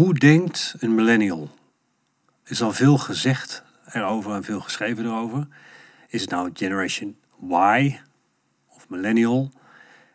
[0.00, 1.50] Hoe denkt een millennial?
[2.44, 5.46] Er is al veel gezegd erover en veel geschreven erover.
[6.08, 7.16] Is het nou Generation
[7.50, 7.96] Y
[8.68, 9.50] of millennial?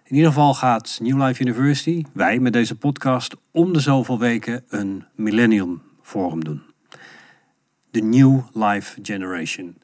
[0.04, 4.64] In ieder geval gaat New Life University, wij met deze podcast, om de zoveel weken
[4.68, 6.62] een Millennium Forum doen.
[7.92, 9.78] De New Life Generation.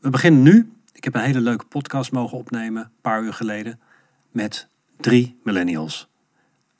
[0.00, 0.72] We beginnen nu.
[0.92, 3.80] Ik heb een hele leuke podcast mogen opnemen, een paar uur geleden,
[4.30, 6.08] met drie millennials.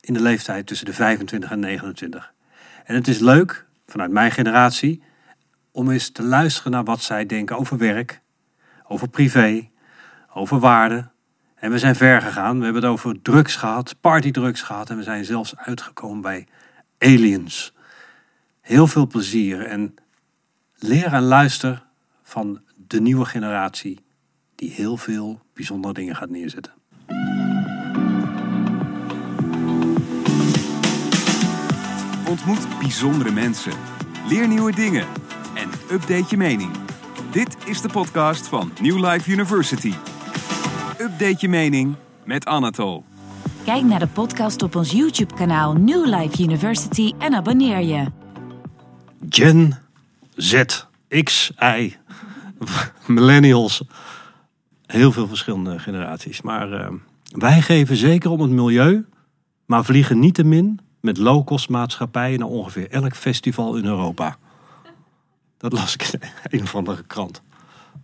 [0.01, 2.37] In de leeftijd tussen de 25 en 29.
[2.89, 5.02] En het is leuk, vanuit mijn generatie,
[5.70, 8.20] om eens te luisteren naar wat zij denken over werk,
[8.87, 9.70] over privé,
[10.34, 11.12] over waarden.
[11.55, 12.59] En we zijn ver gegaan.
[12.59, 14.91] We hebben het over drugs gehad, partydrugs gehad.
[14.91, 16.46] En we zijn zelfs uitgekomen bij
[16.98, 17.74] aliens.
[18.60, 19.95] Heel veel plezier en
[20.74, 21.87] leer en luister
[22.23, 24.05] van de nieuwe generatie
[24.55, 26.77] die heel veel bijzondere dingen gaat neerzetten.
[32.28, 33.73] Ontmoet bijzondere mensen.
[34.28, 35.06] Leer nieuwe dingen.
[35.55, 36.70] En update je mening.
[37.30, 39.93] Dit is de podcast van New Life University.
[40.98, 43.04] Update je mening met Anatol.
[43.65, 48.07] Kijk naar de podcast op ons YouTube-kanaal New Life University en abonneer je.
[49.29, 49.79] Gen
[50.37, 50.63] Z,
[51.23, 51.96] X, Y,
[53.07, 53.82] millennials.
[54.87, 56.42] Heel veel verschillende generaties.
[56.42, 56.92] Maar eh,
[57.23, 59.07] wij geven zeker om het milieu,
[59.66, 64.37] maar vliegen niet te min met low-cost maatschappijen naar ongeveer elk festival in Europa.
[65.56, 66.21] Dat las ik in
[66.59, 67.43] een of andere krant.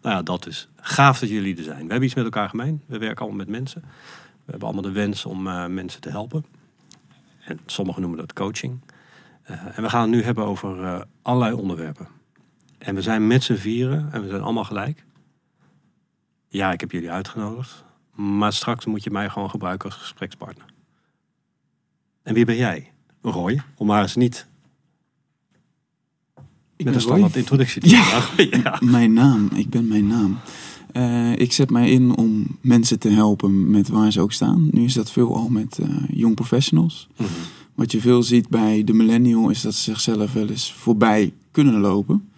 [0.03, 1.84] Nou ja, dat is gaaf dat jullie er zijn.
[1.84, 2.83] We hebben iets met elkaar gemeen.
[2.87, 3.81] We werken allemaal met mensen.
[4.45, 6.45] We hebben allemaal de wens om eh, mensen te helpen.
[7.45, 8.81] En sommigen noemen dat coaching.
[9.50, 12.09] Uh, en we gaan het nu hebben over uh, allerlei onderwerpen.
[12.78, 15.05] En we zijn met z'n vieren en we zijn allemaal gelijk.
[16.48, 17.84] Ja, ik heb jullie uitgenodigd.
[18.15, 20.67] Maar straks moet je mij gewoon gebruiken als gesprekspartner.
[22.25, 22.91] En wie ben jij?
[23.22, 24.47] Roy, om maar eens niet
[26.77, 28.22] Ik met ben een standaard introductie te Ja.
[28.62, 28.81] ja.
[28.83, 30.39] Mijn naam, ik ben mijn naam.
[30.92, 34.69] Eh, ik zet mij in om mensen te helpen met waar ze ook staan.
[34.71, 37.09] Nu is dat veelal met eh young professionals.
[37.16, 37.28] Mhm.
[37.75, 41.81] Wat je veel ziet bij de millennial is dat ze zichzelf wel eens voorbij kunnen
[41.81, 42.28] lopen.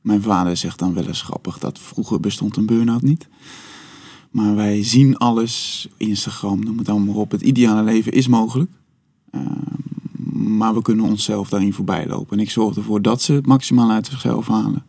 [0.00, 3.28] Mijn vader zegt dan wel eens grappig dat vroeger bestond een burn-out niet.
[4.30, 7.30] Maar wij zien alles, Instagram, noem het allemaal maar op.
[7.30, 8.70] Het ideale leven is mogelijk.
[9.30, 9.40] Eh,
[10.32, 12.36] maar we kunnen onszelf daarin voorbij lopen.
[12.36, 14.84] En ik zorg ervoor dat ze het maximaal uit zichzelf halen.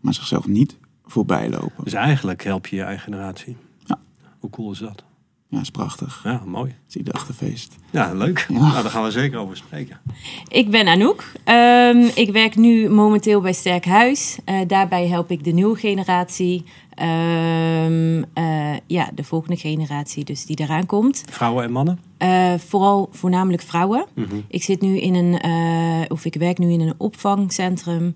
[0.00, 1.84] Maar zichzelf niet voorbij lopen.
[1.84, 3.56] Dus eigenlijk help je je eigen generatie.
[3.84, 3.98] Ja.
[4.38, 5.04] Hoe cool is dat?
[5.50, 6.20] Ja, is prachtig.
[6.24, 6.70] Ja, mooi.
[6.70, 7.76] Het is ieder achterfeest.
[7.90, 8.46] Ja, leuk.
[8.48, 8.58] Ja.
[8.58, 10.00] Nou, daar gaan we zeker over spreken.
[10.48, 11.32] Ik ben Anouk.
[11.44, 14.38] Ehm, ik werk nu momenteel bij Sterk Huis.
[14.44, 16.64] Eh, daarbij help ik de nieuwe generatie.
[17.00, 21.22] Ehm, eh, ja, de volgende generatie dus die eraan komt.
[21.30, 22.00] Vrouwen en mannen?
[22.16, 24.06] Eh, vooral voornamelijk vrouwen.
[24.14, 24.36] Mhm.
[24.48, 28.14] Ik zit nu in een, eh, of ik werk nu in een opvangcentrum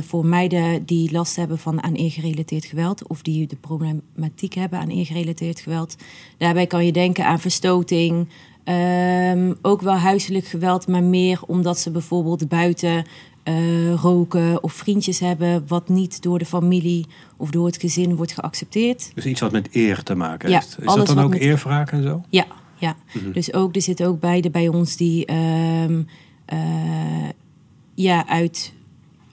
[0.00, 5.04] voor meiden die last hebben van aan gerelateerd geweld of die de problematiek hebben aan
[5.04, 5.96] gerelateerd geweld.
[6.38, 8.28] Daarbij kan je denken aan verstoting,
[8.64, 13.04] ehm, ook wel huiselijk geweld, maar meer omdat ze bijvoorbeeld buiten
[13.42, 17.06] eh, roken of vriendjes hebben, wat niet door de familie
[17.36, 19.10] of door het gezin wordt geaccepteerd.
[19.14, 20.68] Dus iets wat met eer te maken Ja, heeft.
[20.70, 22.22] Is dat alles dan wat ook met- eerwraak en zo?
[22.28, 22.46] Ja,
[22.78, 22.96] ja.
[23.12, 23.32] Mhm.
[23.32, 26.02] Dus ook, er zitten ook beide bij ons die ehm,
[26.44, 26.58] eh,
[27.94, 28.72] ja, uit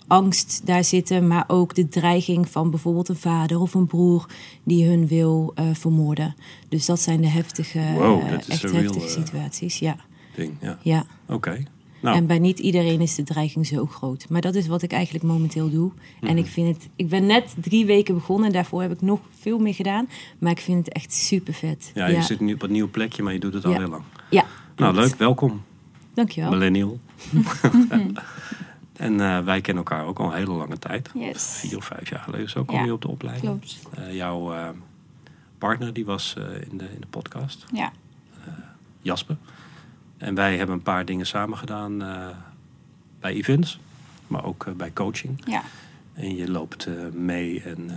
[0.07, 4.25] angst daar zitten, maar ook de dreiging van bijvoorbeeld een vader of een broer
[4.63, 6.35] die hun wil eh, vermoorden.
[6.69, 9.79] Dus dat zijn de heftige, Wow, dat echt real, heftige situaties.
[9.79, 9.95] Ja,
[10.35, 10.77] Ding, ja.
[10.81, 11.05] ja.
[11.27, 11.63] Oké.
[12.01, 14.29] Nou, En bij niet iedereen is de dreiging zo groot.
[14.29, 15.91] Maar dat is wat ik eigenlijk momenteel doe.
[16.21, 16.37] En Mhm.
[16.37, 16.89] ik vind het.
[16.95, 18.51] Ik ben net drie weken begonnen.
[18.51, 20.09] Daarvoor heb ik nog veel meer gedaan.
[20.39, 21.91] Maar ik vind het echt super vet.
[21.93, 23.77] ja, je zit nu op een nieuw plekje, maar je doet het al Ja.
[23.77, 24.03] heel lang.
[24.29, 25.15] Ja, Nou, leuk.
[25.15, 25.63] Welkom,
[26.13, 26.49] Dankjewel.
[26.49, 26.99] millennial.
[28.97, 31.09] en eh, wij kennen elkaar ook al een hele lange tijd.
[31.13, 33.45] Yes, Vier of vijf jaar geleden zo kwam Ja, je op de opleiding.
[33.59, 33.79] klopt.
[33.95, 34.69] Eh, jouw eh,
[35.57, 37.91] partner die was eh, in, de, in de podcast, Ja,
[39.01, 39.37] Jasper.
[40.17, 42.27] En wij hebben een paar dingen samen gedaan eh,
[43.19, 43.79] bij events,
[44.27, 45.41] maar ook eh, bij coaching.
[45.45, 45.63] ja,
[46.13, 47.91] En je loopt eh, mee en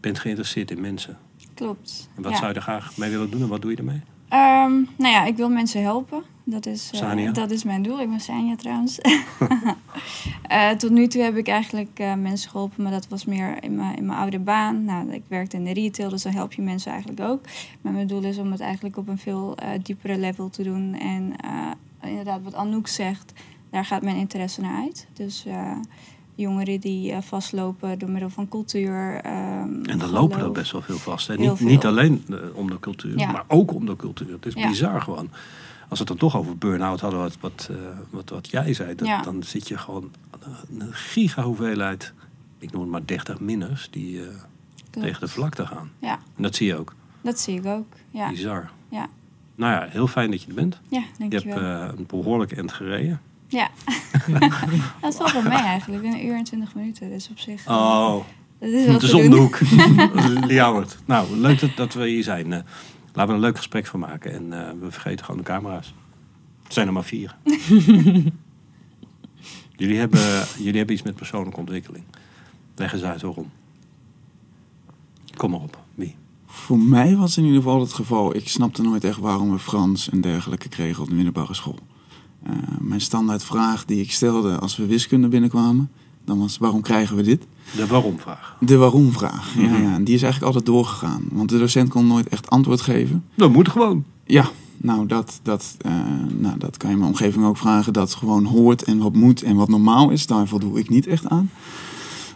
[0.00, 1.18] bent geïnteresseerd in mensen.
[1.54, 2.08] klopt.
[2.14, 2.38] En wat ja.
[2.38, 4.02] zou je er graag mee willen doen en wat doe je ermee?
[4.28, 6.22] Ehm, nou ja, ik wil mensen helpen.
[6.50, 8.00] Dat is, eh, dat is mijn doel.
[8.00, 8.98] Ik ben Sanja trouwens.
[10.42, 13.76] Eh, tot nu toe heb ik eigenlijk eh, mensen geholpen, maar dat was meer in
[13.76, 14.84] mijn, in mijn oude baan.
[14.84, 17.40] Nou, ik werkte in de retail, dus dan help je mensen eigenlijk ook.
[17.80, 20.94] Maar mijn doel is om het eigenlijk op een veel diepere level te doen.
[20.94, 21.34] En
[22.02, 23.32] inderdaad, wat Anouk zegt,
[23.70, 25.06] daar gaat mijn interesse naar uit.
[25.12, 25.44] Dus
[26.42, 29.20] jongeren die eh, vastlopen door middel van cultuur.
[29.22, 31.26] ehm, En dan lopen er best wel veel vast.
[31.28, 31.36] Hè?
[31.36, 33.30] Niet, niet alleen eh, om de cultuur, Ja.
[33.32, 34.32] maar ook om de cultuur.
[34.32, 34.68] Het is Ja.
[34.68, 35.30] bizar gewoon.
[35.90, 37.76] als we het dan toch over burn-out hadden, wat, wat, eh,
[38.10, 39.22] wat, wat jij zei, dan, Ja.
[39.22, 40.10] dan zit je gewoon
[40.78, 42.12] een giga hoeveelheid,
[42.58, 44.20] ik noem het maar 30 minners, die
[44.90, 45.90] tegen de vlakte gaan.
[45.98, 46.94] Ja, En dat zie je ook.
[47.20, 47.86] dat zie ik ook.
[48.10, 48.70] Ja, Bizar.
[48.88, 49.06] ja.
[49.54, 50.80] Nou ja, heel fijn dat je er bent.
[50.88, 51.58] ja Je hebt dankjewel.
[51.82, 53.20] eh, een behoorlijk end gereden.
[53.48, 53.70] Ja.
[55.00, 56.04] dat valt wel mee eigenlijk.
[56.04, 57.08] Een uur en twintig minuten.
[57.10, 57.64] Dus op zich...
[57.66, 58.24] eh, Oh,
[58.58, 59.58] dat is wel de zondehoek.
[60.46, 60.98] Ljouwert.
[61.06, 62.52] Nou, leuk dat, dat we hier zijn.
[62.52, 62.66] Eh, laten
[63.14, 64.32] we er een leuk gesprek van maken.
[64.32, 65.94] En eh, we vergeten gewoon de camera's.
[66.62, 67.36] Het zijn er maar vier.
[69.76, 72.04] jullie, hebben, jullie hebben iets met persoonlijke ontwikkeling.
[72.76, 73.50] Leg eens uit waarom.
[75.36, 75.78] Kom maar op.
[75.94, 76.16] Wie?
[76.46, 78.36] Voor mij was in ieder geval het geval.
[78.36, 81.78] Ik snapte nooit echt waarom we Frans en dergelijke kregen op de middelbare school.
[82.48, 85.90] Eh, mijn standaardvraag die ik stelde als we wiskunde binnenkwamen,
[86.24, 87.46] dan was waarom krijgen we dit?
[87.76, 88.56] De waarom-vraag.
[88.60, 89.54] De waarom-vraag.
[89.54, 89.82] Ja, Mhm.
[89.82, 91.22] ja, en die is eigenlijk altijd doorgegaan.
[91.32, 93.24] Want de docent kon nooit echt antwoord geven.
[93.34, 94.04] Dat moet gewoon.
[94.24, 95.92] Ja, nou dat, dat, eh,
[96.38, 97.92] nou dat kan je mijn omgeving ook vragen.
[97.92, 100.26] Dat gewoon hoort en wat moet en wat normaal is.
[100.26, 101.50] Daar voldoe ik niet echt aan.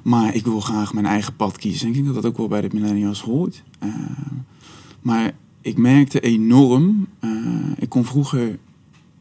[0.03, 1.89] Maar ik wil graag mijn eigen pad kiezen.
[1.89, 3.63] Ik denk dat dat ook wel bij de millennials hoort.
[3.79, 3.89] Eh,
[5.01, 7.07] maar ik merkte enorm...
[7.77, 8.59] ik kon vroeger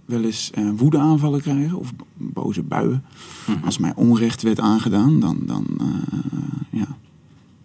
[0.05, 1.77] wel eens eh woedeaanvallen krijgen.
[1.77, 3.03] Of boze buien.
[3.63, 6.87] Als mij onrecht werd aangedaan, dan, dan, eh, ja,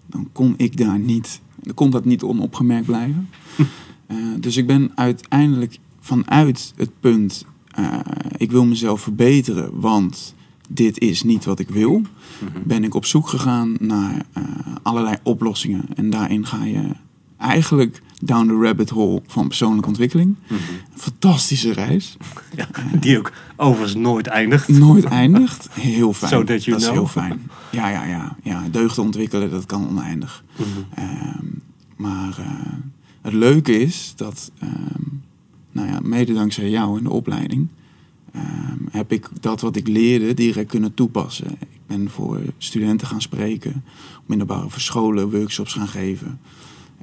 [0.07, 1.41] dan kon ik daar niet...
[1.63, 3.29] Dan kon dat niet onopgemerkt blijven.
[4.07, 7.47] Eh, dus ik ben uiteindelijk vanuit het punt,
[8.37, 10.35] ik wil mezelf verbeteren, want
[10.69, 12.03] dit is niet wat ik wil,
[12.65, 14.27] ben ik op zoek gegaan naar
[14.83, 15.85] allerlei oplossingen.
[15.95, 16.91] En daarin ga je
[17.37, 20.37] eigenlijk down the rabbit hole van persoonlijke ontwikkeling.
[20.49, 20.59] Een
[20.95, 22.17] fantastische reis.
[22.57, 22.69] Ja,
[23.01, 24.69] die ook overigens nooit eindigt.
[24.69, 25.69] Nooit eindigt.
[25.73, 26.31] Heel fijn.
[26.31, 27.51] So that you dat is heel fijn.
[27.71, 28.37] Ja, ja, ja.
[28.43, 28.63] ja.
[28.71, 30.45] Deugden ontwikkelen, dat kan oneindig.
[30.57, 30.69] Mhm.
[30.95, 31.45] Ehm,
[31.97, 32.73] maar eh,
[33.23, 35.03] het leuke is dat, ehm,
[35.73, 37.69] nou ja, mede dankzij jou in de opleiding,
[38.33, 41.51] ehm, heb ik dat wat ik leerde direct kunnen toepassen.
[41.61, 43.85] Ik ben voor studenten gaan spreken,
[44.27, 46.41] middelbare scholen workshops gaan geven.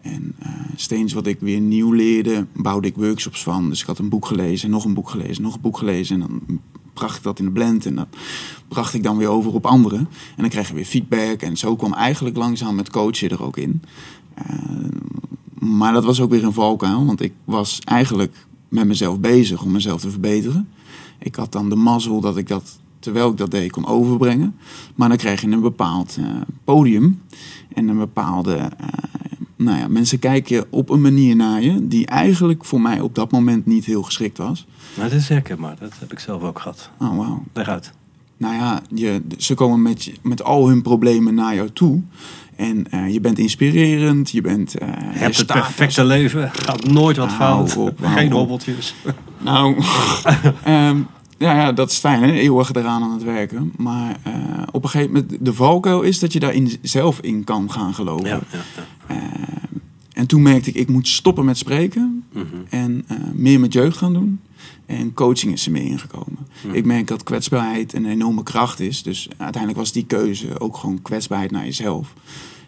[0.04, 3.70] En eh, steeds wat ik weer nieuw leerde, bouwde ik workshops van.
[3.70, 6.22] Dus ik had een boek gelezen, nog een boek gelezen, nog een boek gelezen.
[6.22, 6.60] En dan
[6.94, 8.08] bracht ik dat in de blend en dat
[8.68, 10.00] bracht ik dan weer over op anderen.
[10.00, 11.42] En dan kreeg je weer feedback.
[11.42, 13.82] En zo kwam eigenlijk langzaam het coachen er ook in.
[14.34, 14.46] Eh,
[15.60, 19.72] maar dat was ook weer een valkuil, want ik was eigenlijk met mezelf bezig om
[19.72, 20.68] mezelf te verbeteren.
[21.20, 24.56] Ik had dan de mazzel dat ik dat, terwijl ik dat deed, kon overbrengen.
[24.96, 26.26] Maar dan kreeg je een bepaald eh,
[26.64, 27.22] podium
[27.74, 28.70] en een bepaalde...
[29.56, 33.32] nou ja, mensen kijken op een manier naar je die eigenlijk voor mij op dat
[33.32, 34.66] moment niet heel geschikt was.
[34.98, 35.76] Nou, dat is herkenbaar.
[35.80, 36.90] Dat heb ik zelf ook gehad.
[37.00, 37.44] Oh, wauw.
[37.54, 37.92] Leg uit.
[38.38, 42.02] Nou ja, je, ze komen met, met al hun problemen naar jou toe.
[42.56, 44.78] En eh, je bent inspirerend, je bent...
[44.78, 46.52] eh, Je hebt het perfecte leven.
[46.52, 47.78] Gaat nooit wat fout.
[47.78, 48.96] op, Geen hobbeltjes.
[49.42, 49.76] Nou,
[50.64, 50.98] ehm,
[51.44, 52.32] ja, ja, dat is fijn, hè?
[52.32, 53.74] eeuwig eraan aan het werken.
[53.78, 54.34] Maar eh,
[54.72, 57.94] op een gegeven moment, de valkuil is dat je daar in, zelf in kan gaan
[57.94, 58.28] geloven.
[58.28, 58.60] Ja, ja,
[59.08, 59.16] ja.
[60.14, 62.46] En toen merkte ik, ik moet stoppen met spreken Mhm.
[62.70, 64.40] en eh, meer met jeugd gaan doen.
[64.86, 66.38] En coaching is er mee ingekomen.
[66.66, 66.76] Mhm.
[66.76, 69.04] Ik merk dat kwetsbaarheid een enorme kracht is.
[69.04, 72.14] Dus uiteindelijk was die keuze ook gewoon kwetsbaarheid naar jezelf.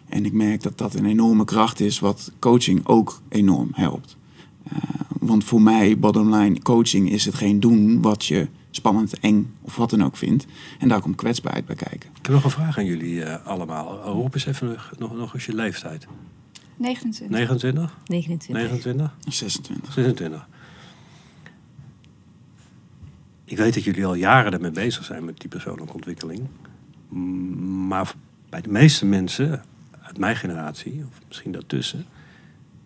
[0.08, 4.16] En ik merk dat dat een enorme kracht is, wat coaching ook enorm helpt.
[4.62, 4.78] Eh,
[5.20, 8.46] want voor mij, bottom line, coaching is hetgeen doen wat je
[8.76, 10.46] spannend, eng of wat dan ook vindt.
[10.78, 12.10] En daar komt kwetsbaarheid bij kijken.
[12.10, 13.98] Ik heb nog een vraag aan jullie eh, allemaal.
[13.98, 16.06] Uh, roep eens even nog, nog, nog eens je leeftijd.
[16.76, 17.38] 29.
[17.38, 17.96] 29?
[18.06, 18.68] 29.
[18.68, 19.16] 29?
[19.28, 19.92] 26.
[19.92, 20.48] 26.
[23.44, 26.46] Ik weet dat jullie al jaren ermee bezig zijn met die persoonlijke ontwikkeling.
[27.88, 28.12] Maar
[28.48, 29.64] bij de meeste mensen
[30.00, 32.04] uit mijn generatie, of misschien daartussen,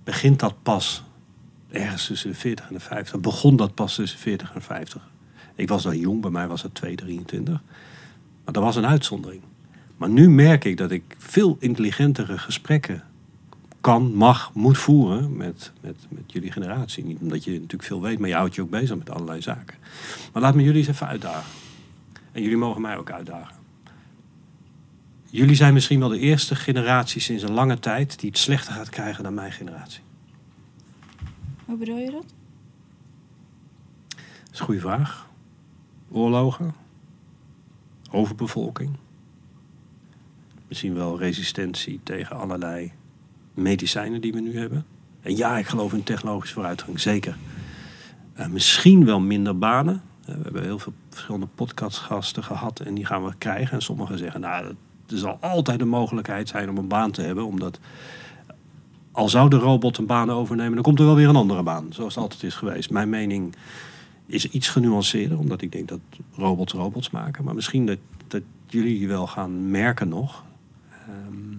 [0.04, 1.04] begint dat pas
[1.70, 3.20] ergens tussen de 40 en de 50.
[3.20, 5.09] Begon dat pas tussen 40 en 50.
[5.60, 7.60] Ik was dan jong, bij mij was het 2, 23.
[8.44, 9.42] Maar dat was een uitzondering.
[9.96, 13.02] Maar nu merk ik dat ik veel intelligentere gesprekken
[13.80, 17.04] kan, mag, moet voeren met, met, met jullie generatie.
[17.04, 19.76] Niet omdat je natuurlijk veel weet, maar je houdt je ook bezig met allerlei zaken.
[20.32, 21.50] Maar laat me jullie eens even uitdagen.
[22.32, 23.56] En jullie mogen mij ook uitdagen.
[25.30, 28.88] Jullie zijn misschien wel de eerste generatie sinds een lange tijd die het slechter gaat
[28.88, 30.02] krijgen dan mijn generatie.
[31.64, 32.34] Hoe bedoel je dat?
[34.08, 35.28] Dat is een goede vraag.
[36.10, 36.74] Oorlogen,
[38.10, 38.90] overbevolking,
[40.68, 42.92] misschien wel resistentie tegen allerlei
[43.54, 44.86] medicijnen die we nu hebben.
[45.20, 47.36] En ja, ik geloof in technologische vooruitgang, zeker.
[48.32, 50.02] Eh, misschien wel minder banen.
[50.20, 53.72] Eh, we hebben heel veel verschillende podcastgasten gehad en die gaan we krijgen.
[53.72, 54.64] En sommigen zeggen, nou,
[55.06, 57.78] er zal altijd een mogelijkheid zijn om een baan te hebben, omdat
[59.12, 61.86] al zou de robot een baan overnemen, dan komt er wel weer een andere baan,
[61.90, 62.90] zoals het altijd is geweest.
[62.90, 63.54] Mijn mening
[64.30, 66.00] is iets genuanceerder, omdat ik denk dat
[66.32, 67.44] robots robots maken.
[67.44, 70.44] Maar misschien dat, dat jullie wel gaan merken nog
[70.90, 71.56] ehm,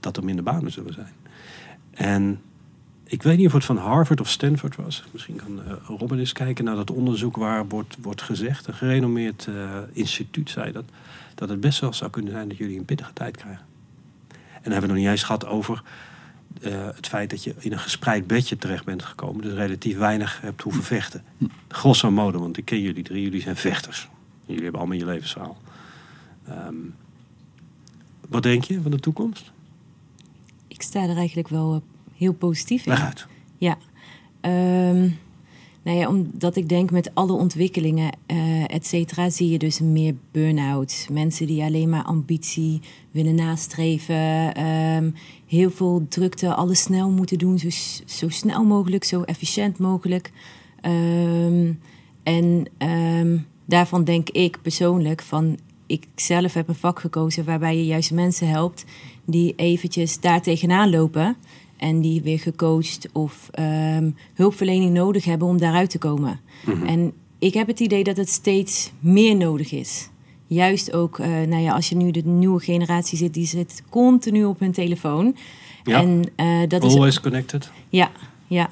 [0.00, 1.12] dat er minder banen zullen zijn.
[1.90, 2.40] En
[3.04, 5.04] ik weet niet of het van Harvard of Stanford was.
[5.12, 8.66] Misschien kan eh, Robin eens kijken naar dat onderzoek waar wordt, wordt gezegd.
[8.66, 10.84] Een gerenommeerd eh, instituut zei dat.
[11.34, 13.64] Dat het best wel zou kunnen zijn dat jullie een pittige tijd krijgen.
[14.30, 15.82] En dan hebben we nog niet eens gehad over
[16.62, 19.42] eh, het feit dat je in een gespreid bedje terecht bent gekomen.
[19.42, 21.22] Dus relatief weinig hebt hoeven vechten.
[21.68, 23.22] Grosso modo, want ik ken jullie drie.
[23.22, 24.08] Jullie zijn vechters.
[24.44, 25.56] Jullie hebben allemaal je levensverhaal.
[26.48, 26.74] Ehm,
[28.28, 29.52] wat denk je van de toekomst?
[30.68, 31.80] Ik sta er eigenlijk wel eh,
[32.18, 32.92] heel positief in.
[32.92, 33.26] Leg uit.
[33.58, 33.78] Ja.
[34.40, 35.08] Ehm,
[35.82, 40.14] nou ja, omdat ik denk met alle ontwikkelingen, eh et cetera, zie je dus meer
[40.30, 41.06] burn-out.
[41.12, 44.54] Mensen die alleen maar ambitie willen nastreven.
[44.54, 45.10] ehm,
[45.46, 47.58] heel veel drukte, alles snel moeten doen.
[47.58, 47.68] Zo,
[48.06, 50.32] zo snel mogelijk, zo efficiënt mogelijk.
[50.80, 51.72] Ehm,
[52.22, 55.58] en ehm, daarvan denk ik persoonlijk van...
[55.88, 58.84] Ik zelf heb een vak gekozen waarbij je juist mensen helpt...
[59.24, 61.36] die eventjes daar tegenaan lopen...
[61.76, 66.40] en die weer gecoacht of ehm, hulpverlening nodig hebben om daaruit te komen.
[66.86, 70.08] En ik heb het idee dat het steeds meer nodig is.
[70.46, 73.34] Juist ook, eh, nou ja, als je nu de nieuwe generatie zit...
[73.34, 75.36] die zit continu op hun telefoon.
[75.84, 76.00] Ja.
[76.00, 77.70] En eh, dat is Always connected.
[77.88, 78.10] ja,
[78.46, 78.70] ja.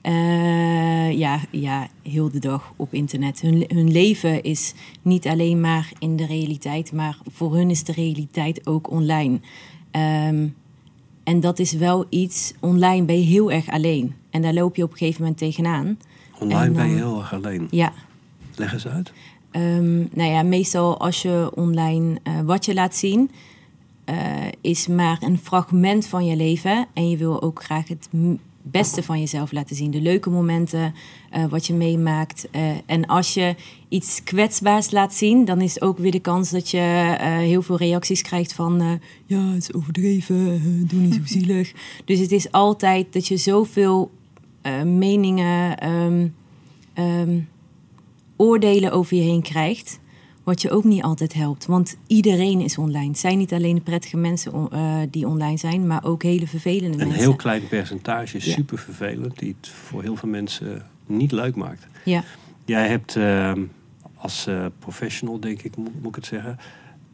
[0.00, 3.40] Eh, ja, ja, heel de dag op internet.
[3.40, 7.92] Hun, hun leven is niet alleen maar in de realiteit, maar voor hun is de
[7.92, 9.40] realiteit ook online.
[9.90, 10.48] Ehm,
[11.24, 14.14] en dat is wel iets, online ben je heel erg alleen.
[14.30, 15.98] En daar loop je op een gegeven moment tegenaan.
[16.38, 17.68] Online En ben je heel erg alleen.
[17.70, 17.92] Ja,
[18.56, 19.12] Leg eens uit.
[19.56, 23.30] Ehm, nou ja, meestal als je online eh, wat je laat zien,
[24.04, 24.16] eh,
[24.60, 26.86] is maar een fragment van je leven.
[26.92, 28.08] En je wil ook graag het
[28.62, 29.90] beste van jezelf laten zien.
[29.90, 30.94] De leuke momenten,
[31.30, 32.48] eh, wat je meemaakt.
[32.86, 33.54] En als je
[33.88, 38.22] iets kwetsbaars laat zien, dan is ook weer de kans dat je heel veel reacties
[38.22, 39.00] krijgt van...
[39.26, 41.72] ja, het is overdreven, doe niet zo zielig.
[42.04, 44.10] Dus het is altijd dat je zoveel
[44.84, 45.78] meningen...
[45.78, 46.28] ehm,
[46.92, 47.38] ehm,
[48.36, 50.00] oordelen over je heen krijgt.
[50.42, 51.66] Wat je ook niet altijd helpt.
[51.66, 53.06] Want iedereen is online.
[53.08, 56.92] Het zijn niet alleen de prettige mensen eh, die online zijn, maar ook hele vervelende
[56.98, 57.18] Een mensen.
[57.24, 58.52] heel klein percentage is Ja.
[58.52, 61.86] super vervelend, die het voor heel veel mensen niet leuk maakt.
[62.04, 62.24] Ja,
[62.64, 63.62] Jij hebt ehm,
[64.16, 66.58] als eh, professional, denk ik, moet, moet ik het zeggen,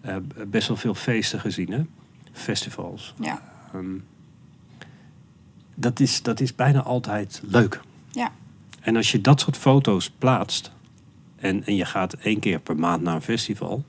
[0.01, 0.17] eh,
[0.49, 1.81] best wel veel feesten gezien, hè?
[2.33, 3.15] Festivals.
[3.21, 3.43] Ja.
[3.75, 3.85] Ehm,
[5.75, 7.81] dat, is, dat is bijna altijd leuk.
[8.11, 8.33] Ja.
[8.81, 10.71] En als je dat soort foto's plaatst
[11.43, 13.85] en, en je gaat één keer per maand naar een festival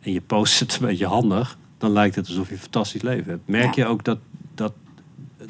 [0.00, 3.30] en je post het een beetje handig, dan lijkt het alsof je een fantastisch leven
[3.30, 3.48] hebt.
[3.48, 3.82] Merk Ja.
[3.82, 4.18] je ook dat
[4.54, 4.72] dat,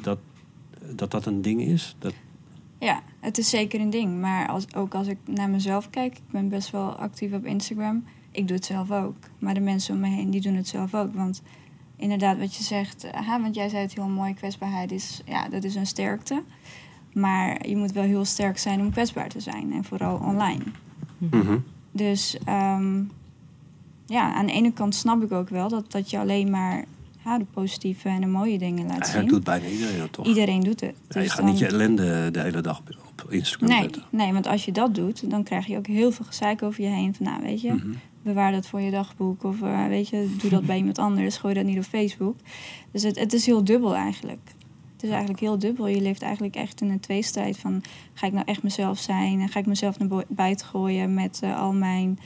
[0.01, 0.19] dat,
[0.95, 1.95] dat dat een ding is?
[1.99, 2.13] Dat,
[2.79, 4.19] Ja, het is zeker een ding.
[4.19, 8.05] Maar als, ook als ik naar mezelf kijk, ik ben best wel actief op Instagram.
[8.31, 9.15] Ik doe het zelf ook.
[9.39, 11.13] Maar de mensen om me heen, die doen het zelf ook.
[11.13, 11.41] Want
[11.95, 15.63] inderdaad, wat je zegt, eh, want jij zei het heel mooi, kwetsbaarheid is, ja, dat
[15.63, 16.43] is een sterkte.
[17.13, 19.73] Maar je moet wel heel sterk zijn om kwetsbaar te zijn.
[19.73, 20.63] En vooral online.
[21.29, 21.57] Mhm.
[21.91, 23.01] Dus ehm,
[24.05, 26.85] ja, aan de ene kant snap ik ook wel dat, dat je alleen maar
[27.21, 29.27] ha, de positieve en de mooie dingen laat zien.
[29.27, 30.25] doet bijna iedereen dat toch?
[30.25, 30.95] Iedereen doet het.
[31.09, 34.03] Ja, je Dus gaat niet je ellende de hele dag op, Instagram Nee, zetten.
[34.09, 36.89] nee, want als je dat doet, dan krijg je ook heel veel gezeik over je
[36.89, 37.15] heen.
[37.15, 37.87] Van nou, weet je, Mhm.
[38.21, 39.43] bewaar dat voor je dagboek.
[39.43, 41.37] Of eh, weet je, doe dat bij iemand anders.
[41.37, 42.35] Gooi dat niet op Facebook.
[42.91, 44.53] Dus het, het is heel dubbel eigenlijk.
[45.01, 45.87] Het is eigenlijk heel dubbel.
[45.87, 47.83] Je leeft eigenlijk echt in een tweestrijd van...
[48.13, 49.39] ga ik nou echt mezelf zijn?
[49.39, 52.19] En ga ik mezelf naar bui- buiten gooien met eh, al mijn...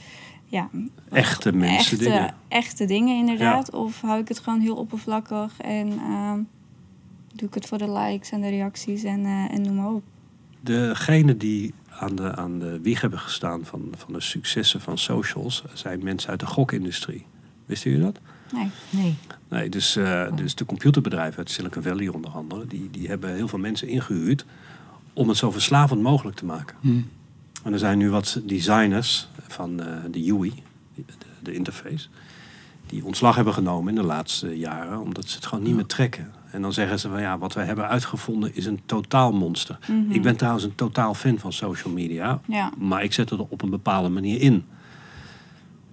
[0.44, 0.68] Ja,
[1.10, 2.34] Echte mensen echte, dingen.
[2.48, 3.70] echte dingen inderdaad.
[3.70, 6.40] Of hou ik het gewoon heel oppervlakkig en ehm,
[7.34, 10.02] doe ik het voor de likes en de reacties en, eh, en noem maar op.
[10.60, 15.64] Degene die aan de, aan de wieg hebben gestaan van, van de successen van socials...
[15.72, 17.26] zijn mensen uit de gokindustrie.
[17.64, 18.20] Wisten jullie dat?
[18.52, 18.70] Nee.
[18.90, 19.14] nee.
[19.48, 22.66] Nee, dus, eh, dus de computerbedrijven uit Silicon Valley onder andere...
[22.66, 24.44] Die, die hebben heel veel mensen ingehuurd
[25.12, 26.76] om het zo verslavend mogelijk te maken.
[26.80, 27.00] Hm.
[27.62, 30.62] En er zijn nu wat designers van eh, de UI,
[30.94, 31.02] de,
[31.42, 32.08] de interface...
[32.86, 35.00] die ontslag hebben genomen in de laatste jaren...
[35.00, 36.32] omdat ze het gewoon niet meer trekken.
[36.50, 39.78] En dan zeggen ze van ja, wat wij hebben uitgevonden is een totaal monster.
[39.88, 40.10] Mhm.
[40.10, 42.40] Ik ben trouwens een totaal fan van social media...
[42.46, 42.72] Ja.
[42.78, 44.64] maar ik zet het er op een bepaalde manier in.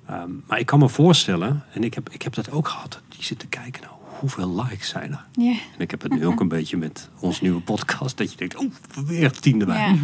[0.06, 3.02] Ehm, maar ik kan me voorstellen, en ik heb, ik heb dat ook gehad...
[3.28, 5.26] die zitten kijken, nou, hoeveel likes zijn er?
[5.32, 5.52] Ja.
[5.52, 8.18] En ik heb het nu ook een beetje met ons nieuwe podcast...
[8.18, 8.72] dat je denkt, oh,
[9.06, 9.76] weer tien erbij.
[9.78, 9.98] Ja.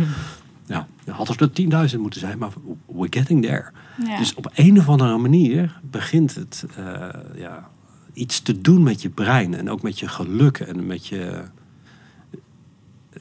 [0.65, 2.51] Ja, dan had het er 10.000 moeten zijn, maar
[2.85, 3.71] we're getting there.
[4.05, 4.17] Ja.
[4.17, 7.69] Dus op een of andere manier begint het eh, ja,
[8.13, 11.43] iets te doen met je brein en ook met je geluk en met je.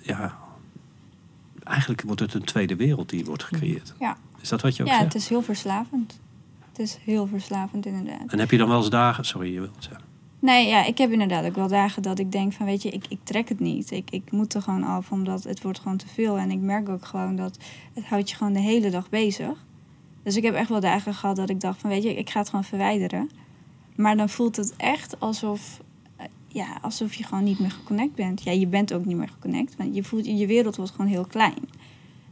[0.03, 0.39] Ja,
[1.65, 3.95] eigenlijk wordt het een tweede wereld die wordt gecreëerd.
[3.99, 4.17] Ja.
[4.41, 5.13] Is dat wat je ook Ja, zegt?
[5.13, 6.21] het is heel verslavend.
[6.79, 8.33] Het is heel verslavend inderdaad.
[8.33, 9.25] En heb je dan wel eens dagen...
[9.25, 10.05] Sorry, je wilt zeggen.
[10.39, 13.05] Nee, ja, ik heb inderdaad ook wel dagen dat ik denk van, weet je, ik,
[13.09, 13.91] ik trek het niet.
[13.91, 16.39] Ik, ik moet er gewoon af, omdat het wordt gewoon te veel.
[16.39, 17.59] En ik merk ook gewoon dat
[17.95, 19.65] het houdt je gewoon de hele dag bezig.
[20.23, 22.39] Dus ik heb echt wel dagen gehad dat ik dacht van, weet je, ik ga
[22.39, 23.31] het gewoon verwijderen.
[23.97, 25.81] Maar dan voelt het echt alsof,
[26.17, 28.43] eh, ja, alsof je gewoon niet meer geconnect bent.
[28.43, 31.27] Ja, je bent ook niet meer geconnect, want je voelt, je wereld wordt gewoon heel
[31.27, 31.69] klein.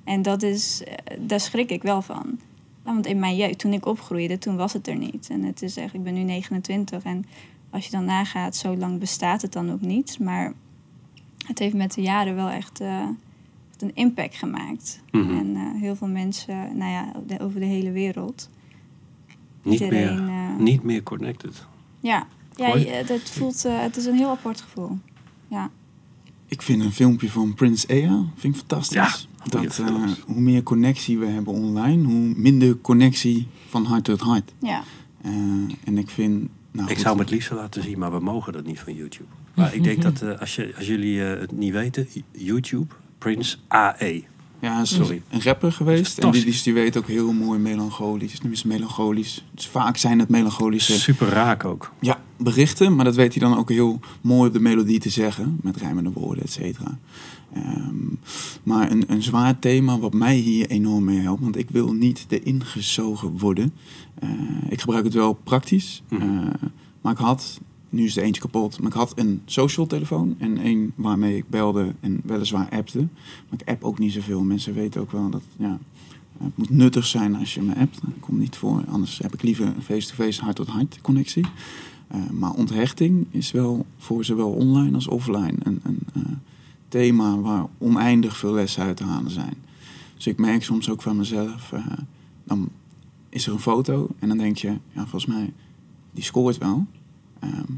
[0.04, 2.38] En dat is, eh, daar schrik ik wel van.
[2.86, 5.28] Want in mijn jeugd, toen ik opgroeide, toen was het er niet.
[5.30, 7.24] En het is echt, ik ben nu 29 en
[7.70, 10.18] als je dan nagaat, zo lang bestaat het dan ook niet.
[10.20, 10.52] Maar
[11.46, 13.00] het heeft met de jaren wel echt, eh,
[13.70, 15.00] echt een impact gemaakt.
[15.10, 15.36] Mhm.
[15.38, 18.50] En eh, heel veel mensen, nou ja, de- over de hele wereld.
[19.62, 21.66] Niet Iedereen, meer, eh, niet meer connected.
[22.00, 24.98] Ja, ja dat voelt, het is een heel apart gevoel.
[25.48, 25.70] Ja,
[26.48, 28.96] Ik vind een filmpje van Prince Ea vind ik fantastisch.
[28.96, 29.86] Ja, dat, eh,
[30.26, 34.52] hoe meer connectie we hebben online, hoe minder connectie van hart tot hart.
[34.62, 34.82] ja.
[35.22, 35.32] Eh,
[35.84, 36.48] en ik vind...
[36.70, 38.94] Nou, ik goed, zou hem het liefst laten zien, maar we mogen dat niet van
[38.94, 39.28] YouTube.
[39.54, 44.22] Maar ik denk dat eh, als, je, als jullie het niet weten, YouTube, Prince AE.
[44.60, 45.22] Ja, is Sorry.
[45.30, 46.18] een rapper geweest.
[46.18, 48.40] En die, die, die weet ook heel mooi melancholisch.
[48.40, 49.44] Nu is het melancholisch.
[49.54, 51.92] Dus vaak zijn het melancholische Super raak ook.
[52.00, 52.94] ja, berichten.
[52.94, 55.58] Maar dat weet hij dan ook heel mooi op de melodie te zeggen.
[55.62, 56.98] Met rijmende woorden, et cetera.
[57.52, 57.94] Ehm,
[58.62, 61.42] maar een, een zwaar thema wat mij hier enorm mee helpt.
[61.42, 63.72] Want ik wil niet erin gezogen worden.
[64.14, 64.30] Eh,
[64.68, 66.02] ik gebruik het wel praktisch.
[66.08, 66.22] Mhm.
[66.22, 66.54] Eh,
[67.00, 68.78] maar ik had, nu is er eentje kapot.
[68.78, 70.34] Maar ik had een social telefoon.
[70.38, 72.98] En één waarmee ik belde en weliswaar appte.
[73.48, 74.42] Maar ik app ook niet zoveel.
[74.42, 75.78] Mensen weten ook wel dat ja,
[76.38, 78.00] het moet nuttig zijn als je me appt.
[78.02, 78.84] Dat komt niet voor.
[78.88, 81.44] Anders heb ik liever een face-to-face hart-tot-hart connectie.
[82.08, 86.22] Eh, maar onthechting is wel voor zowel online als offline een, een eh,
[86.88, 89.54] thema waar oneindig veel lessen uit te halen zijn.
[90.14, 91.86] Dus ik merk soms ook van mezelf, eh,
[92.44, 92.68] dan
[93.28, 95.52] is er een foto en dan denk je, ja, volgens mij,
[96.12, 96.86] die scoort wel.
[97.38, 97.72] Ehm,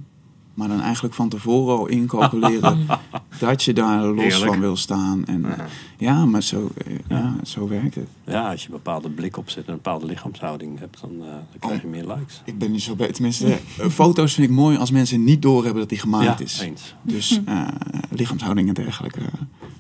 [0.58, 2.86] maar dan eigenlijk van tevoren al incalculeren
[3.40, 4.50] dat je daar los Heerlijk.
[4.50, 5.24] van wil staan.
[5.26, 5.64] En, eh,
[5.98, 8.08] ja, maar zo, eh, ja, zo werkt het.
[8.26, 11.58] Ja, als je een bepaalde blik opzet en een bepaalde lichaamshouding hebt, dan, eh, dan
[11.60, 12.42] krijg je meer likes.
[12.44, 13.12] Ik ben niet zo bij.
[13.12, 16.60] Tenminste, eh, foto's vind ik mooi als mensen niet doorhebben dat die gemaakt ja, is.
[16.60, 16.94] eens.
[17.02, 17.68] Dus eh,
[18.10, 19.20] lichaamshouding en dergelijke.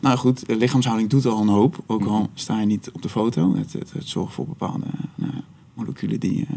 [0.00, 1.78] Nou goed, eh, lichaamshouding doet al een hoop.
[1.86, 2.10] Ook Mhm.
[2.10, 3.54] al sta je niet op de foto.
[3.56, 4.84] Het, het, het zorgt voor bepaalde
[5.74, 6.56] moleculen die eh,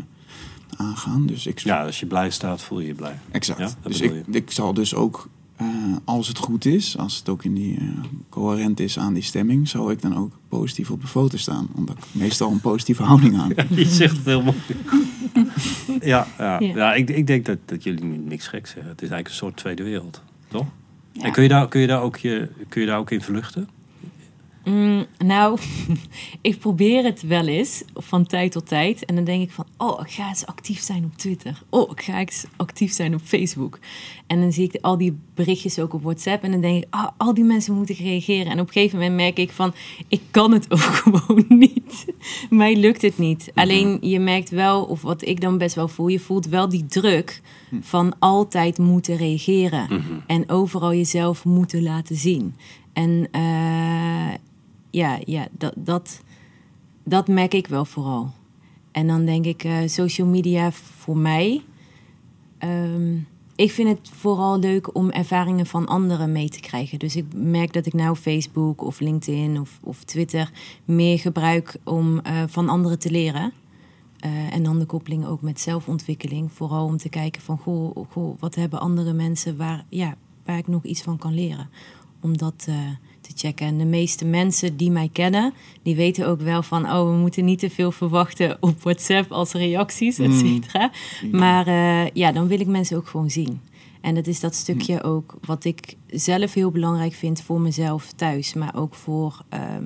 [0.77, 1.25] aangaan.
[1.25, 3.19] Dus ik, Ja, als je blij staat, voel je je blij.
[3.31, 3.59] exact.
[3.59, 5.67] Ja, dus ik, ik zal dus ook, eh,
[6.03, 7.85] als het goed is, als het ook in die eh,
[8.29, 11.67] coherent is aan die stemming, zal ik dan ook positief op de foto staan.
[11.75, 13.53] Omdat ik meestal een positieve houding aan.
[13.69, 14.57] Je zegt het heel mooi.
[16.01, 16.59] ja, ja.
[16.59, 16.75] Ja.
[16.75, 18.87] ja ik, ik denk dat, dat jullie nu niks gek zeggen.
[18.91, 20.65] Het is eigenlijk een soort tweede wereld, toch?
[21.11, 21.23] Ja.
[21.23, 23.69] En kun je, daar, kun, je daar ook je, kun je daar ook in vluchten?
[24.63, 25.59] Mm, nou,
[26.41, 29.05] ik probeer het wel eens van tijd tot tijd.
[29.05, 31.61] En dan denk ik van, oh, ik ga eens actief zijn op Twitter.
[31.69, 33.79] Oh, ik ga eens actief zijn op Facebook.
[34.27, 36.43] En dan zie ik al die berichtjes ook op WhatsApp.
[36.43, 38.51] En dan denk ik, ah, al die mensen moeten reageren.
[38.51, 39.73] En op een gegeven moment merk ik van,
[40.07, 42.05] ik kan het ook gewoon niet.
[42.49, 43.51] Mij lukt het niet.
[43.53, 46.85] Alleen je merkt wel, of wat ik dan best wel voel, je voelt wel die
[46.85, 47.41] druk
[47.81, 49.87] van altijd moeten reageren.
[50.27, 52.55] En overal jezelf moeten laten zien.
[52.93, 54.33] En eh,
[54.91, 56.21] ja, ja dat, dat,
[57.03, 58.31] dat merk ik wel vooral.
[58.91, 61.61] En dan denk ik, eh, social media voor mij.
[62.57, 63.17] ehm,
[63.55, 66.99] ik vind het vooral leuk om ervaringen van anderen mee te krijgen.
[66.99, 70.51] Dus ik merk dat ik nou Facebook of LinkedIn of, of Twitter
[70.85, 73.53] meer gebruik om eh, van anderen te leren.
[74.19, 76.51] Eh, en dan de koppeling ook met zelfontwikkeling.
[76.51, 80.67] Vooral om te kijken van, goh, goh wat hebben andere mensen waar, ja, waar ik
[80.67, 81.69] nog iets van kan leren.
[82.21, 82.75] Om dat eh,
[83.33, 83.67] te checken.
[83.67, 86.85] En de meeste mensen die mij kennen, die weten ook wel van...
[86.85, 90.91] oh, we moeten niet te veel verwachten op WhatsApp als reacties, et cetera.
[91.31, 93.61] Maar eh, ja, dan wil ik mensen ook gewoon zien.
[94.01, 98.53] En dat is dat stukje ook wat ik zelf heel belangrijk vind voor mezelf thuis.
[98.53, 99.85] Maar ook voor ehm,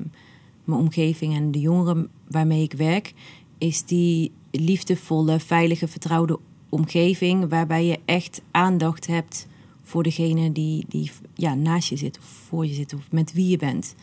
[0.64, 3.14] mijn omgeving en de jongeren waarmee ik werk...
[3.58, 7.50] is die liefdevolle, veilige, vertrouwde omgeving...
[7.50, 9.48] waarbij je echt aandacht hebt
[9.86, 12.18] voor degene die, die ja, naast je zit...
[12.18, 13.96] of voor je zit of met wie je bent.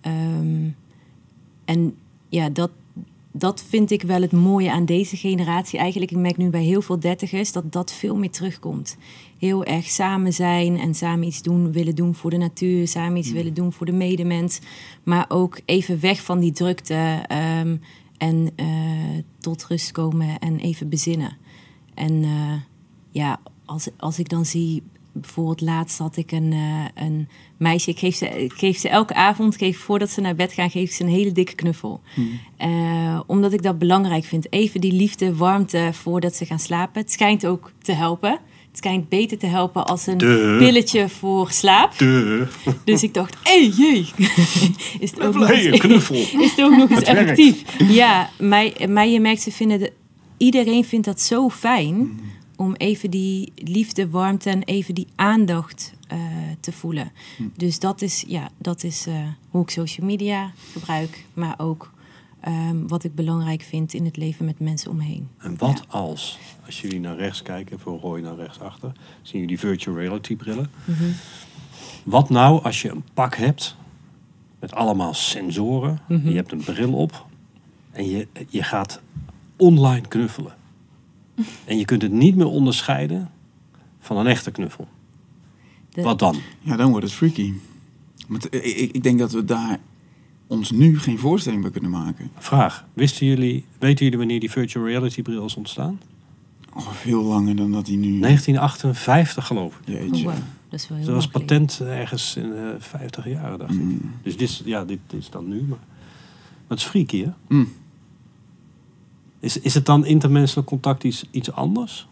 [0.00, 0.68] Ehm,
[1.64, 1.94] en
[2.28, 2.70] ja, dat,
[3.32, 5.78] dat vind ik wel het mooie aan deze generatie.
[5.78, 8.96] Eigenlijk, ik merk nu bij heel veel dertigers dat dat veel meer terugkomt.
[9.38, 12.88] Heel erg samen zijn en samen iets doen, willen doen voor de natuur.
[12.88, 14.60] Samen iets willen doen voor de medemens.
[15.02, 17.76] Maar ook even weg van die drukte ehm,
[18.18, 18.66] en eh,
[19.38, 21.36] tot rust komen en even bezinnen.
[21.94, 22.52] En eh,
[23.10, 24.82] ja, als, als ik dan zie
[25.20, 27.90] bijvoorbeeld laatst had ik een, eh, een meisje.
[27.90, 30.92] Ik geef, ze, ik geef ze elke avond, geef, voordat ze naar bed gaan, geef
[30.92, 32.00] ze een hele dikke knuffel.
[32.56, 34.52] Eh, omdat ik dat belangrijk vind.
[34.52, 37.00] Even die liefde, warmte voordat ze gaan slapen.
[37.00, 38.30] Het schijnt ook te helpen.
[38.30, 40.58] Het schijnt beter te helpen als een Duh.
[40.58, 41.92] pilletje voor slaap.
[42.84, 44.06] Dus ik dacht, hé, hey, jee.
[44.98, 46.16] Is het ook nog eens, knuffel.
[46.16, 47.62] is het ook nog eens effectief?
[47.88, 49.92] Ja, maar, maar je merkt, ze vinden de,
[50.36, 52.20] iedereen vindt dat zo fijn
[52.56, 56.18] om even die liefde, warmte en even die aandacht eh,
[56.60, 57.12] te voelen.
[57.56, 59.14] Dus dat is, ja, dat is eh,
[59.50, 61.92] hoe ik social media gebruik, maar ook
[62.40, 65.28] ehm, wat ik belangrijk vind in het leven met mensen om me heen.
[65.38, 68.92] En wat als, als jullie naar rechts kijken, voor Roy naar rechts achter,
[69.22, 70.70] zien jullie virtual reality brillen.
[72.04, 73.76] Wat nou als je een pak hebt
[74.58, 77.26] met allemaal sensoren, je hebt een bril op
[77.90, 79.00] en je, je gaat
[79.56, 80.55] online knuffelen.
[81.64, 83.30] En je kunt het niet meer onderscheiden
[84.00, 84.88] van een echte knuffel.
[85.90, 86.36] De- Wat dan?
[86.60, 87.52] Ja, dan wordt het freaky.
[88.26, 89.78] Maar t- ik, ik- denk dat we daar
[90.46, 92.30] ons nu geen voorstelling bij kunnen maken.
[92.38, 92.84] Vraag.
[92.92, 96.00] Wisten jullie, weten jullie wanneer die virtual reality bril is ontstaan?
[96.74, 98.18] Oh, veel langer dan dat hij nu...
[98.20, 99.94] 1958 geloof ik.
[99.94, 100.24] Oh, Jeetje.
[100.24, 100.34] wow.
[100.68, 103.80] Dat is wel heel Dat was patent ergens in de 50 jaren, dacht ik.
[103.80, 104.00] Mm.
[104.22, 105.54] Dus dit is, ja, dit is dan nu.
[105.60, 105.78] Maar, maar
[106.68, 107.30] het is freaky, hè?
[107.48, 107.72] Mm.
[109.40, 112.08] Is, is het dan intermenselijk contact iets, iets anders?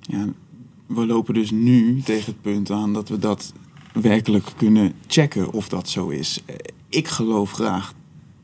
[0.00, 0.26] Ja,
[0.86, 3.52] we lopen dus nu tegen het punt aan dat we dat
[3.92, 6.40] werkelijk kunnen checken of dat zo is.
[6.44, 6.54] Eh,
[6.88, 7.94] Ik geloof graag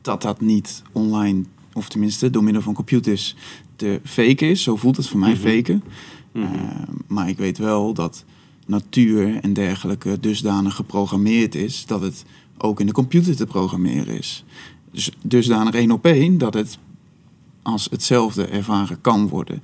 [0.01, 3.35] dat dat niet online, of tenminste door middel van computers,
[3.75, 4.63] te faken is.
[4.63, 5.39] Zo voelt het voor mij Mhm.
[5.41, 5.83] faken.
[6.31, 6.43] Mhm.
[6.53, 6.59] Eh,
[7.07, 8.25] maar ik weet wel dat
[8.65, 12.25] natuur en dergelijke dusdanig geprogrammeerd is dat het
[12.57, 14.43] ook in de computer te programmeren is.
[14.93, 16.77] Dus dusdanig één op één dat het
[17.61, 19.63] als hetzelfde ervaren kan worden.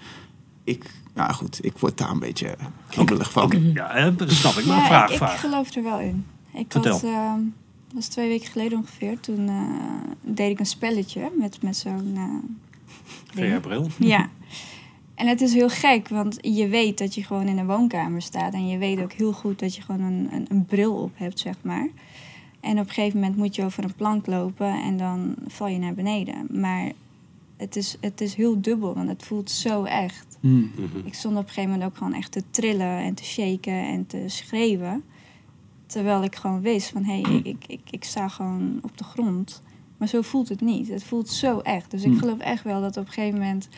[0.63, 2.55] Ik, ja goed, ik word daar een beetje
[2.89, 3.43] kriebelig van.
[3.43, 4.65] Oké, ja, dat snap ik.
[4.65, 5.39] Maar ja, vraag, ik, ik vraag.
[5.39, 6.25] geloof er wel in.
[6.53, 6.91] Ik Vertel.
[6.91, 7.39] had, ehm,
[7.87, 9.19] dat was twee weken geleden ongeveer.
[9.19, 12.17] Toen eh, deed ik een spelletje met, met zo'n...
[13.33, 13.53] ding.
[13.53, 13.87] VR-bril.
[13.97, 14.29] Ja.
[15.15, 18.53] En het is heel gek, want je weet dat je gewoon in een woonkamer staat.
[18.53, 21.39] En je weet ook heel goed dat je gewoon een, een, een bril op hebt,
[21.39, 21.89] zeg maar.
[22.59, 25.77] En op een gegeven moment moet je over een plank lopen en dan val je
[25.77, 26.47] naar beneden.
[26.61, 26.91] Maar
[27.57, 30.37] het is, het is heel dubbel, want het voelt zo echt.
[30.39, 30.71] Hmm.
[30.75, 31.07] Mhm.
[31.07, 34.07] Ik stond op een gegeven moment ook gewoon echt te trillen en te shaken en
[34.07, 35.03] te schreeuwen.
[35.85, 39.03] Terwijl ik gewoon wist van, hé, hey, ik, ik, ik, ik sta gewoon op de
[39.03, 39.61] grond.
[39.97, 40.87] Maar zo voelt het niet.
[40.87, 41.91] Het voelt zo echt.
[41.91, 42.19] Dus ik Hmm.
[42.19, 43.69] geloof echt wel dat op een gegeven moment,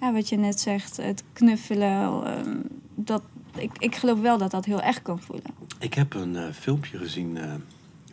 [0.00, 2.56] ja, wat je net zegt, het knuffelen, ehm,
[2.94, 3.22] dat,
[3.56, 5.50] ik, ik geloof wel dat dat heel echt kan voelen.
[5.78, 7.54] Ik heb een eh, filmpje gezien eh,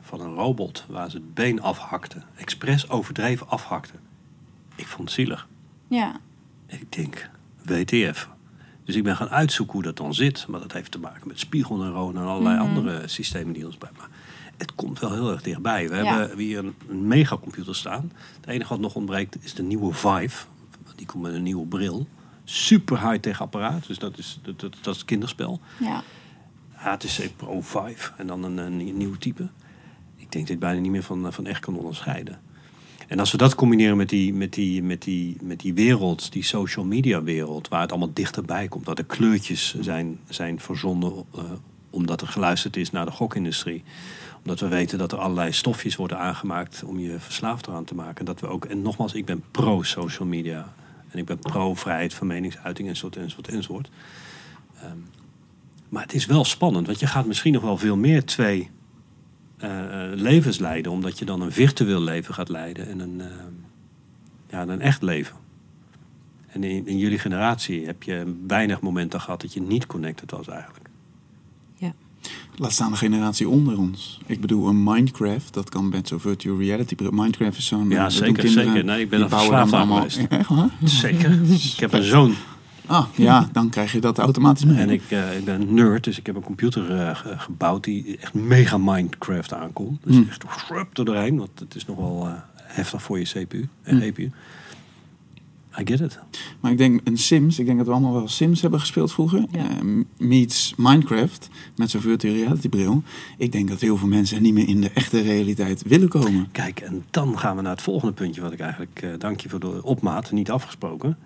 [0.10, 2.22] van een robot waar ze het been afhakte.
[2.36, 3.94] Expres overdreven afhakte.
[4.76, 5.48] Ik vond het zielig.
[5.88, 6.20] Ja,
[6.68, 7.30] Ik denk,
[7.66, 8.30] WTF.
[8.84, 10.48] Dus ik ben gaan uitzoeken hoe dat dan zit.
[10.48, 12.66] Maar dat heeft te maken met spiegelneuronen en allerlei Mhm.
[12.68, 13.90] andere systemen die ons bij.
[13.98, 14.10] Maar
[14.58, 15.90] het komt wel heel erg dichtbij.
[15.90, 16.18] We Ja.
[16.20, 18.12] hebben hier een, een megacomputer staan.
[18.40, 20.46] Het enige wat nog ontbreekt is de nieuwe Vive.
[20.96, 22.08] Die komt met een nieuwe bril.
[22.44, 23.88] Super high-tech apparaat.
[23.88, 25.60] Dus dat is, dat, dat, dat is kinderspel.
[25.80, 26.04] ja.
[26.74, 29.48] HTC Pro 5 en dan een, een nieuw type.
[30.30, 32.40] Ik denk dat bijna niet meer van, van echt kan onderscheiden.
[33.08, 36.44] En als we dat combineren met die, met die, met die, met die wereld, die
[36.44, 41.44] social media wereld, waar het allemaal dichterbij komt, dat de kleurtjes zijn, zijn verzonnen eh,
[41.90, 43.84] omdat er geluisterd is naar de gokindustrie.
[44.38, 48.26] Omdat we weten dat er allerlei stofjes worden aangemaakt om je verslaafd eraan te maken.
[48.26, 50.74] Dat we ook, en nogmaals, ik ben pro-social media.
[51.12, 53.90] En ik ben pro-vrijheid van meningsuiting enzovoort, enzovoort, enzovoort.
[54.82, 54.98] Ehm,
[55.90, 58.68] maar het is wel spannend, want je gaat misschien nog wel veel meer twee eh,
[58.68, 58.79] eh,
[60.16, 63.28] levens leiden, omdat je dan een virtueel leven gaat leiden en een, eh,
[64.50, 65.36] ja, een echt leven.
[66.48, 70.48] En in, in jullie generatie heb je weinig momenten gehad dat je niet connected was
[70.48, 70.90] eigenlijk.
[72.60, 74.20] Laat staan de generatie onder ons.
[74.26, 76.96] Ik bedoel, een Minecraft, dat kan met zo'n virtual reality.
[77.10, 77.90] Minecraft is zo'n...
[77.90, 78.84] Ja, zeker, kinderen, zeker.
[78.84, 80.18] Nee, ik ben bouwen verslaafd aan geweest.
[80.30, 80.70] Echt waar?
[80.84, 81.32] Zeker.
[81.52, 82.36] ik heb een zoon
[82.90, 84.78] Ah, ja, dan krijg je dat automatisch mee.
[84.78, 87.84] en ik, eh, ik ben een nerd, dus ik heb een computer eh, ge- gebouwd
[87.84, 90.00] die echt mega Minecraft aankomt.
[90.04, 90.26] Dus Hmm.
[90.30, 93.98] echt schrup er doorheen, want het is nog wel eh, heftig voor je CPU en
[93.98, 94.02] Hmm.
[94.12, 94.32] GPU.
[95.80, 96.20] I get it.
[96.60, 99.46] Maar ik denk een Sims, ik denk dat we allemaal wel Sims hebben gespeeld vroeger.
[99.52, 99.66] Ja.
[100.18, 103.04] Meets Minecraft met zo'n virtual reality bril.
[103.38, 106.48] Ik denk dat heel veel mensen niet meer in de echte realiteit willen komen.
[106.52, 109.50] Kijk, en dan gaan we naar het volgende puntje, wat ik eigenlijk, eh, dank je
[109.50, 111.18] voor de opmaat, niet afgesproken.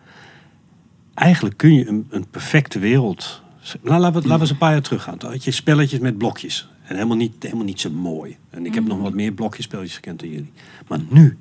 [1.13, 3.41] Eigenlijk kun je een, een perfecte wereld.
[3.81, 5.17] Nou, laten we, laten we eens een paar jaar teruggaan.
[5.17, 6.69] Toen had je spelletjes met blokjes.
[6.83, 8.37] En helemaal niet, helemaal niet zo mooi.
[8.49, 10.51] En ik heb nog wat meer blokjespelletjes gekend dan jullie.
[10.87, 11.37] Maar nu,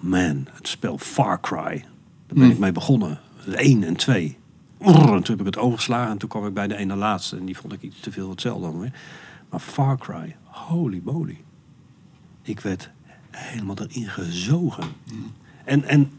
[0.00, 1.60] man, het spel Far Cry.
[2.26, 2.50] Daar ben Mm.
[2.50, 3.20] ik mee begonnen.
[3.54, 4.36] 1 en 2.
[4.80, 7.36] Oer, en toen heb ik het overgeslagen en toen kwam ik bij de ene laatste.
[7.36, 8.92] En die vond ik iets te veel hetzelfde dan weer.
[9.50, 11.38] Maar Far Cry, holy moly.
[12.42, 12.90] Ik werd
[13.30, 14.84] helemaal erin gezogen.
[15.64, 16.10] En, en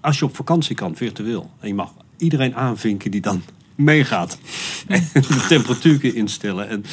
[0.00, 3.42] als je op vakantie kan, virtueel, en je mag iedereen aanvinken die dan
[3.74, 4.38] meegaat.
[4.88, 6.68] en de temperatuur instellen.
[6.68, 6.84] En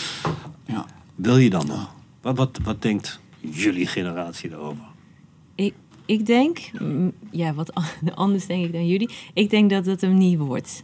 [0.65, 0.85] Ja.
[1.15, 1.93] wil je dan nog?
[2.21, 4.83] Wat, wat, wat denkt jullie generatie daarover?
[5.55, 5.73] Ik,
[6.05, 7.71] ik denk, mm, ja, wat
[8.15, 9.09] anders denk ik dan jullie.
[9.33, 10.83] Ik denk dat het hem niet wordt.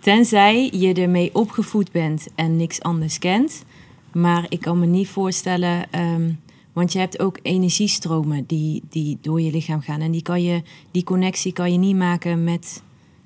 [0.00, 3.64] Tenzij je ermee opgevoed bent en niks anders kent.
[4.12, 6.30] Maar ik kan me niet voorstellen, ehm,
[6.72, 10.00] want je hebt ook energiestromen die, die door je lichaam gaan.
[10.00, 12.82] En die, kan je, die connectie kan je niet maken met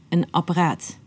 [0.08, 0.98] een apparaat.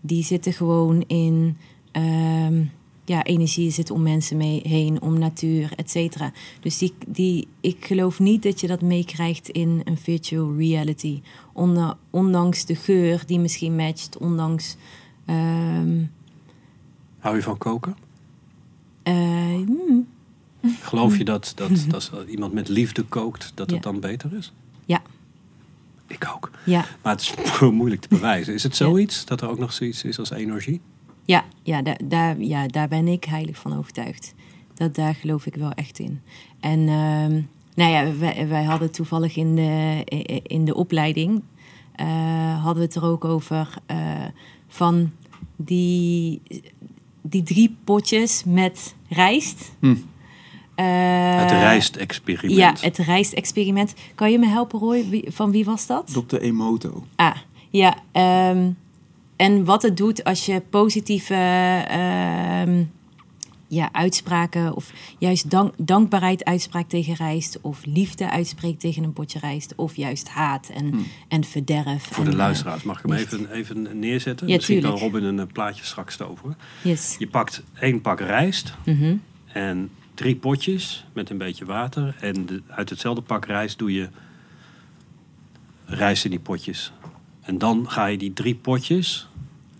[0.00, 1.56] Die zitten gewoon in
[1.92, 2.64] ehm,
[3.04, 6.32] ja, energie zit om mensen mee heen, om natuur, et cetera.
[6.60, 11.20] Dus die, die, ik geloof niet dat je dat meekrijgt in een virtual reality.
[11.52, 14.76] Onda- ondanks de geur die misschien matcht, ondanks...
[15.24, 16.04] ehm,
[17.18, 17.96] Hou je van koken?
[19.02, 19.14] eh,
[19.54, 20.06] hmm,
[20.80, 23.90] Geloof je dat, dat, dat als iemand met liefde kookt, dat het Ja.
[23.90, 24.52] dan beter is?
[26.12, 26.50] Ja, Ik ook.
[26.64, 28.54] ja, Maar het is moeilijk te bewijzen.
[28.54, 30.80] Is het zoiets dat er ook nog zoiets is als energie?
[31.24, 34.34] ja, ja, daar, daar, ja, daar ben ik heilig van overtuigd.
[34.74, 36.20] Dat, daar geloof ik wel echt in.
[36.60, 37.40] En ehm,
[37.74, 40.02] nou ja, wij, wij hadden toevallig in de,
[40.46, 41.42] in de opleiding...
[41.92, 44.24] eh, hadden we het er ook over eh,
[44.68, 45.10] van
[45.56, 46.42] die,
[47.22, 49.72] die drie potjes met rijst.
[49.80, 49.94] Hm.
[50.74, 52.58] Eh, het rijstexperiment.
[52.80, 53.94] Ja, het rijstexperiment.
[54.14, 55.08] Kan je me helpen, Roy?
[55.08, 56.12] Wie- van wie was dat?
[56.28, 56.36] Dr.
[56.36, 57.06] Emoto.
[57.16, 57.36] Ah,
[57.70, 57.96] ja.
[58.12, 58.70] ehm,
[59.36, 61.34] en wat het doet als je positieve
[61.88, 62.84] ehm,
[63.68, 69.38] ja, uitspraken of juist dank, dankbaarheid uitspraakt tegen rijst of liefde uitspreekt tegen een potje
[69.38, 70.94] rijst of juist haat en,
[71.28, 72.02] en verderf.
[72.04, 74.48] Voor en, de eh, luisteraars, mag ik hem even, even neerzetten?
[74.48, 75.00] Ja, Misschien tuurlijk.
[75.00, 76.56] kan Robin een eh, plaatje straks over.
[76.82, 77.16] yes.
[77.18, 79.14] Je pakt één pak rijst Mhm.
[79.52, 79.90] en
[80.22, 82.16] drie potjes met een beetje water.
[82.20, 84.08] En de- uit hetzelfde pak rijst doe je
[85.84, 86.92] rijst in die potjes.
[87.40, 89.28] En dan ga je die drie potjes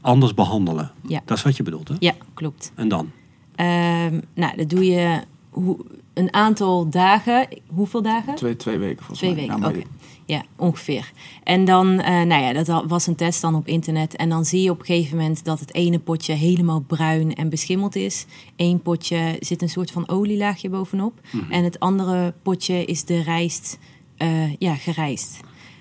[0.00, 0.90] anders behandelen.
[1.06, 1.20] Ja.
[1.24, 1.94] Dat is wat je bedoelt, hè?
[1.98, 2.72] Ja, klopt.
[2.74, 3.10] En dan?
[3.54, 5.78] Ehm, nou, dat doe je hoe,
[6.14, 7.48] een aantal dagen.
[7.66, 8.34] Hoeveel dagen?
[8.34, 9.40] Twee, twee weken volgens Twee mij.
[9.40, 9.74] weken, oké.
[9.76, 9.86] maar
[10.32, 11.12] Ja, ongeveer.
[11.44, 14.16] En dan, eh, nou ja, dat was een test dan op internet.
[14.16, 17.48] En dan zie je op een gegeven moment dat het ene potje helemaal bruin en
[17.48, 18.26] beschimmeld is.
[18.56, 21.20] Eén potje zit een soort van olielaagje bovenop.
[21.50, 23.78] En het andere potje is de rijst,
[24.16, 25.40] eh, ja, gerijst.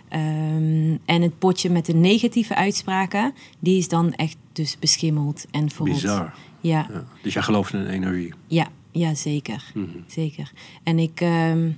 [0.09, 5.69] Ehm, en het potje met de negatieve uitspraken, die is dan echt dus beschimmeld en
[5.69, 5.93] verrot.
[5.93, 6.33] Bizar.
[6.61, 7.03] Ja, Ja.
[7.21, 8.33] Dus jij gelooft in energie.
[8.47, 9.71] ja, ja zeker.
[9.73, 9.87] Mhm.
[10.07, 10.51] Zeker.
[10.83, 11.21] En ik.
[11.21, 11.69] ehm,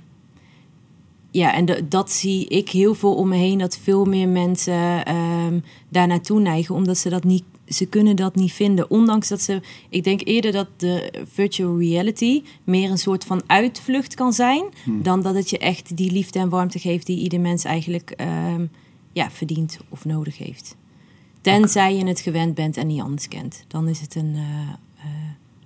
[1.34, 3.58] ja, en de- dat zie ik heel veel om me heen.
[3.58, 6.74] Dat veel meer mensen ehm daar naartoe neigen.
[6.74, 7.44] Omdat ze dat niet.
[7.68, 8.90] Ze kunnen dat niet vinden.
[8.90, 9.60] Ondanks dat ze.
[9.88, 14.64] Ik denk eerder dat de virtual reality meer een soort van uitvlucht kan zijn.
[15.02, 18.66] Dan dat het je echt die liefde en warmte geeft die ieder mens eigenlijk ehm,
[19.12, 20.76] ja, verdient of nodig heeft.
[21.40, 23.64] Tenzij je het gewend bent en niet anders kent.
[23.68, 24.42] Dan is het een eh,
[24.96, 25.04] eh,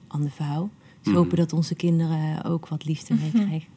[0.09, 0.71] ander verhaal.
[1.03, 3.69] Dus we hopen dat onze kinderen ook wat liefde meekrijgen.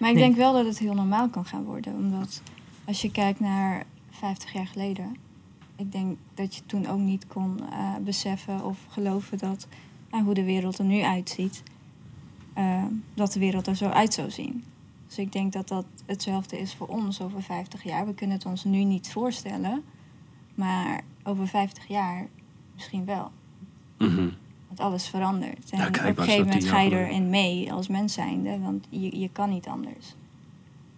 [0.00, 0.24] Maar ik Nee.
[0.24, 1.94] denk wel dat het heel normaal kan gaan worden.
[1.94, 2.42] Omdat
[2.84, 5.16] als je kijkt naar 50 jaar geleden.
[5.76, 9.66] Ik denk dat je toen ook niet kon eh, beseffen of geloven dat
[10.10, 11.62] eh, hoe de wereld er nu uitziet.
[12.54, 14.64] eh, dat de wereld er zo uit zou zien.
[15.06, 18.06] Dus ik denk dat dat hetzelfde is voor ons over 50 jaar.
[18.06, 19.84] We kunnen het ons nu niet voorstellen.
[20.54, 22.26] Maar over 50 jaar
[22.74, 23.30] misschien wel.
[23.98, 24.28] Mhm.
[24.76, 25.70] Want alles verandert.
[25.70, 28.58] En Ja, kijk, op een gegeven moment ga je erin mee als mens zijnde.
[28.58, 30.14] Want je, je kan niet anders.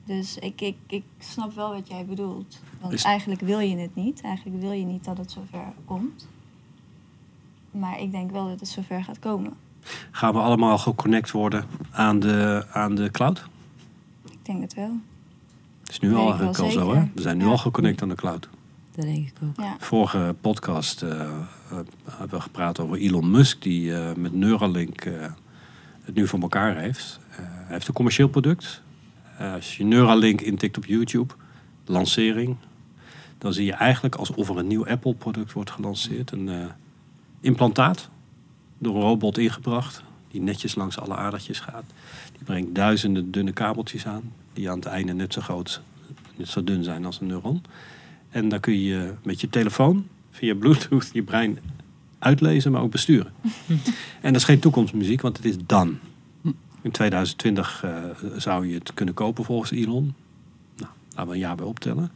[0.04, 2.58] Dus ik, ik, ik snap wel wat jij bedoelt.
[2.80, 4.20] Want Is- eigenlijk wil je het niet.
[4.20, 6.28] Eigenlijk wil je niet dat het zover komt.
[7.70, 9.52] Maar ik denk wel dat het zover gaat komen.
[10.10, 13.44] Gaan we allemaal geconnect worden aan de, aan de cloud?
[14.30, 14.90] Ik denk het wel.
[15.80, 17.02] Het is nu al zo, hè?
[17.14, 17.50] We zijn nu Ja.
[17.50, 18.48] al geconnect aan de cloud.
[18.96, 19.56] Dat denk ik ook.
[19.56, 19.76] Ja.
[19.78, 21.30] Vorige podcast eh,
[22.04, 25.26] hebben we gepraat over Elon Musk, die eh, met Neuralink eh,
[26.06, 27.18] het nu voor elkaar heeft.
[27.30, 28.82] Eh, hij heeft een commercieel product.
[29.38, 31.34] Eh, als je Neuralink intikt op YouTube,
[31.84, 32.56] lancering,
[33.38, 36.30] dan zie je eigenlijk alsof er een nieuw Apple-product wordt gelanceerd.
[36.30, 36.64] Een eh,
[37.40, 38.08] implantaat,
[38.78, 41.84] door een robot ingebracht, die netjes langs alle adertjes gaat.
[42.32, 45.80] Die brengt duizenden dunne kabeltjes aan, die aan het einde net zo groot,
[46.36, 47.62] net zo dun zijn als een neuron.
[48.36, 51.58] En dan kun je met je telefoon via Bluetooth je brein
[52.18, 53.32] uitlezen, maar ook besturen.
[54.22, 55.98] en dat is geen toekomstmuziek, want het is dan.
[56.82, 57.94] In 2020 eh,
[58.36, 60.14] zou je het kunnen kopen volgens Elon.
[60.76, 62.10] Nou, laten we een jaar bij optellen.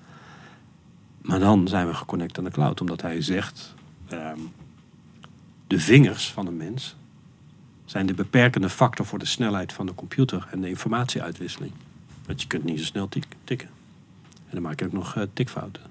[1.22, 3.74] Maar dan zijn we geconnect aan de cloud, omdat hij zegt...
[4.08, 4.38] ehm,
[5.66, 6.96] de vingers van een mens
[7.84, 11.72] zijn de beperkende factor voor de snelheid van de computer en de informatieuitwisseling.
[12.26, 13.68] Want je kunt niet zo snel tik- tikken.
[14.32, 15.89] En dan maak je ook nog eh, tikfouten.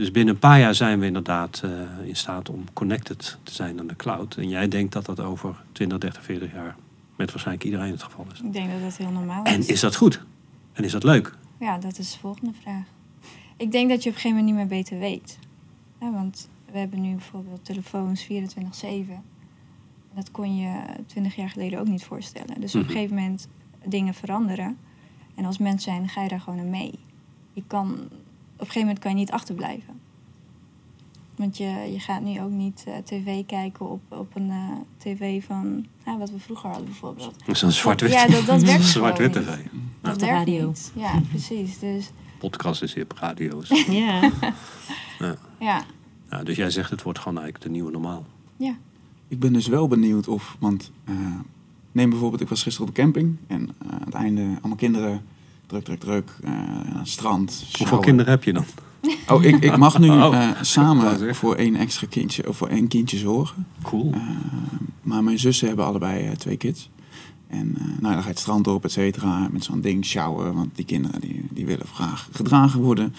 [0.00, 1.70] Dus binnen een paar jaar zijn we inderdaad eh,
[2.08, 4.36] in staat om connected te zijn aan de cloud.
[4.36, 6.76] En jij denkt dat dat over 20, 30, 40 jaar
[7.16, 8.40] met waarschijnlijk iedereen het geval is.
[8.40, 9.66] Ik denk dat dat heel normaal En is.
[9.66, 10.20] is dat goed?
[10.72, 11.34] En is dat leuk?
[11.58, 12.84] Ja, dat is de volgende vraag.
[13.56, 15.38] Ik denk dat je op een gegeven moment niet meer beter weet.
[16.00, 18.26] Ja, want we hebben nu bijvoorbeeld telefoons 24-7.
[20.14, 22.60] Dat kon je 20 jaar geleden ook niet voorstellen.
[22.60, 22.90] Dus op Mhm.
[22.90, 23.48] een gegeven moment
[23.84, 24.76] dingen veranderen.
[25.34, 26.98] En als mens zijn ga je daar gewoon aan mee.
[27.52, 27.98] Je kan,
[28.60, 30.00] een gegeven moment kan je niet achterblijven.
[31.36, 34.56] Want je, je gaat nu ook niet eh, tv kijken op, op een eh,
[34.98, 37.34] tv van nou, wat we vroeger hadden bijvoorbeeld.
[37.46, 38.12] Dat is een zwart-wit.
[38.12, 39.56] Ja, dat, dat werkt Zwart-wit tv.
[39.56, 39.82] niet.
[40.04, 40.66] Of Dat radio.
[40.66, 40.92] niet.
[40.94, 41.78] Ja, precies.
[41.78, 43.68] Dus Podcast is hip, radio's.
[43.90, 44.30] Ja.
[45.58, 45.84] ja,
[46.30, 48.24] Ja, dus jij zegt het wordt gewoon eigenlijk de nieuwe normaal.
[48.56, 48.74] ja.
[49.28, 51.14] Ik ben dus wel benieuwd of, want eh,
[51.92, 55.22] neem bijvoorbeeld, ik was gisteren op de camping en eh, aan het einde allemaal kinderen,
[55.70, 57.64] druk, druk, druk, eh, aan het strand.
[57.78, 58.64] Hoeveel kinderen heb je dan?
[59.28, 60.36] Oh, ik, ik mag nu Oh.
[60.36, 63.66] eh, samen voor één extra kindje, of voor één kindje zorgen.
[63.82, 64.10] Cool.
[64.12, 64.20] Eh,
[65.02, 66.90] maar mijn zussen hebben allebei twee kids.
[67.46, 70.54] En nou, dan ga je het strand op, et cetera, met zo'n ding sjouwen.
[70.54, 73.14] Want die kinderen die, die willen graag gedragen worden.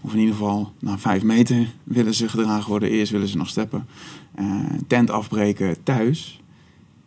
[0.00, 2.88] Of in ieder geval, na vijf meter willen ze gedragen worden.
[2.88, 3.86] Eerst willen ze nog steppen.
[4.86, 6.40] Tent afbreken thuis.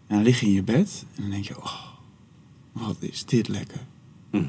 [0.08, 1.06] En dan lig je in je bed.
[1.16, 1.74] En dan denk je, oh,
[2.72, 3.80] wat is dit lekker.
[4.32, 4.44] Mhm.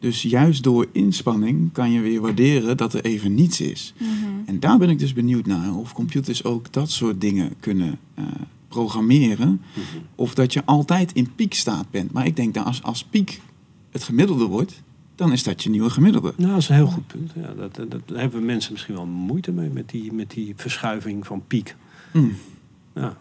[0.00, 3.94] Dus juist door inspanning kan je weer waarderen dat er even niets is.
[3.96, 4.10] Mhm.
[4.46, 8.24] En daar ben ik dus benieuwd naar of computers ook dat soort dingen kunnen eh,
[8.68, 9.48] programmeren.
[9.48, 10.04] Mhm.
[10.14, 12.12] Of dat je altijd in piekstaat bent.
[12.12, 13.40] Maar ik denk dat als, als piek
[13.90, 14.82] het gemiddelde wordt,
[15.14, 16.32] dan is dat je nieuwe gemiddelde.
[16.36, 17.32] Nou, dat is een heel goed punt.
[17.34, 21.26] Ja, dat, dat, daar hebben mensen misschien wel moeite mee met die, met die verschuiving
[21.26, 21.76] van piek.
[22.10, 22.36] Hmm.
[22.94, 23.16] Ja.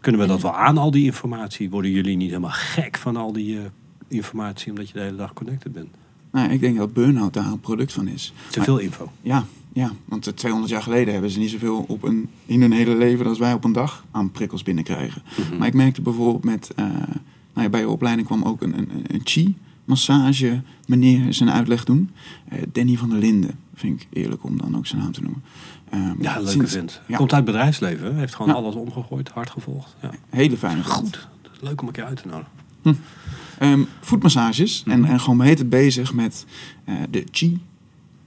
[0.00, 1.70] Kunnen we dat wel aan, al die informatie?
[1.70, 3.64] Worden jullie niet helemaal gek van al die eh,
[4.08, 5.88] informatie omdat je de hele dag connected bent?
[6.36, 8.32] Nou, ik denk dat burn-out daar een product van is.
[8.50, 9.10] Te veel info.
[9.22, 12.72] Ja, ja, want eh, 200 jaar geleden hebben ze niet zoveel op een, in hun
[12.72, 15.22] hele leven als wij op een dag aan prikkels binnenkrijgen.
[15.38, 15.56] Mhm.
[15.58, 18.90] Maar ik merkte bijvoorbeeld met, eh, nou ja, bij je opleiding kwam ook een, een,
[19.06, 22.10] een chi-massage meneer zijn uitleg doen.
[22.48, 25.42] Eh, Danny van der Linden, vind ik eerlijk om dan ook zijn naam te noemen.
[25.90, 27.16] Ehm, Ja, leuke sinds- ja.
[27.16, 28.16] Komt uit het bedrijfsleven.
[28.16, 28.58] Heeft gewoon Ja.
[28.60, 29.96] alles omgegooid, hard gevolgd.
[30.02, 30.10] Ja.
[30.30, 30.84] Hele fijne.
[30.84, 31.28] Goed.
[31.60, 33.04] Leuk om een keer uit te nodigen.
[33.58, 36.46] Ehm, voetmassages en, en gewoon heet het bezig met
[36.84, 37.60] eh, de chi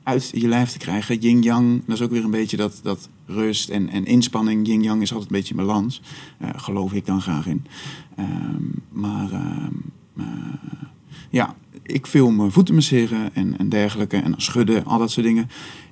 [0.03, 1.17] uit je lijf te krijgen.
[1.17, 4.67] Yin-yang, dat is ook weer een beetje dat, dat rust en, en inspanning.
[4.67, 6.01] Yin-yang is altijd een beetje in balans.
[6.37, 7.65] Eh, geloof ik dan graag in.
[8.15, 9.73] Ehm, maar ehm,
[10.17, 10.25] eh,
[11.29, 14.17] ja, ik film voeten masseren en, en dergelijke.
[14.17, 15.49] En schudden, al dat soort dingen.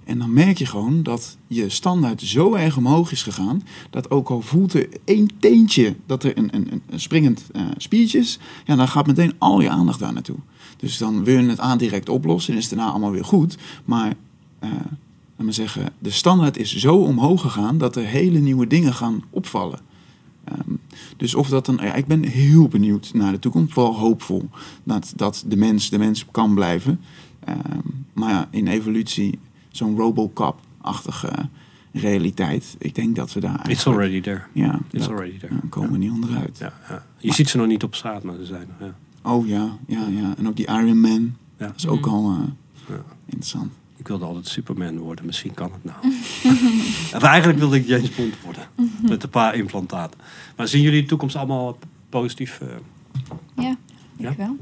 [0.08, 3.64] En dan merk je gewoon dat je standaard zo erg omhoog is gegaan.
[3.90, 8.20] Dat ook al voelt er één teentje dat er een, een, een springend eh, spiertje
[8.20, 8.40] is.
[8.66, 10.38] Ja, dan gaat meteen al je aandacht daar naartoe.
[10.78, 13.58] Dus dan wil je het aan direct oplossen en is daarna allemaal weer goed.
[13.86, 14.16] Maar
[14.60, 14.70] eh,
[15.36, 19.24] laat maar zeggen, de standaard is zo omhoog gegaan dat er hele nieuwe dingen gaan
[19.30, 19.80] opvallen.
[20.44, 20.72] Ehm,
[21.18, 24.50] dus of dat dan, ja, ik ben heel benieuwd naar de toekomst, vooral hoopvol
[24.84, 27.00] dat, dat de mens de mens kan blijven.
[27.40, 27.80] Ehm,
[28.14, 29.40] maar ja, in evolutie,
[29.78, 31.50] zo'n Robocop-achtige
[31.94, 33.98] realiteit, ik denk dat we daar It's eigenlijk...
[33.98, 34.42] already there.
[34.54, 35.54] Ja, It's already there.
[35.70, 36.58] komen we niet onderuit.
[36.58, 37.06] Ja, ja.
[37.18, 38.86] Je ziet ze nog niet op straat, maar ze zijn er.
[38.86, 38.96] Ja.
[39.32, 40.34] Oh ja, ja, ja.
[40.38, 41.66] En ook die Iron Man, Ja.
[41.66, 42.48] dat is ook al eh,
[42.96, 43.04] Ja.
[43.26, 43.72] interessant.
[43.96, 45.26] Ik wilde altijd Superman worden.
[45.26, 46.14] Misschien kan het nou.
[47.16, 48.64] of eigenlijk wilde ik James Bond worden.
[49.02, 50.20] Met een paar implantaten.
[50.58, 51.78] Maar zien jullie de toekomst allemaal
[52.10, 52.60] positief?
[52.62, 52.68] eh,
[53.64, 53.76] Ja,
[54.18, 54.30] Ja?
[54.30, 54.58] ik wel.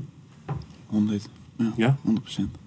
[0.86, 1.98] 100, ja, Ja?
[2.02, 2.58] 100 procent.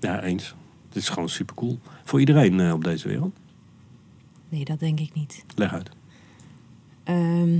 [0.00, 0.54] ja, eens.
[0.98, 1.78] Het is gewoon super cool.
[2.04, 3.36] Voor iedereen eh, op deze wereld.
[4.48, 5.44] Nee, dat denk ik niet.
[5.54, 5.90] Leg uit.
[7.04, 7.56] Ehm,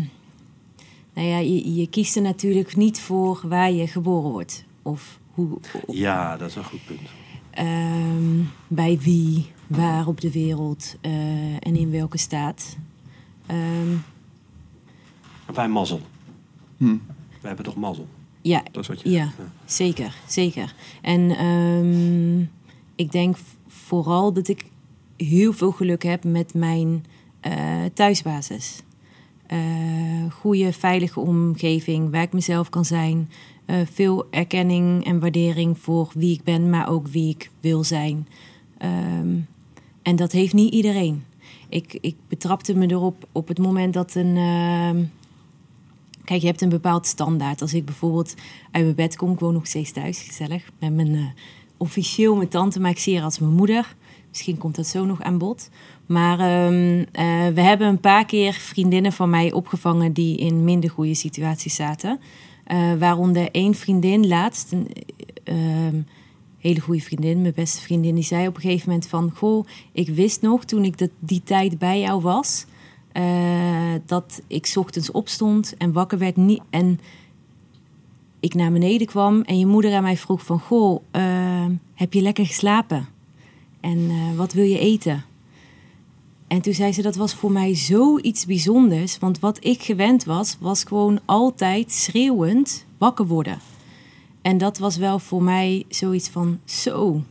[1.15, 4.65] nou ja, je, je kiest er natuurlijk niet voor waar je geboren wordt.
[4.83, 7.01] Of hoe, Ja, dat is een goed punt.
[7.51, 11.13] ehm, bij wie, waar op de wereld eh,
[11.55, 12.77] en in welke staat.
[13.47, 13.97] Ehm,
[15.55, 16.01] Wij mazzel.
[16.77, 16.85] Hm.
[16.87, 16.97] Wij
[17.41, 18.09] hebben toch mazzel?
[18.41, 19.33] ja, Dat is wat je Ja,
[19.65, 20.75] zeker, zeker.
[21.03, 22.45] En ehm,
[22.99, 23.37] ik denk
[23.67, 24.65] vooral dat ik
[25.17, 27.05] heel veel geluk heb met mijn
[27.41, 28.83] eh, thuisbasis.
[29.47, 29.59] Eh
[30.31, 33.31] goede, veilige omgeving waar ik mezelf kan zijn.
[33.65, 38.29] Eh, veel erkenning en waardering voor wie ik ben, maar ook wie ik wil zijn.
[38.79, 39.37] Ehm,
[40.03, 41.25] en dat heeft niet iedereen.
[41.69, 44.37] Ik, ik betrapte me erop op het moment dat een.
[44.37, 45.05] ehm,
[46.25, 47.63] Kijk, je hebt een bepaald standaard.
[47.63, 48.35] Als ik bijvoorbeeld
[48.71, 51.35] uit mijn bed kom, ik woon nog steeds thuis, gezellig, met mijn
[51.79, 53.97] officieel mijn tante, maar ik zie haar als mijn moeder.
[54.29, 55.71] Misschien komt dat zo nog aan bod.
[56.07, 60.91] Maar ehm, eh, we hebben een paar keer vriendinnen van mij opgevangen die in minder
[60.91, 62.21] goede situaties zaten.
[62.65, 64.89] Eh, waaronder één vriendin laatst, een
[65.45, 66.01] ehm,
[66.59, 69.31] hele goede vriendin, mijn beste vriendin, die zei op een gegeven moment van...
[69.35, 72.67] Goh, ik wist nog toen ik dat, die tijd bij jou was,
[73.13, 76.63] eh, dat ik ochtends opstond en wakker werd niet...
[76.71, 77.01] En
[78.41, 80.61] ik naar beneden kwam en je moeder aan mij vroeg van...
[80.61, 83.09] Goh, eh, heb je lekker geslapen?
[83.81, 85.25] En eh, wat wil je eten?
[86.49, 89.19] En toen zei ze, dat was voor mij zoiets bijzonders.
[89.19, 93.59] Want wat ik gewend was, was gewoon altijd schreeuwend wakker worden.
[94.43, 97.23] En dat was wel voor mij zoiets van, zo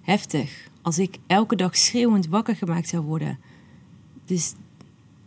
[0.00, 0.68] heftig.
[0.82, 3.38] Als ik elke dag schreeuwend wakker gemaakt zou worden.
[4.24, 4.54] Dus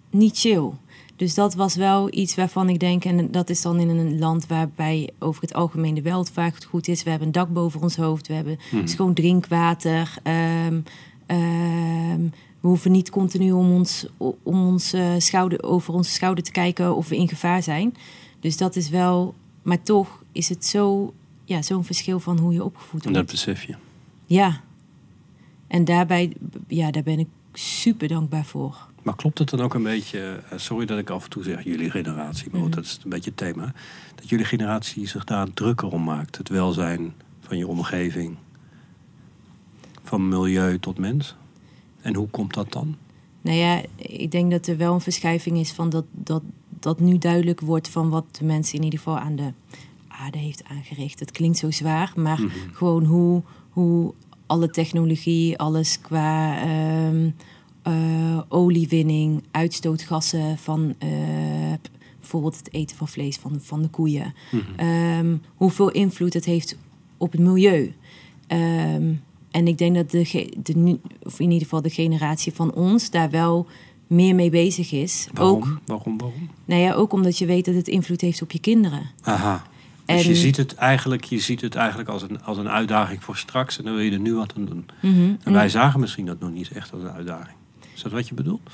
[0.10, 0.70] niet chill.
[1.18, 4.48] Dus dat was wel iets waarvan ik denk, en dat is dan in een land
[4.48, 7.04] waarbij over het algemeen de welvaart goed is.
[7.04, 10.16] We hebben een dak boven ons hoofd, we hebben schoon drinkwater.
[10.24, 10.80] ehm,
[11.26, 12.22] ehm,
[12.60, 14.06] we hoeven niet continu om ons,
[14.44, 17.96] om ons, eh, schouder, over onze schouder te kijken of we in gevaar zijn.
[18.40, 21.14] Dus dat is wel, maar toch is het zo,
[21.46, 23.28] ja, zo'n verschil van hoe je opgevoed En wordt.
[23.28, 23.76] dat besef je.
[24.26, 24.62] Ja.
[25.68, 26.34] En daarbij,
[26.68, 28.88] ja, daar ben ik super dankbaar voor.
[29.08, 31.64] Maar klopt het dan ook een beetje, eh, sorry dat ik af en toe zeg
[31.64, 32.70] jullie generatie, maar Mhm.
[32.70, 33.74] dat is een beetje het thema,
[34.16, 36.38] dat jullie generatie zich daar drukker om maakt.
[36.38, 38.36] Het welzijn van je omgeving,
[40.04, 41.36] van milieu tot mens.
[42.02, 42.96] En hoe komt dat dan?
[43.42, 46.42] Nou ja, ik denk dat er wel een verschuiving is van dat, dat,
[46.80, 49.52] dat nu duidelijk wordt van wat de mensen in ieder geval aan de
[50.08, 51.20] aarde heeft aangericht.
[51.20, 52.40] Het klinkt zo zwaar, maar
[52.72, 54.14] gewoon hoe, hoe
[54.46, 57.30] alle technologie, alles qua ehm,
[57.92, 61.10] eh, oliewinning, uitstootgassen van eh,
[62.20, 64.34] bijvoorbeeld het eten van vlees van, van de koeien.
[64.76, 66.78] Ehm, hoeveel invloed het heeft
[67.18, 67.94] op het milieu.
[68.48, 69.14] Ehm,
[69.52, 73.10] en ik denk dat de, de, nu- of in ieder geval de generatie van ons
[73.10, 73.68] daar wel
[74.08, 75.28] meer mee bezig is.
[75.34, 75.56] Waarom?
[75.62, 76.18] Ook, Waarom?
[76.18, 76.50] Waarom?
[76.66, 79.02] nou ja, ook omdat je weet dat het invloed heeft op je kinderen.
[79.22, 79.64] Aha.
[80.06, 83.24] Dus En- je ziet het eigenlijk, je ziet het eigenlijk als, een, als een uitdaging
[83.24, 84.86] voor straks en dan wil je er nu wat aan doen.
[85.02, 85.34] Mhm.
[85.44, 87.57] En wij zagen misschien dat nog niet echt als een uitdaging.
[87.98, 88.70] Is dat wat je bedoelt?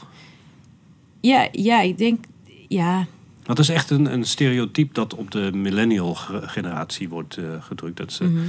[1.20, 2.26] Ja, ja, ik denk,
[2.68, 3.06] ja,
[3.44, 7.98] Dat is echt een, een stereotype dat op de millennial ge- generatie wordt eh, gedrukt.
[7.98, 8.44] Dat ze mhm.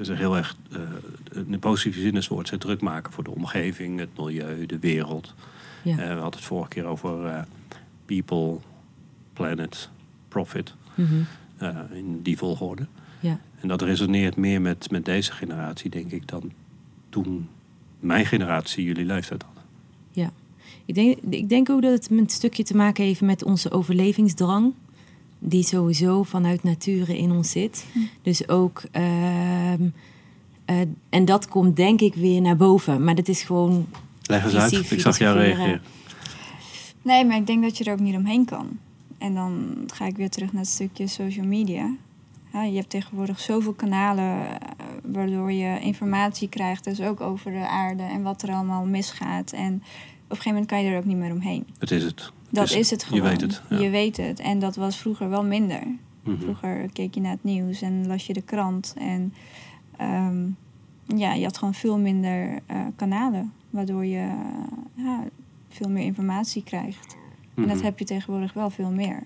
[0.00, 0.80] zich heel erg, eh,
[1.32, 5.34] in de positieve zin is woord, druk maken voor de omgeving, het milieu, de wereld.
[5.82, 5.90] ja.
[5.92, 7.44] Eh, we hadden het vorige keer over
[8.06, 8.58] people,
[9.32, 9.88] planet,
[10.28, 10.74] profit.
[10.94, 11.22] mhm,
[11.92, 12.86] in die volgorde.
[13.20, 13.40] ja.
[13.60, 16.52] En dat resoneert meer met, met deze generatie, denk ik, dan
[17.08, 17.48] toen
[18.00, 19.57] mijn generatie jullie leeftijd had.
[20.88, 24.72] Ik denk, ik denk ook dat het een stukje te maken heeft met onze overlevingsdrang.
[25.38, 27.86] Die sowieso vanuit nature in ons zit.
[28.22, 28.82] Dus ook.
[28.90, 29.88] ehm,
[30.64, 33.04] eh, en dat komt denk ik weer naar boven.
[33.04, 33.86] Maar dat is gewoon.
[34.22, 35.82] Leg eens uit, ik zag jou reageren.
[37.02, 38.68] Nee, maar ik denk dat je er ook niet omheen kan.
[39.18, 41.94] En dan ga ik weer terug naar het stukje social media.
[42.52, 44.56] Ja, je hebt tegenwoordig zoveel kanalen eh,
[45.02, 49.52] waardoor je informatie krijgt, dus ook over de aarde en wat er allemaal misgaat.
[49.52, 49.82] En
[50.28, 51.66] een gegeven moment kan je er ook niet meer omheen.
[51.78, 52.32] Het is het.
[52.50, 53.22] Dat is het gewoon.
[53.22, 53.62] Je weet het.
[53.70, 53.78] Ja.
[53.78, 54.40] Je weet het.
[54.40, 55.82] En dat was vroeger wel minder.
[56.22, 56.40] Mhm.
[56.40, 58.94] Vroeger keek je naar het nieuws en las je de krant.
[58.98, 59.34] En
[59.96, 60.46] ehm,
[61.16, 63.52] ja, je had gewoon veel minder eh, kanalen.
[63.70, 65.24] Waardoor je eh, ja,
[65.68, 67.16] veel meer informatie krijgt.
[67.54, 67.84] En dat Mhm.
[67.84, 69.22] heb je tegenwoordig wel veel meer.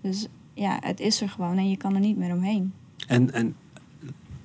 [0.00, 2.72] Dus ja, het is er gewoon en je kan er niet meer omheen.
[3.06, 3.54] En, en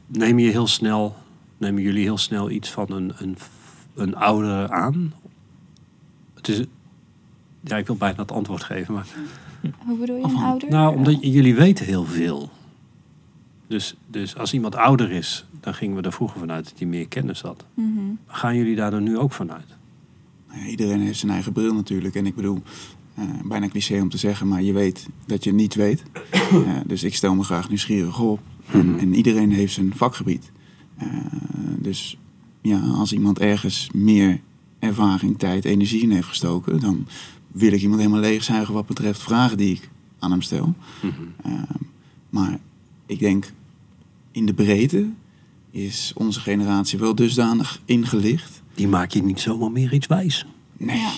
[0.08, 1.16] neem je heel snel,
[1.58, 3.38] nemen jullie heel snel iets van een, een,
[3.96, 5.14] een oudere aan?
[7.62, 9.08] Ja, ik wil bijna het antwoord geven, maar
[9.78, 10.70] Hoe bedoel je, een ouder?
[10.70, 12.50] Nou, omdat jullie weten heel veel.
[13.68, 17.08] Dus, dus als iemand ouder is, dan gingen we er vroeger vanuit dat hij meer
[17.08, 17.66] kennis had.
[17.74, 17.90] Mhm.
[18.28, 19.66] Gaan jullie daar dan nu ook vanuit?
[20.48, 22.16] Nou ja, iedereen heeft zijn eigen bril natuurlijk.
[22.16, 22.62] En ik bedoel,
[23.14, 26.04] eh, bijna cliché om te zeggen, maar je weet dat je niets weet.
[26.52, 28.40] Eh, dus ik stel me graag nieuwsgierig op.
[28.72, 30.52] En, en iedereen heeft zijn vakgebied.
[30.98, 31.08] Eh,
[31.80, 32.18] dus
[32.62, 34.40] ja, als iemand ergens meer
[34.80, 37.08] ervaring, tijd, energie in heeft gestoken, dan
[37.52, 40.74] wil ik iemand helemaal leegzuigen wat betreft vragen die ik aan hem stel.
[41.02, 41.14] Mhm.
[41.44, 41.64] Ehm,
[42.30, 42.60] maar
[43.06, 43.52] ik denk
[44.32, 45.10] in de breedte
[45.72, 48.62] is onze generatie wel dusdanig ingelicht.
[48.74, 50.46] Die maak je niet zomaar meer iets wijs.
[50.78, 51.12] Nee, Ja.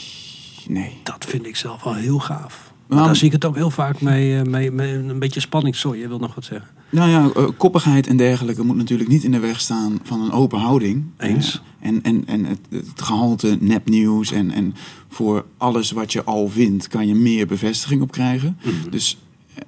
[0.68, 0.98] nee.
[1.04, 2.69] Dat vind ik zelf wel heel gaaf.
[2.90, 5.76] Maar daar zie ik het ook heel vaak mee, eh, mee, mee een beetje spanning.
[5.76, 6.70] Sorry, je wil nog wat zeggen.
[6.90, 10.32] Nou ja, eh, koppigheid en dergelijke moet natuurlijk niet in de weg staan van een
[10.32, 11.06] open houding.
[11.18, 11.62] Eens.
[11.80, 14.76] En en, en het, het gehalte nepnieuws en, en
[15.10, 18.58] voor alles wat je al vindt kan je meer bevestiging op krijgen.
[18.64, 18.90] Mhm.
[18.90, 19.18] Dus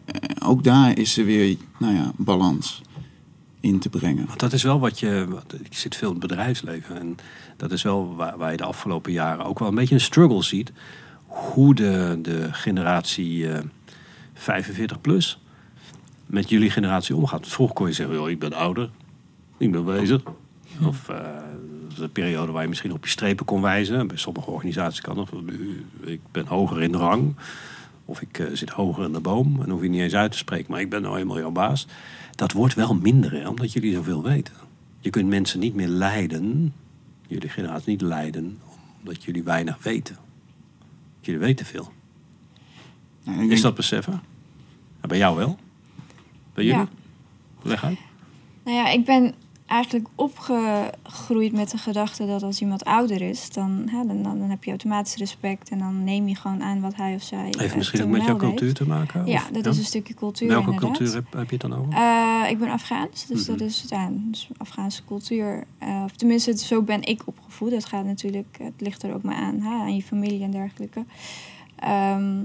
[0.05, 2.81] eh, ook daar is er weer, nou ja, balans.
[3.59, 4.25] in te brengen.
[4.25, 5.27] Want dat is wel wat je.
[5.63, 6.99] Ik zit veel in het bedrijfsleven.
[6.99, 7.17] En
[7.57, 10.43] dat is wel waar, waar je de afgelopen jaren ook wel een beetje een struggle
[10.43, 10.71] ziet.
[11.31, 13.59] Hoe de, de generatie eh,
[14.33, 15.39] 45 plus
[16.25, 17.47] met jullie generatie omgaat.
[17.47, 18.89] Vroeger kon je zeggen: joh, ik ben ouder,
[19.57, 20.21] ik ben bezig.
[20.85, 21.17] Of eh,
[21.99, 24.07] een periode waar je misschien op je strepen kon wijzen.
[24.07, 25.29] Bij sommige organisaties kan dat.
[26.03, 27.35] Ik ben hoger in de rang.
[28.05, 29.61] Of ik eh, zit hoger in de boom.
[29.61, 30.71] En hoef je niet eens uit te spreken.
[30.71, 31.87] Maar ik ben nou eenmaal jouw baas.
[32.35, 34.53] Dat wordt wel minder, hè, omdat jullie zoveel weten.
[34.99, 36.73] Je kunt mensen niet meer leiden.
[37.27, 38.59] Jullie generatie niet leiden.
[38.99, 40.17] Omdat jullie weinig weten.
[41.21, 41.91] Jullie weten veel.
[43.25, 44.21] Ik Is dat beseffen?
[45.01, 45.57] Bij jou wel?
[46.53, 46.79] Bij jullie?
[46.79, 46.89] Ja.
[47.61, 47.97] Leg uit.
[48.63, 49.33] Nou ja, ik ben
[49.71, 54.49] eigenlijk opgegroeid met de gedachte dat als iemand ouder is, dan, hè, dan, dan, dan
[54.49, 57.43] heb je automatisch respect en dan neem je gewoon aan wat hij of zij.
[57.43, 58.75] Heeft eh, misschien ook met jouw cultuur heeft.
[58.75, 59.25] te maken?
[59.25, 60.47] Ja, dat is een stukje cultuur.
[60.47, 60.97] Welke inderdaad.
[60.97, 61.93] cultuur heb, heb je het dan over?
[61.93, 63.57] Eh, ik ben Afghaans, dus Mhm.
[63.57, 65.63] dat is ja, dus Afghaanse cultuur.
[65.77, 67.71] Eh, of tenminste, zo ben ik opgevoed.
[67.71, 71.05] Dat gaat natuurlijk, het ligt er ook maar aan, hè, aan je familie en dergelijke.
[71.75, 72.43] Ehm,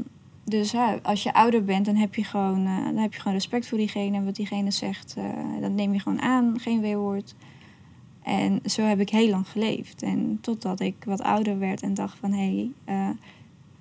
[0.49, 3.37] dus ja, als je ouder bent, dan heb je gewoon, eh, dan heb je gewoon
[3.37, 4.17] respect voor diegene.
[4.17, 5.25] En wat diegene zegt, eh,
[5.61, 7.35] dat neem je gewoon aan, geen weerwoord.
[8.23, 10.03] En zo heb ik heel lang geleefd.
[10.03, 12.33] En totdat ik wat ouder werd en dacht van...
[12.33, 13.09] hé, hey, eh,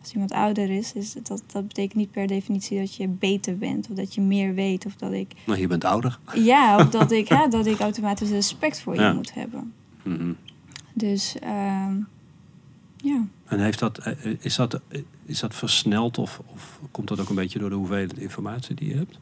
[0.01, 3.89] als iemand ouder is, is dat, dat betekent niet per definitie dat je beter bent...
[3.89, 6.19] of dat je meer weet of dat ik Nou, je bent ouder.
[6.33, 9.13] ja, of dat ik, hè, dat ik automatisch respect voor je Ja.
[9.13, 9.73] moet hebben.
[10.03, 10.31] Mhm.
[10.93, 11.95] Dus ehm,
[12.97, 13.25] ja.
[13.45, 14.81] En heeft dat, is, dat,
[15.25, 18.89] is dat versneld of, of komt dat ook een beetje door de hoeveelheid informatie die
[18.89, 19.19] je hebt?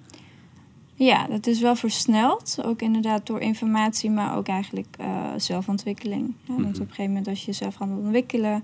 [0.96, 2.58] ja, dat is wel versneld.
[2.64, 6.34] Ook inderdaad door informatie, maar ook eigenlijk eh, zelfontwikkeling.
[6.44, 6.68] Ja, want Mhm.
[6.70, 8.64] op een gegeven moment als je jezelf gaat ontwikkelen...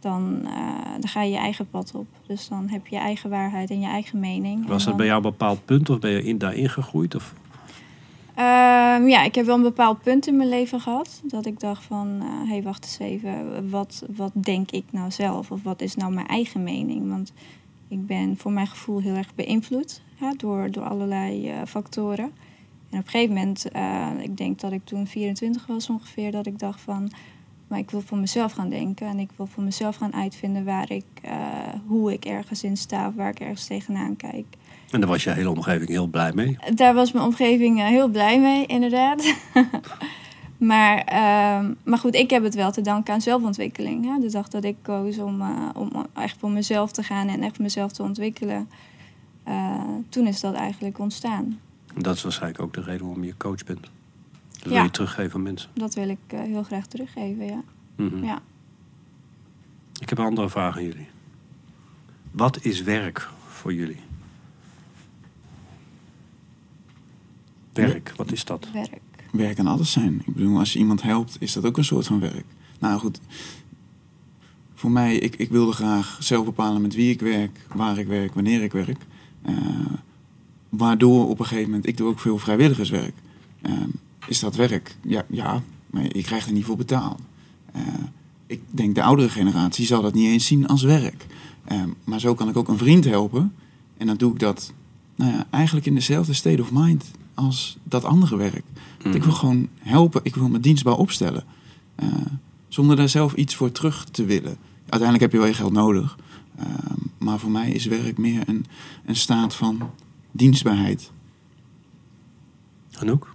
[0.00, 0.52] Dan, eh,
[1.00, 2.06] dan ga je je eigen pad op.
[2.26, 4.66] Dus dan heb je je eigen waarheid en je eigen mening.
[4.66, 7.14] Was dat dan- bij jou een bepaald punt of ben je in, daarin gegroeid?
[7.14, 7.34] Of?
[8.34, 11.20] Ehm, ja, ik heb wel een bepaald punt in mijn leven gehad.
[11.24, 13.70] Dat ik dacht van, hé, hey, wacht eens even.
[13.70, 15.50] Wat, wat denk ik nou zelf?
[15.50, 17.08] Of wat is nou mijn eigen mening?
[17.08, 17.32] Want
[17.88, 20.02] ik ben voor mijn gevoel heel erg beïnvloed
[20.36, 22.32] door, door allerlei eh, factoren.
[22.90, 26.46] En op een gegeven moment, eh, ik denk dat ik toen 24 was ongeveer, dat
[26.46, 27.10] ik dacht van...
[27.70, 30.90] Maar ik wil voor mezelf gaan denken en ik wil voor mezelf gaan uitvinden waar
[30.90, 31.32] ik, eh,
[31.86, 34.46] hoe ik ergens in sta of waar ik ergens tegenaan kijk.
[34.90, 36.58] En daar was je hele omgeving heel blij mee.
[36.74, 39.34] Daar was mijn omgeving eh, heel blij mee, inderdaad.
[40.70, 44.04] maar, ehm, maar goed, ik heb het wel te danken aan zelfontwikkeling.
[44.04, 44.18] Hè?
[44.20, 47.58] De dag dat ik koos om, eh, om echt voor mezelf te gaan en echt
[47.58, 48.68] mezelf te ontwikkelen,
[49.44, 51.58] eh, toen is dat eigenlijk ontstaan.
[51.96, 53.90] Dat is waarschijnlijk ook de reden waarom je coach bent.
[54.52, 54.82] Dat wil Ja.
[54.82, 55.70] je teruggeven aan mensen.
[55.74, 57.62] Dat wil ik heel graag teruggeven, ja.
[57.96, 58.24] Mhm.
[58.24, 58.38] ja.
[60.00, 61.08] Ik heb een andere vraag aan jullie.
[62.30, 64.00] Wat is werk voor jullie?
[67.72, 68.68] Werk, wat is dat?
[68.72, 69.00] Werk.
[69.32, 70.22] werk kan alles zijn.
[70.26, 72.44] Ik bedoel, als je iemand helpt, is dat ook een soort van werk.
[72.78, 73.20] Nou goed,
[74.74, 78.34] voor mij, ik, ik wilde graag zelf bepalen met wie ik werk, waar ik werk,
[78.34, 79.06] wanneer ik werk.
[79.42, 79.54] Eh,
[80.68, 83.14] waardoor op een gegeven moment, ik doe ook veel vrijwilligerswerk.
[83.60, 83.72] Eh,
[84.26, 84.96] is dat werk?
[85.02, 87.20] Ja, ja, maar je krijgt er niet voor betaald.
[87.72, 87.82] Eh,
[88.46, 91.26] ik denk de oudere generatie zal dat niet eens zien als werk.
[92.04, 93.54] Maar zo kan ik ook een vriend helpen.
[93.96, 94.72] En dan doe ik dat
[95.14, 97.10] nou ja, eigenlijk in dezelfde state of mind
[97.40, 98.64] als dat andere werk.
[99.12, 101.44] Ik wil gewoon helpen, ik wil me dienstbaar opstellen.
[101.94, 102.08] Eh,
[102.68, 104.56] zonder daar zelf iets voor terug te willen.
[104.80, 106.18] Uiteindelijk heb je wel je geld nodig.
[106.56, 106.66] Eh,
[107.18, 108.66] maar voor mij is werk meer een,
[109.04, 109.90] een staat van
[110.32, 111.10] dienstbaarheid.
[112.98, 113.34] Anouk?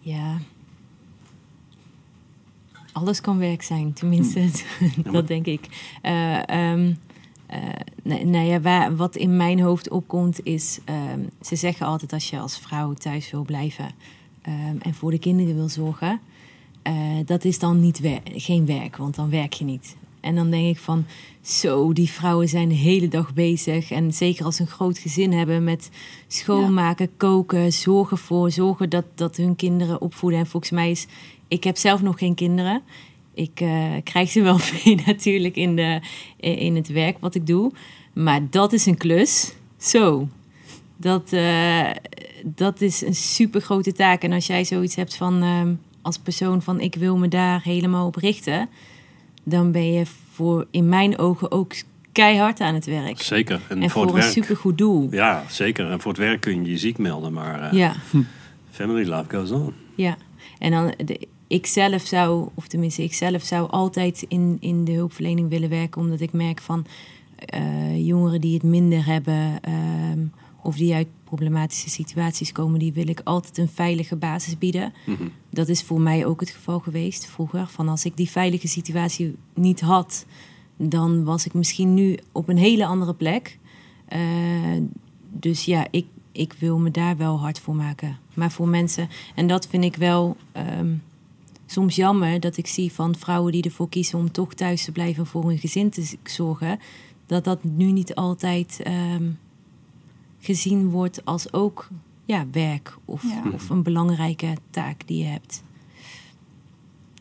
[0.00, 0.38] Ja.
[2.92, 4.40] Alles kan werk zijn, tenminste,
[5.04, 5.94] maar- dat denk ik.
[6.02, 6.48] Eh, ehm,
[6.88, 6.94] eh,
[8.02, 10.78] nou, nou ja, waar, wat in mijn hoofd opkomt is...
[10.84, 13.90] ehm, ze zeggen altijd als je als vrouw thuis wil blijven...
[14.42, 16.20] ehm, en voor de kinderen wil zorgen...
[16.82, 16.94] eh,
[17.24, 19.96] dat is dan niet wer- geen werk, want dan werk je niet.
[20.20, 21.04] En dan denk ik van,
[21.40, 23.90] zo, die vrouwen zijn de hele dag bezig.
[23.90, 25.90] En zeker als ze een groot gezin hebben met
[26.26, 30.38] schoonmaken, koken, zorgen voor, zorgen dat, dat hun kinderen opvoeden.
[30.38, 31.06] En volgens mij is,
[31.48, 32.82] ik heb zelf nog geen kinderen.
[33.34, 36.00] Ik eh, krijg ze wel mee natuurlijk in, de,
[36.36, 37.72] in het werk wat ik doe.
[38.12, 39.54] Maar dat is een klus.
[39.78, 40.28] Zo.
[40.96, 41.90] Dat, eh,
[42.44, 44.22] dat is een super grote taak.
[44.22, 48.06] En als jij zoiets hebt van ehm, als persoon van ik wil me daar helemaal
[48.06, 48.68] op richten,
[49.44, 50.02] dan ben je
[50.32, 51.72] voor in mijn ogen ook
[52.12, 53.22] keihard aan het werk.
[53.22, 53.60] Zeker.
[53.68, 54.32] En, En voor, voor, het een werk.
[54.32, 55.08] supergoed doel.
[55.10, 55.90] Ja, zeker.
[55.90, 57.94] En voor het werk kun je je ziek melden, maar eh, Ja,
[58.70, 59.74] family life goes on.
[59.94, 60.16] ja.
[60.58, 64.92] En dan de, ik zelf zou, of tenminste, ik zelf zou altijd in, in de
[64.92, 66.86] hulpverlening willen werken, omdat ik merk van
[67.36, 70.18] eh, jongeren die het minder hebben, ehm,
[70.62, 74.92] of die uit problematische situaties komen, die wil ik altijd een veilige basis bieden.
[75.06, 75.22] Mhm.
[75.50, 77.66] Dat is voor mij ook het geval geweest vroeger.
[77.66, 80.26] Van als ik die veilige situatie niet had,
[80.76, 83.58] dan was ik misschien nu op een hele andere plek.
[84.08, 84.20] Eh,
[85.30, 88.18] dus ja, ik, ik wil me daar wel hard voor maken.
[88.34, 90.88] Maar voor mensen, en dat vind ik wel ehm,
[91.70, 95.26] soms jammer dat ik zie van vrouwen die ervoor kiezen om toch thuis te blijven
[95.26, 96.78] voor hun gezin te zorgen,
[97.26, 99.30] dat dat nu niet altijd ehm,
[100.38, 101.88] gezien wordt als ook
[102.24, 103.50] ja, werk of, Ja.
[103.52, 105.62] of een belangrijke taak die je hebt.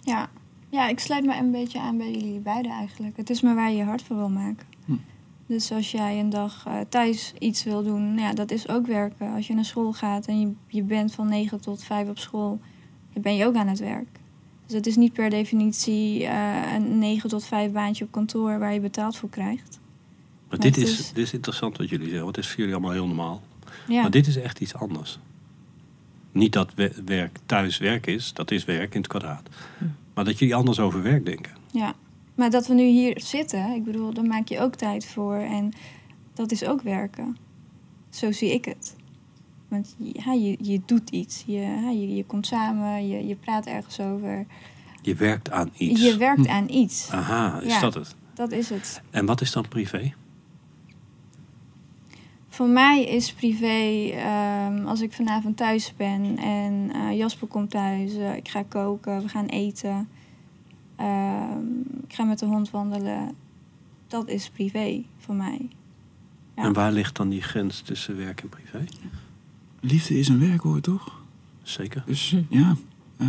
[0.01, 0.29] Ja.
[0.69, 3.17] ja, ik sluit me een beetje aan bij jullie beiden eigenlijk.
[3.17, 4.65] Het is maar waar je je hart voor wil maken.
[4.85, 4.93] Hm.
[5.45, 8.87] Dus als jij een dag eh, thuis iets wil doen, nou ja, dat is ook
[8.87, 9.33] werken.
[9.33, 12.59] Als je naar school gaat en je, je bent van 9 tot 5 op school,
[13.13, 14.18] dan ben je ook aan het werk.
[14.69, 18.73] Dus het is niet per definitie eh, een 9 tot 5 baantje op kantoor waar
[18.73, 19.79] je betaald voor krijgt.
[19.79, 22.59] Maar Maar dit is, is- dit is interessant wat jullie zeggen, want het is voor
[22.59, 23.41] jullie allemaal heel normaal.
[23.87, 25.19] Ja, Maar dit is echt iets anders.
[26.31, 29.49] Niet dat we- werk thuis werk is, dat is werk in het kwadraat.
[30.13, 31.51] Maar dat jullie anders over werk denken.
[31.71, 31.93] ja.
[32.35, 35.35] Maar dat we nu hier zitten, ik bedoel, daar maak je ook tijd voor.
[35.35, 35.71] En
[36.33, 37.37] dat is ook werken.
[38.09, 38.95] Zo zie ik het.
[39.69, 41.43] Want ja, je, je doet iets.
[41.47, 44.45] Je, ja, je, je komt samen, je, je praat ergens over.
[45.01, 46.01] Je werkt aan iets.
[46.01, 47.09] Je werkt aan iets.
[47.11, 47.79] Aha, is Ja.
[47.79, 48.15] dat het?
[48.33, 49.01] Dat is het.
[49.09, 50.13] En wat is dan privé?
[52.49, 58.15] Voor mij is privé, ehm, als ik vanavond thuis ben en eh, Jasper komt thuis,
[58.15, 60.09] eh, ik ga koken, we gaan eten,
[60.95, 61.67] ehm,
[62.07, 63.35] ik ga met de hond wandelen.
[64.07, 65.67] Dat is privé voor mij.
[66.55, 66.63] Ja.
[66.63, 68.83] En waar ligt dan die grens tussen werk en privé?
[69.81, 71.21] Liefde is een werkwoord, toch?
[71.63, 72.03] Zeker.
[72.05, 72.75] Dus ja.
[73.17, 73.27] eh,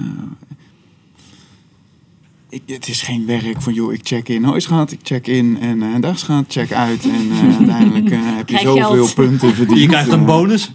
[2.48, 4.44] ik, het is geen werk van, joh, ik check in.
[4.44, 5.58] Hoi schat, ik check in.
[5.60, 7.04] En eh dag schat, check uit.
[7.04, 9.14] En eh, uiteindelijk eh, heb je Krijg zoveel geld.
[9.14, 9.78] punten verdiend.
[9.80, 10.70] Je krijgt een bonus.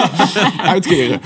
[0.74, 1.20] uitkeren.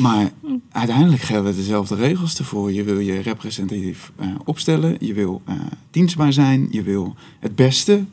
[0.00, 0.30] Maar
[0.72, 2.72] uiteindelijk gelden dezelfde regels ervoor.
[2.72, 4.96] Je wil je representatief eh, opstellen.
[4.98, 5.54] Je wil eh,
[5.90, 6.68] dienstbaar zijn.
[6.70, 8.04] Je wil het beste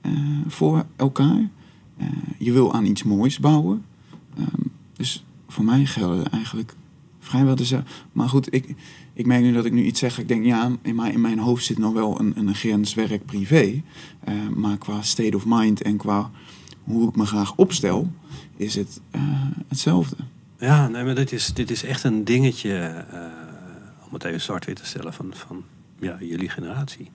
[0.00, 0.12] eh,
[0.46, 1.48] voor elkaar.
[1.96, 2.06] Eh,
[2.38, 3.84] je wil aan iets moois bouwen.
[4.36, 6.74] Ehm, dus voor mij gelden eigenlijk
[7.18, 7.90] vrijwel dezelfde.
[8.12, 8.74] Maar goed, ik,
[9.12, 10.18] ik merk nu dat ik nu iets zeg.
[10.18, 13.82] Ik denk, ja, in mijn, in mijn hoofd zit nog wel een, een grens werk-privé.
[14.20, 16.30] Eh, maar qua state of mind en qua
[16.84, 18.12] hoe ik me graag opstel,
[18.56, 19.22] is het eh,
[19.68, 20.16] hetzelfde.
[20.58, 22.76] Ja, nee, maar dit is, dit is echt een dingetje,
[23.10, 23.20] eh,
[24.06, 25.64] om het even zwart-wit te stellen, van, van
[26.00, 27.10] ja, jullie generatie.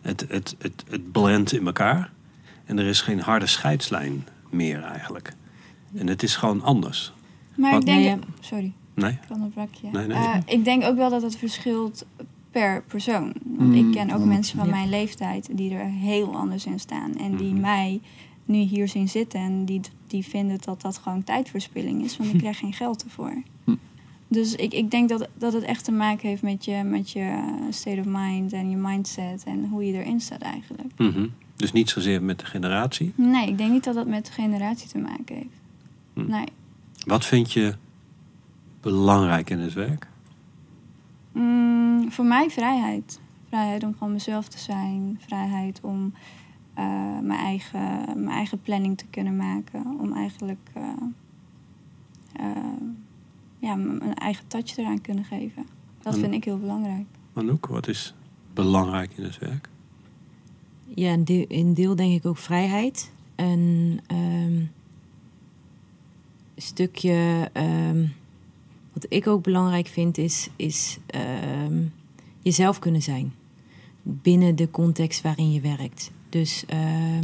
[0.00, 2.10] Het, het, het, het blendt in elkaar
[2.68, 5.32] en er is geen harde scheidslijn meer eigenlijk.
[5.94, 7.12] En het is gewoon anders.
[7.56, 8.00] Maar Wat- ik denk...
[8.04, 8.16] Nee.
[8.40, 9.10] Sorry, Nee?
[9.12, 9.88] ik onderbrak je.
[9.92, 10.16] Nee, nee.
[10.16, 12.04] Eh, ik denk ook wel dat het verschilt
[12.50, 13.32] per persoon.
[13.44, 14.24] Want Mm, ik ken ook ja.
[14.24, 14.74] mensen van Ja.
[14.74, 17.16] mijn leeftijd die er heel anders in staan.
[17.16, 17.60] En die Mhm.
[17.60, 18.00] mij
[18.44, 22.16] nu hier zien zitten en die, die vinden dat dat gewoon tijdverspilling is.
[22.16, 23.42] Want ik krijg geen geld ervoor.
[23.64, 23.74] Hm.
[24.28, 27.38] Dus ik, ik denk dat, dat het echt te maken heeft met je, met je
[27.70, 30.92] state of mind en je mindset en hoe je erin staat eigenlijk.
[30.98, 31.26] Mhm.
[31.58, 33.12] Dus niet zozeer met de generatie.
[33.14, 35.60] Nee, ik denk niet dat dat met de generatie te maken heeft.
[36.12, 36.30] Hm.
[36.30, 36.46] Nee.
[37.06, 37.74] Wat vind je
[38.80, 40.06] belangrijk in het werk?
[41.32, 43.20] Mm, voor mij vrijheid.
[43.48, 45.18] Vrijheid om gewoon mezelf te zijn.
[45.26, 46.12] Vrijheid om
[46.74, 46.84] eh,
[47.22, 49.84] mijn, eigen, mijn eigen planning te kunnen maken.
[50.00, 50.82] Om eigenlijk eh,
[52.32, 52.46] eh,
[53.58, 55.66] ja, mijn eigen touch eraan kunnen geven.
[56.02, 57.06] Dat En- vind ik heel belangrijk.
[57.32, 58.14] Manouk, wat is
[58.54, 59.68] belangrijk in het werk?
[60.98, 61.16] Ja,
[61.48, 63.12] een deel, denk ik ook vrijheid.
[63.36, 64.64] Een ehm,
[66.56, 68.06] stukje ehm,
[68.92, 71.82] wat ik ook belangrijk vind is, is ehm,
[72.42, 73.32] jezelf kunnen zijn.
[74.02, 76.10] Binnen de context waarin je werkt.
[76.28, 77.20] Dus eh,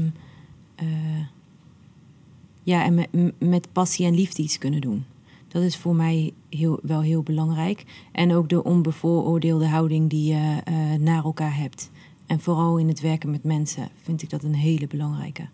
[2.63, 3.09] ja, en met,
[3.39, 5.05] met passie en liefde iets kunnen doen.
[5.49, 7.85] Dat is voor mij heel, wel heel belangrijk.
[8.13, 11.91] En ook de onbevooroordeelde houding die je eh, naar elkaar hebt.
[12.27, 15.49] En vooral in het werken met mensen vind ik dat een hele belangrijke.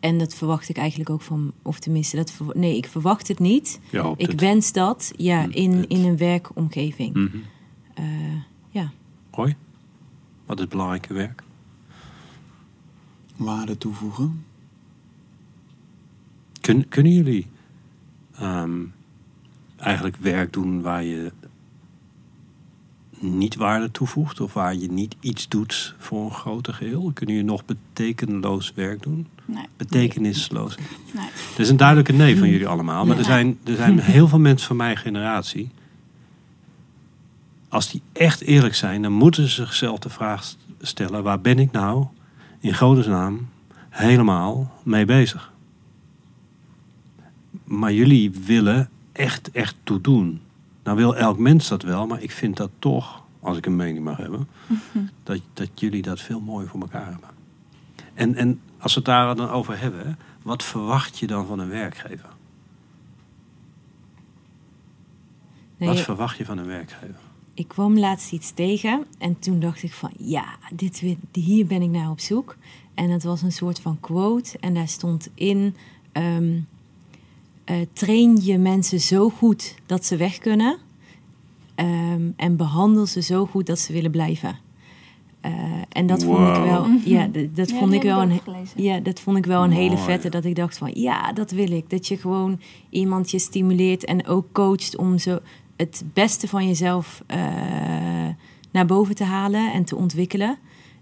[0.00, 3.38] En dat verwacht ik eigenlijk ook van, of tenminste, dat ver- nee, ik verwacht het
[3.38, 3.80] niet.
[3.90, 7.14] Ja, Ik dit- wens dat, ja, Hm, in, in een werkomgeving.
[7.14, 7.36] Mhm.
[7.94, 8.04] Eh,
[8.70, 8.92] ja.
[9.30, 9.56] Hoi.
[10.46, 11.42] Wat is belangrijk in werk?
[13.36, 14.44] Waarde toevoegen.
[16.60, 17.46] Kun, kunnen jullie
[18.34, 18.80] ehm,
[19.76, 21.32] eigenlijk werk doen waar je
[23.22, 27.10] niet waarde toevoegt of waar je niet iets doet voor een groter geheel?
[27.14, 29.26] Kunnen jullie nog betekenloos werk doen?
[29.44, 29.66] Nee.
[29.76, 30.76] Betekenisloos.
[31.14, 31.26] nee.
[31.54, 33.06] Er is een duidelijke nee van jullie allemaal.
[33.06, 35.70] Maar er zijn, er zijn heel veel mensen van mijn generatie.
[37.68, 41.72] Als die echt eerlijk zijn, dan moeten ze zichzelf de vraag stellen: waar ben ik
[41.72, 42.06] nou
[42.60, 43.48] in godesnaam
[43.88, 45.52] helemaal mee bezig.
[47.64, 50.40] Maar jullie willen echt, echt toe doen.
[50.82, 54.04] Nou wil elk mens dat wel, maar ik vind dat toch, als ik een mening
[54.04, 54.48] mag hebben,
[55.22, 57.28] dat, dat jullie dat veel mooier voor elkaar hebben.
[58.14, 60.12] En, en als we het daar dan over hebben, hè,
[60.42, 62.28] wat verwacht je dan van een werkgever?
[65.76, 67.20] Nee, Wat verwacht je van een werkgever?
[67.54, 71.90] ik kwam laatst iets tegen en toen dacht ik van ja, dit, hier ben ik
[71.90, 72.56] naar op zoek.
[72.94, 75.76] En het was een soort van quote en daar stond in:
[76.12, 76.60] ehm,
[77.64, 80.76] eh, train je mensen zo goed dat ze weg kunnen
[81.74, 84.58] ehm, en behandel ze zo goed dat ze willen blijven.
[85.40, 85.52] Eh,
[85.88, 88.82] en dat vond ik wel, ja, d- dat Ja, vond ik wel een, gelezen.
[88.82, 90.28] ja, dat vond ik wel een hele vette.
[90.28, 91.90] Dat ik dacht van ja, dat wil ik.
[91.90, 92.60] Dat je gewoon
[92.90, 95.38] iemand je stimuleert en ook coacht om zo
[95.76, 97.38] het beste van jezelf eh,
[98.70, 100.58] naar boven te halen en te ontwikkelen.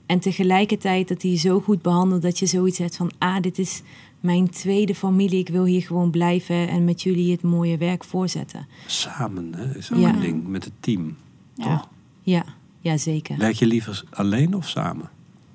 [0.06, 3.58] En tegelijkertijd dat hij je zo goed behandelt dat je zoiets hebt van ah, dit
[3.58, 3.82] is
[4.20, 5.38] mijn tweede familie.
[5.38, 8.66] Ik wil hier gewoon blijven en met jullie het mooie werk voorzetten.
[8.86, 10.08] Samen hè, is ook Ja.
[10.08, 11.16] een ding, met het team.
[11.54, 11.64] Ja.
[11.64, 11.88] Toch?
[12.22, 12.44] Ja,
[12.80, 13.36] ja zeker.
[13.38, 15.08] Werk je liever alleen of samen?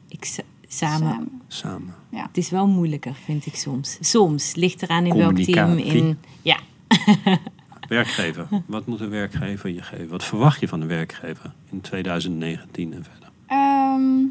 [0.07, 1.07] Ik, sa- samen.
[1.09, 1.29] Samen.
[1.47, 1.93] Samen.
[2.11, 3.97] Het is wel moeilijker, vind ik soms.
[4.01, 5.77] Soms ligt eraan in welk team.
[5.77, 6.59] In, ja,
[7.87, 8.47] Werkgever.
[8.65, 10.07] Wat moet een werkgever je geven?
[10.07, 13.29] Wat verwacht je van een werkgever in 2019 en verder?
[13.47, 14.23] Ehm,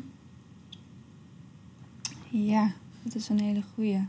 [2.29, 2.73] ja,
[3.03, 4.01] dat is een hele goeie.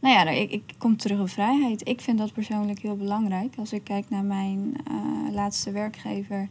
[0.00, 1.88] Nou ja, ik, ik kom terug op vrijheid.
[1.88, 3.54] Ik vind dat persoonlijk heel belangrijk.
[3.56, 4.94] Als ik kijk naar mijn eh,
[5.34, 6.48] laatste werkgever,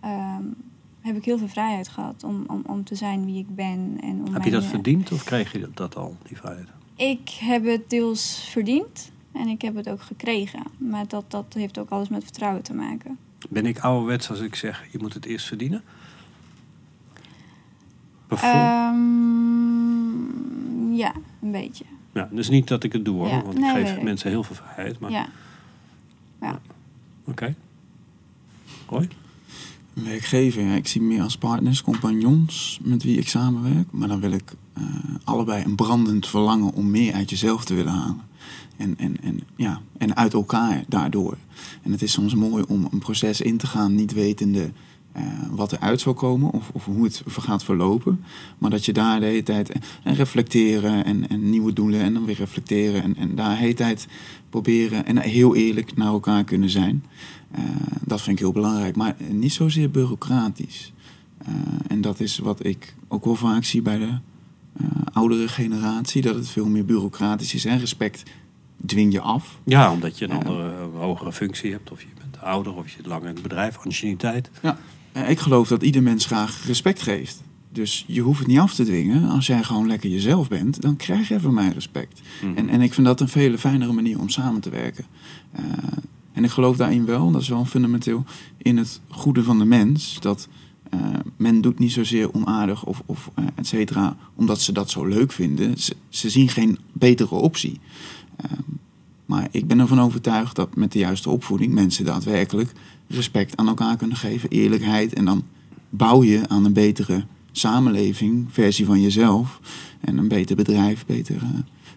[0.00, 0.42] ehm,
[1.00, 3.98] heb ik heel veel vrijheid gehad om, om, om te zijn wie ik ben.
[4.02, 6.68] En om Heb je dat eh, verdiend of kreeg je dat al, die vrijheid?
[6.96, 10.62] Ik heb het deels verdiend en ik heb het ook gekregen.
[10.76, 13.18] Maar dat, dat heeft ook alles met vertrouwen te maken.
[13.48, 15.82] Ben ik ouderwets als ik zeg, je moet het eerst verdienen?
[18.28, 18.92] Ehm,
[20.92, 21.84] ja, een beetje.
[22.12, 23.42] Ja, dus niet dat ik het doe hoor, ja.
[23.42, 24.98] want Nee, ik geef mensen heel veel vrijheid.
[24.98, 25.28] Maar Ja.
[26.40, 26.60] Ja.
[27.24, 27.54] oké.
[28.86, 29.08] Hoi.
[29.94, 33.86] Een werkgever, ja, ik zie meer als partners, compagnons met wie ik samenwerk.
[33.90, 34.84] Maar dan wil ik eh,
[35.24, 38.20] allebei een brandend verlangen om meer uit jezelf te willen halen.
[38.76, 41.36] En, en, en, ja, en uit elkaar daardoor.
[41.82, 44.70] En het is soms mooi om een proces in te gaan, niet wetende
[45.12, 48.24] eh, wat eruit zal komen of, of hoe het gaat verlopen.
[48.58, 52.24] Maar dat je daar de hele tijd en reflecteren en, en nieuwe doelen en dan
[52.24, 53.02] weer reflecteren.
[53.02, 54.06] En, en daar de hele tijd
[54.50, 57.04] proberen en heel eerlijk naar elkaar kunnen zijn.
[57.50, 57.64] Eh,
[58.04, 60.92] dat vind ik heel belangrijk, maar niet zozeer bureaucratisch.
[61.38, 61.52] Eh,
[61.88, 64.18] en dat is wat ik ook wel vaak zie bij de
[64.76, 67.64] eh, oudere generatie, dat het veel meer bureaucratisch is.
[67.64, 68.22] En respect
[68.86, 69.58] dwing je af.
[69.64, 70.36] Ja, omdat je een Ja.
[70.36, 71.90] andere, eh, hogere functie hebt.
[71.90, 73.78] Of je bent ouder, of je zit langer in het bedrijf.
[73.84, 74.50] Anciëniteit.
[74.62, 74.70] Eh,
[75.12, 77.42] ik geloof dat ieder mens graag respect geeft.
[77.72, 79.28] Dus je hoeft het niet af te dwingen.
[79.28, 82.20] Als jij gewoon lekker jezelf bent, dan krijg je van mij respect.
[82.42, 82.56] Mhm.
[82.56, 85.04] En, en ik vind dat een veel fijnere manier om samen te werken.
[85.52, 85.62] Eh,
[86.32, 88.24] en ik geloof daarin wel, dat is wel fundamenteel,
[88.56, 90.16] in het goede van de mens.
[90.20, 90.48] Dat
[90.90, 91.00] eh,
[91.36, 95.32] men doet niet zozeer onaardig of, of eh, et cetera, omdat ze dat zo leuk
[95.32, 95.78] vinden.
[95.78, 97.80] Ze, ze zien geen betere optie.
[98.36, 98.50] Eh,
[99.26, 102.72] maar ik ben ervan overtuigd dat met de juiste opvoeding mensen daadwerkelijk
[103.10, 105.12] respect aan elkaar kunnen geven, eerlijkheid.
[105.12, 105.44] En dan
[105.88, 109.60] bouw je aan een betere samenleving, versie van jezelf.
[110.00, 111.48] En een beter bedrijf, beter, eh,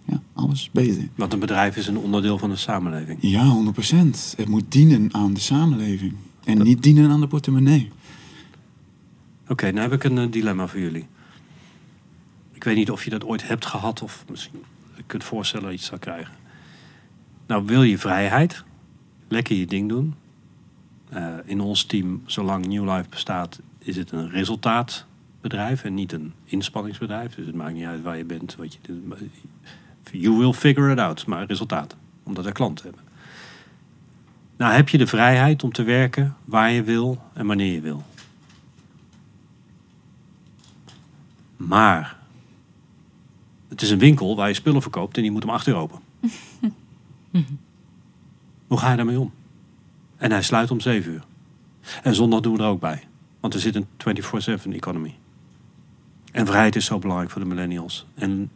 [0.05, 1.07] ja, alles beter.
[1.15, 3.17] Want een bedrijf is een onderdeel van de samenleving.
[3.21, 4.33] Ja, 100%.
[4.37, 6.13] Het moet dienen aan de samenleving.
[6.43, 7.91] En niet dienen aan de portemonnee.
[9.47, 11.05] Oké, nou heb ik een eh, dilemma voor jullie.
[12.53, 14.63] Ik weet niet of je dat ooit hebt gehad of misschien
[14.95, 16.33] je kunt voorstellen dat je iets zou krijgen.
[17.47, 18.63] Nou, wil je vrijheid,
[19.27, 20.13] lekker je ding doen.
[21.13, 26.33] Eh, in ons team, zolang New Life bestaat, is het een resultaatbedrijf en niet een
[26.43, 27.35] inspanningsbedrijf.
[27.35, 28.79] Dus het maakt niet uit waar je bent, wat je
[30.11, 33.03] You will figure it out, maar resultaat, omdat we klanten hebben.
[34.57, 38.03] Nou, heb je de vrijheid om te werken waar je wil en wanneer je wil.
[41.57, 42.17] Maar
[43.67, 45.99] het is een winkel waar je spullen verkoopt en die moet om 8 uur open.
[48.67, 49.31] Hoe ga je daarmee om?
[50.23, 51.23] En hij sluit om 7 uur.
[52.03, 53.03] En zondag doen we er ook bij.
[53.39, 53.85] Want er zit een
[54.69, 55.15] 24-7 economy.
[56.31, 58.05] En vrijheid is zo belangrijk voor de millennials.
[58.15, 58.49] En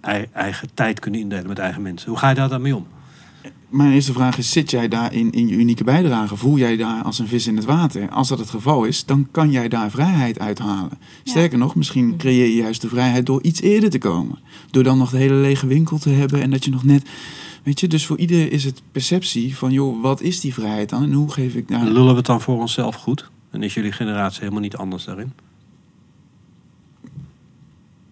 [0.00, 2.08] ei- eigen tijd kunnen indelen met eigen mensen.
[2.08, 2.86] Hoe ga je daar dan mee om?
[3.68, 6.36] Mijn eerste vraag is, zit jij daar in, in je unieke bijdrage?
[6.36, 8.10] Voel jij daar als een vis in het water?
[8.10, 10.98] Als dat het geval is, dan kan jij daar vrijheid uithalen.
[11.24, 14.38] Sterker nog, misschien creëer je juist de vrijheid door iets eerder te komen.
[14.70, 17.08] Door dan nog de hele lege winkel te hebben en dat je nog net...
[17.66, 21.02] Weet je, dus voor ieder is het perceptie van, joh, wat is die vrijheid dan?
[21.02, 21.84] En hoe geef ik daar...
[21.84, 23.30] Lullen we het dan voor onszelf goed?
[23.50, 25.32] En is jullie generatie helemaal niet anders daarin?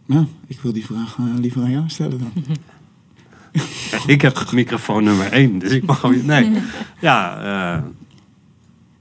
[0.06, 2.32] Ja, ik wil die vraag eh, liever aan jou stellen dan.
[4.06, 6.26] Ik heb microfoon nummer één, dus ik mag gewoon...
[6.26, 6.50] Nee,
[7.00, 7.82] ja, eh,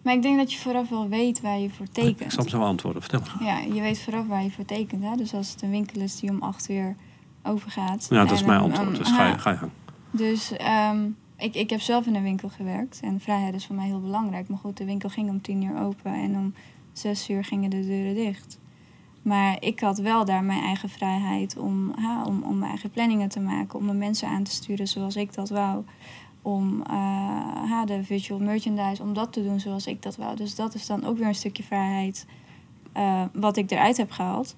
[0.02, 2.34] Maar ik denk dat je vooraf wel weet waar je voor ik tekent.
[2.34, 3.02] zal hem zo antwoorden.
[3.02, 3.48] Vertel maar.
[3.48, 5.04] Ja, je weet vooraf waar je voor tekent.
[5.04, 5.16] Hè?
[5.16, 6.96] Dus als het een winkel is die om acht uur
[7.44, 8.08] overgaat.
[8.10, 9.72] Ja, dat is mijn antwoord, dus ga je, ga je gang.
[10.14, 13.00] Dus ehm, ik, ik heb zelf in een winkel gewerkt.
[13.04, 14.50] En vrijheid is voor mij heel belangrijk.
[14.50, 16.14] Maar goed, de winkel ging om tien uur open.
[16.14, 16.54] En om
[16.92, 18.60] zes uur gingen de deuren dicht.
[19.22, 23.30] Maar ik had wel daar mijn eigen vrijheid om, ha, om, om mijn eigen planningen
[23.30, 23.80] te maken.
[23.80, 25.84] Om mijn mensen aan te sturen zoals ik dat wou.
[26.42, 26.94] Om eh,
[27.70, 30.36] ha, de virtual merchandise, om dat te doen zoals ik dat wou.
[30.36, 32.26] Dus dat is dan ook weer een stukje vrijheid
[32.92, 34.56] eh, wat ik eruit heb gehaald.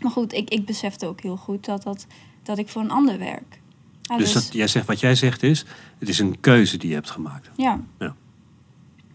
[0.00, 2.06] Maar goed, ik, ik besefte ook heel goed dat, dat,
[2.42, 3.60] dat ik voor een ander werk.
[4.08, 5.64] Ja, Dus dat, jij zegt, wat jij zegt is,
[5.98, 7.50] het is een keuze die je hebt gemaakt.
[7.56, 7.80] Ja.
[7.98, 8.14] Ja.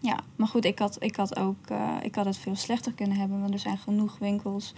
[0.02, 3.16] Ja, maar goed, ik had, ik had ook eh, ik had het veel slechter kunnen
[3.16, 3.40] hebben.
[3.40, 4.72] Want er zijn genoeg winkels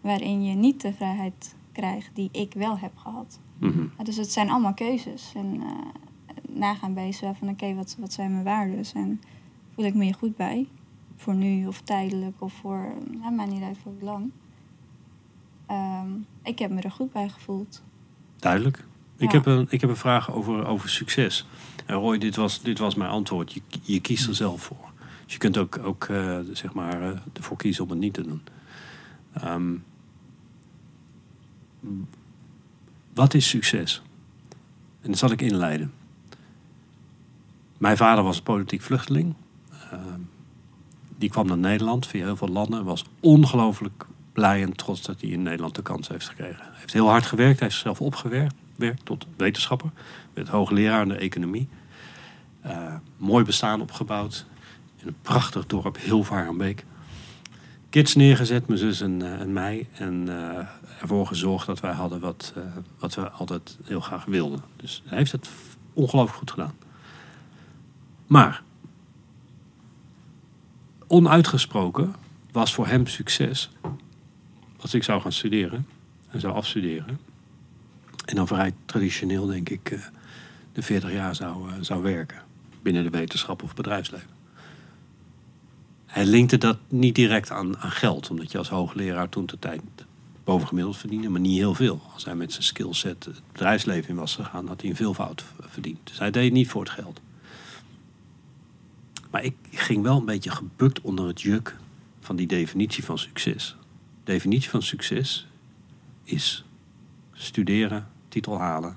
[0.00, 3.38] waarin je niet de vrijheid krijgt die ik wel heb gehad.
[3.58, 3.86] Mhm.
[3.98, 5.32] Ja, dus het zijn allemaal keuzes.
[5.34, 8.84] En eh, nagaan bij jezelf van oké, wat, wat zijn mijn waarden?
[8.94, 9.20] En
[9.74, 10.68] voel ik me hier goed bij?
[11.16, 14.30] Voor nu of tijdelijk of voor, nou, mij niet uit voor hoe lang.
[15.66, 16.10] Ehm,
[16.42, 17.82] ik heb me er goed bij gevoeld.
[18.36, 18.84] Duidelijk.
[19.24, 21.46] Ik, heb een, ik heb een vraag over, over succes.
[21.86, 23.52] En Roy, dit was, dit was mijn antwoord.
[23.52, 24.92] Je, je kiest er zelf voor.
[25.24, 28.22] Dus je kunt ook, ook eh, zeg maar, eh, ervoor kiezen om het niet te
[28.22, 28.42] doen.
[29.32, 29.74] Ehm,
[33.14, 34.02] wat is succes?
[35.00, 35.92] En dat zal ik inleiden.
[37.78, 39.34] Mijn vader was politiek vluchteling.
[39.90, 40.20] Ehm,
[41.18, 42.84] die kwam naar Nederland via heel veel landen.
[42.84, 46.64] Was ongelooflijk blij en trots dat hij in Nederland de kans heeft gekregen.
[46.64, 47.58] Hij heeft heel hard gewerkt.
[47.58, 49.90] Hij heeft zichzelf opgewerkt werkt tot wetenschapper.
[50.32, 51.68] Werd hoogleraar in de economie.
[52.60, 54.46] Eh, mooi bestaan opgebouwd.
[54.96, 56.84] In een prachtig dorp, Hilvarenbeek.
[57.90, 59.88] Kids neergezet, mijn zus en, eh, mij.
[59.92, 60.66] En eh,
[61.00, 62.54] ervoor gezorgd dat wij hadden wat,
[62.98, 64.60] wat we altijd heel graag wilden.
[64.76, 65.48] Dus hij heeft het
[65.92, 66.74] ongelooflijk goed gedaan.
[68.26, 68.62] Maar
[71.06, 72.14] onuitgesproken
[72.52, 73.70] was voor hem succes
[74.80, 75.86] als ik zou gaan studeren
[76.30, 77.18] en zou afstuderen.
[78.24, 79.98] En dan vrij traditioneel, denk ik, eh,
[80.72, 82.42] de 40 jaar zou, eh, zou werken
[82.82, 84.28] binnen de wetenschap of bedrijfsleven.
[86.06, 89.80] Hij linkte dat niet direct aan, aan geld, omdat je als hoogleraar toen de tijd
[90.44, 92.00] bovengemiddeld verdiende, maar niet heel veel.
[92.12, 95.98] Als hij met zijn skillset het bedrijfsleven in was gegaan, had hij een veelvoud verdiend.
[96.04, 97.20] Dus hij deed niet voor het geld.
[99.30, 101.76] Maar ik ging wel een beetje gebukt onder het juk
[102.20, 103.76] van die definitie van succes.
[104.24, 105.46] De definitie van succes
[106.24, 106.64] is
[107.32, 108.96] studeren, titel halen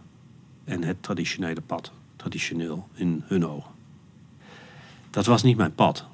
[0.63, 1.91] en het traditionele pad.
[2.15, 3.71] Traditioneel in hun ogen.
[5.09, 6.05] Dat was niet mijn pad.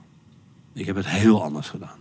[0.73, 1.99] Ik heb het heel anders gedaan.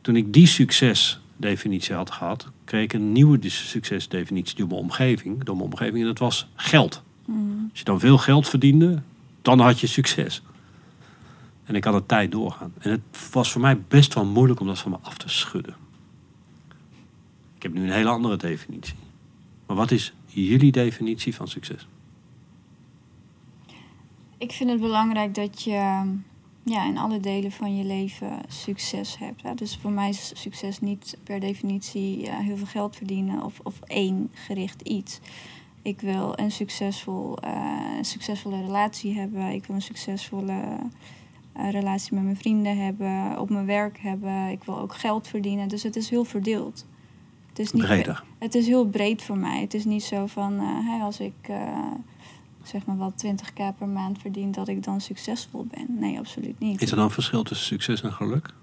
[0.00, 5.44] Toen ik die succesdefinitie had gehad, kreeg ik een nieuwe succesdefinitie door mijn omgeving.
[5.44, 7.02] Door mijn omgeving en dat was geld.
[7.70, 9.02] Als je dan veel geld verdiende,
[9.42, 10.42] dan had je succes.
[11.64, 12.72] En ik had een tijd doorgaan.
[12.78, 15.74] En het was voor mij best wel moeilijk om dat van me af te schudden.
[17.56, 19.04] Ik heb nu een hele andere definitie.
[19.66, 21.88] Maar wat is jullie definitie van succes?
[24.38, 26.02] Ik vind het belangrijk dat je
[26.62, 29.58] ja, in alle delen van je leven succes hebt.
[29.58, 34.30] Dus voor mij is succes niet per definitie heel veel geld verdienen of, of één
[34.32, 35.20] gericht iets.
[35.82, 39.52] Ik wil een, succesvol, eh, succesvolle relatie hebben.
[39.52, 40.62] Ik wil een succesvolle
[41.52, 44.48] eh, relatie met mijn vrienden hebben, op mijn werk hebben.
[44.48, 45.68] Ik wil ook geld verdienen.
[45.68, 46.86] Dus het is heel verdeeld.
[47.56, 48.24] Het is niet Breder.
[48.38, 49.60] het is heel breed voor mij.
[49.60, 51.90] Het is niet zo van, eh, hey, als ik eh,
[52.62, 55.86] zeg maar wat 20k per maand verdien, dat ik dan succesvol ben.
[55.98, 56.82] Nee, absoluut niet.
[56.82, 58.54] Is er dan een verschil tussen succes en geluk?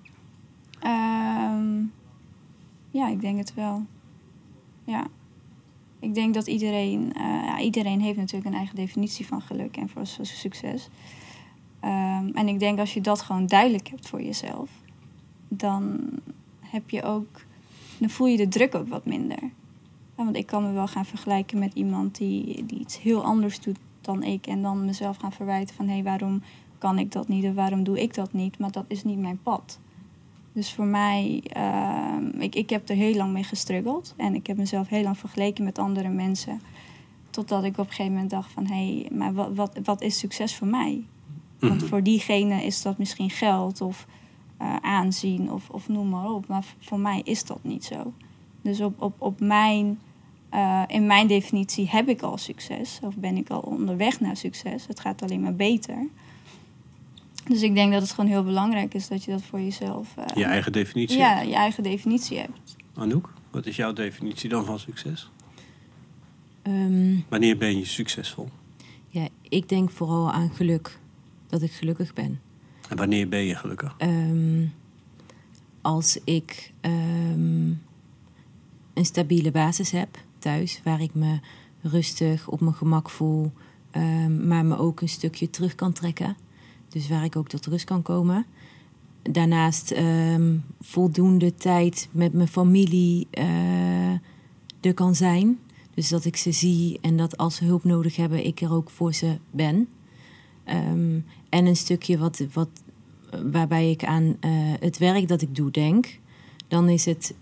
[0.79, 1.81] Ehm,
[2.91, 3.85] ja, ik denk het wel.
[4.83, 5.07] Ja.
[5.99, 9.89] Ik denk dat iedereen, eh, ja, iedereen heeft natuurlijk een eigen definitie van geluk en
[9.89, 10.89] voor su- succes.
[11.79, 14.69] Ehm, en ik denk als je dat gewoon duidelijk hebt voor jezelf,
[15.47, 15.99] dan
[16.59, 17.41] heb je ook,
[18.03, 19.37] dan voel je de druk ook wat minder.
[20.17, 23.59] Ja, want ik kan me wel gaan vergelijken met iemand die, die iets heel anders
[23.59, 24.47] doet dan ik.
[24.47, 26.41] En dan mezelf gaan verwijten van hé, hey, waarom
[26.77, 28.59] kan ik dat niet of waarom doe ik dat niet?
[28.59, 29.79] Maar dat is niet mijn pad.
[30.53, 34.13] Dus voor mij, ehm, ik, ik heb er heel lang mee gestruggeld.
[34.17, 36.61] En ik heb mezelf heel lang vergeleken met andere mensen.
[37.29, 38.65] Totdat ik op een gegeven moment dacht van...
[38.65, 41.03] hé, hey, maar wat, wat, wat is succes voor mij?
[41.59, 41.85] Want Mhm.
[41.85, 44.07] voor diegene is dat misschien geld of
[44.63, 46.47] eh, aanzien of, of noem maar op.
[46.47, 48.13] Maar voor mij is dat niet zo.
[48.61, 49.99] Dus op, op, op mijn,
[50.49, 52.99] eh, in mijn definitie heb ik al succes.
[53.01, 54.87] Of ben ik al onderweg naar succes.
[54.87, 56.07] Het gaat alleen maar beter.
[57.47, 60.17] Dus ik denk dat het gewoon heel belangrijk is dat je dat voor jezelf...
[60.17, 61.17] eh, Je eigen definitie.
[61.17, 62.75] ja, je eigen definitie hebt.
[62.95, 63.33] Anouk?
[63.51, 65.29] Wat is jouw definitie dan van succes?
[66.61, 68.49] Ehm, Wanneer ben je succesvol?
[69.07, 70.99] ja, ik denk vooral aan geluk.
[71.47, 72.39] Dat ik gelukkig ben.
[72.89, 73.95] En wanneer ben je gelukkig?
[73.97, 74.65] Ehm,
[75.81, 77.67] als ik ehm,
[78.93, 81.39] een stabiele basis heb thuis, waar ik me
[81.81, 83.51] rustig op mijn gemak voel,
[83.91, 86.35] ehm, maar me ook een stukje terug kan trekken.
[86.89, 88.45] Dus waar ik ook tot rust kan komen.
[89.21, 89.93] Daarnaast
[90.81, 94.11] voldoende tijd met mijn familie eh,
[94.81, 95.59] er kan zijn.
[95.93, 98.89] Dus dat ik ze zie en dat als ze hulp nodig hebben, ik er ook
[98.89, 99.87] voor ze ben.
[101.53, 102.69] En een stukje wat, wat,
[103.51, 106.19] waarbij ik aan eh, het werk dat ik doe denk.
[106.67, 107.33] Dan is het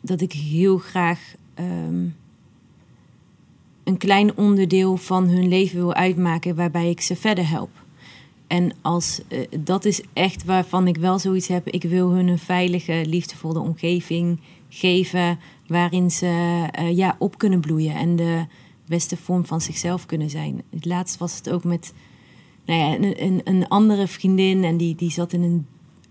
[0.00, 2.06] dat ik heel graag ehm,
[3.84, 7.70] een klein onderdeel van hun leven wil uitmaken waarbij ik ze verder help.
[8.46, 11.68] En als, eh, dat is echt waarvan ik wel zoiets heb.
[11.68, 15.38] Ik wil hun een veilige, liefdevolle omgeving geven.
[15.66, 18.44] Waarin ze eh, ja, op kunnen bloeien en de
[18.86, 20.62] beste vorm van zichzelf kunnen zijn.
[20.70, 21.92] Het laatst was het ook met
[22.70, 23.14] nou ja,
[23.44, 24.64] een, andere vriendin.
[24.64, 25.66] En die, die zat in een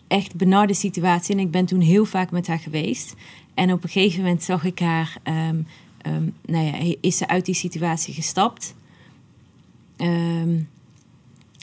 [0.08, 1.36] echt benarde situatie.
[1.36, 3.16] En ik ben toen heel vaak met haar geweest.
[3.54, 5.18] En op een gegeven moment zag ik haar.
[5.24, 5.62] ehm,
[6.02, 8.76] ehm, nou ja, is ze uit die situatie gestapt.
[9.98, 10.62] Ehm,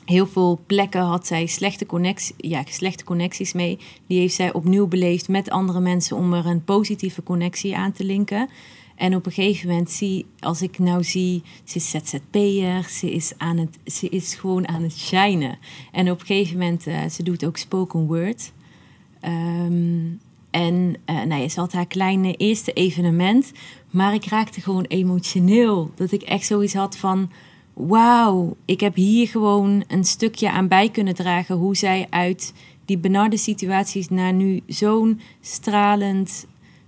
[0.04, 3.78] heel veel plekken had zij slechte, connectie, ja, slechte connecties mee.
[4.06, 8.04] Die heeft zij opnieuw beleefd met andere mensen om er een positieve connectie aan te
[8.04, 8.48] linken.
[8.96, 13.32] En op een gegeven moment zie, als ik nou zie, ze is ZZP'er, ze is,
[13.36, 15.58] aan het, ze is gewoon aan het shinen.
[15.92, 18.52] En op een gegeven moment, eh, ze doet ook spoken word.
[19.20, 20.04] Ehm,
[20.50, 23.52] en eh nou ja, ze had haar kleine eerste evenement,
[23.90, 25.90] maar ik raakte gewoon emotioneel.
[25.94, 27.30] Dat ik echt zoiets had van,
[27.72, 32.52] wauw, ik heb hier gewoon een stukje aan bij kunnen dragen hoe zij uit
[32.84, 36.46] die benarde situaties naar nu zo'n stralend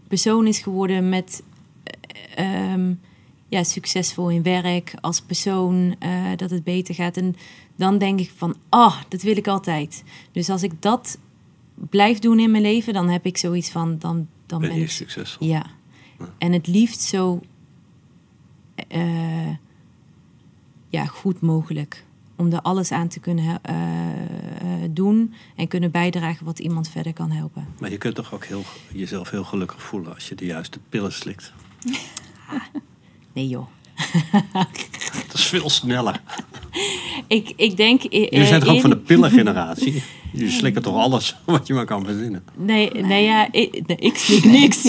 [0.08, 1.42] persoon is geworden met
[2.34, 2.94] eh, ehm,
[3.48, 7.16] ja, succesvol in werk, als persoon, eh, dat het beter gaat.
[7.16, 7.36] En
[7.76, 10.04] dan denk ik van, ah, dat wil ik altijd.
[10.32, 11.18] Dus als ik dat
[11.74, 14.84] blijf doen in mijn leven, dan heb ik zoiets van, dan, dan Ben ben je
[14.84, 15.46] ik succesvol?
[15.46, 15.66] ja.
[16.38, 17.40] En het liefst zo
[18.88, 19.48] eh,
[20.88, 22.04] ja, goed mogelijk.
[22.36, 23.76] Om er alles aan te kunnen eh,
[24.90, 27.66] doen en kunnen bijdragen wat iemand verder kan helpen.
[27.80, 28.62] Maar je kunt toch ook heel,
[28.92, 31.52] jezelf heel gelukkig voelen als je de juiste pillen slikt.
[33.32, 33.66] Nee joh.
[35.26, 36.20] Dat is veel sneller.
[37.26, 38.02] Ik, ik denk...
[38.04, 40.02] eh, Jullie zijn toch ook van de pillengeneratie?
[40.32, 42.44] Jullie slikken toch alles wat je maar kan verzinnen?
[42.56, 44.82] Nee, nee, ja, ik, nee, ik slik niks.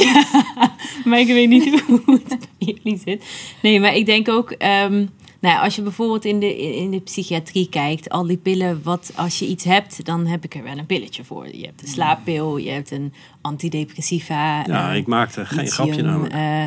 [1.06, 3.24] maar ik weet niet hoe het bij jullie zit.
[3.62, 4.52] Nee, maar ik denk ook...
[4.52, 5.06] ehm,
[5.40, 8.10] nou, als je bijvoorbeeld in de, in de psychiatrie kijkt...
[8.10, 10.06] al die pillen, wat, als je iets hebt...
[10.06, 11.56] dan heb ik er wel een pilletje voor.
[11.56, 14.64] Je hebt een slaappil, je hebt een antidepressiva.
[14.66, 16.34] Ja, eh, ik maakte geen lithium, grapje namelijk.
[16.34, 16.64] eh,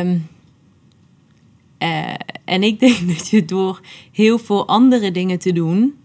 [0.00, 0.18] ehm,
[1.78, 2.14] eh,
[2.44, 3.80] en ik denk dat je door
[4.12, 5.98] heel veel andere dingen te doen,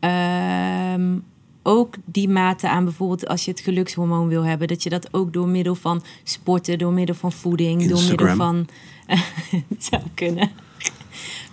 [0.00, 1.18] ehm,
[1.62, 5.32] ook die mate aan bijvoorbeeld als je het gelukshormoon wil hebben, dat je dat ook
[5.32, 8.66] door middel van sporten, door middel van voeding, door middel van.
[9.78, 10.50] zou kunnen.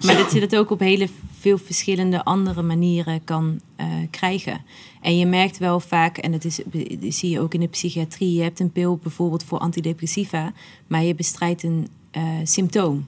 [0.05, 1.09] Maar dat je dat ook op hele
[1.39, 4.61] veel verschillende andere manieren kan eh, krijgen.
[5.01, 6.59] En je merkt wel vaak, en dat, is,
[6.99, 10.53] dat zie je ook in de psychiatrie, je hebt een pil bijvoorbeeld voor antidepressiva,
[10.87, 13.07] maar je bestrijdt een eh, symptoom.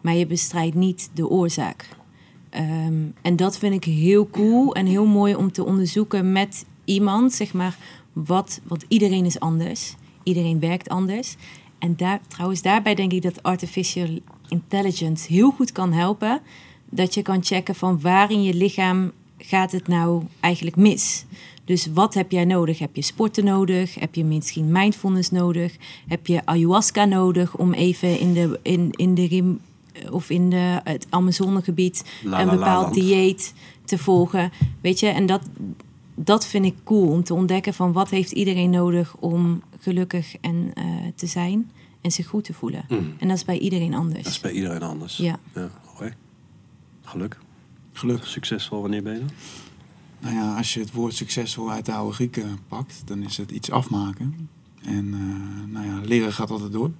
[0.00, 1.88] Maar je bestrijdt niet de oorzaak.
[2.50, 7.32] Ehm, en dat vind ik heel cool en heel mooi om te onderzoeken met iemand,
[7.32, 7.76] zeg maar,
[8.12, 9.94] wat, want iedereen is anders.
[10.22, 11.36] Iedereen werkt anders.
[11.78, 14.18] En daar, trouwens, daarbij denk ik dat artificial
[14.50, 16.40] intelligence heel goed kan helpen.
[16.90, 21.24] Dat je kan checken van waar in je lichaam gaat het nou eigenlijk mis.
[21.64, 22.78] Dus wat heb jij nodig?
[22.78, 23.94] Heb je sporten nodig?
[23.94, 25.76] Heb je misschien mindfulness nodig?
[26.08, 29.60] Heb je ayahuasca nodig om even in de, in, in de rim
[30.10, 34.52] of in de, het Amazonegebied een la bepaald dieet te volgen?
[34.80, 35.42] Weet je, en dat,
[36.14, 40.70] dat vind ik cool om te ontdekken van wat heeft iedereen nodig om gelukkig en,
[40.74, 40.84] eh,
[41.14, 41.70] te zijn
[42.00, 42.84] en zich goed te voelen.
[43.18, 44.18] En dat is bij iedereen anders.
[44.18, 44.22] Mm.
[44.22, 45.16] Dat is bij iedereen anders.
[45.16, 45.38] Ja.
[45.94, 46.12] Hoi.
[47.02, 47.38] Geluk.
[47.92, 48.24] Geluk.
[48.24, 49.30] Succesvol, wanneer ben je dan?
[50.20, 53.50] Nou ja, als je het woord succesvol uit de oude Grieken pakt, dan is het
[53.50, 54.48] iets afmaken.
[54.82, 56.90] En eh, nou ja, leren gaat altijd door.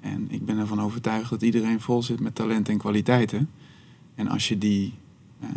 [0.00, 3.50] En ik ben ervan overtuigd dat iedereen vol zit met talent en kwaliteiten.
[4.14, 4.94] En als je die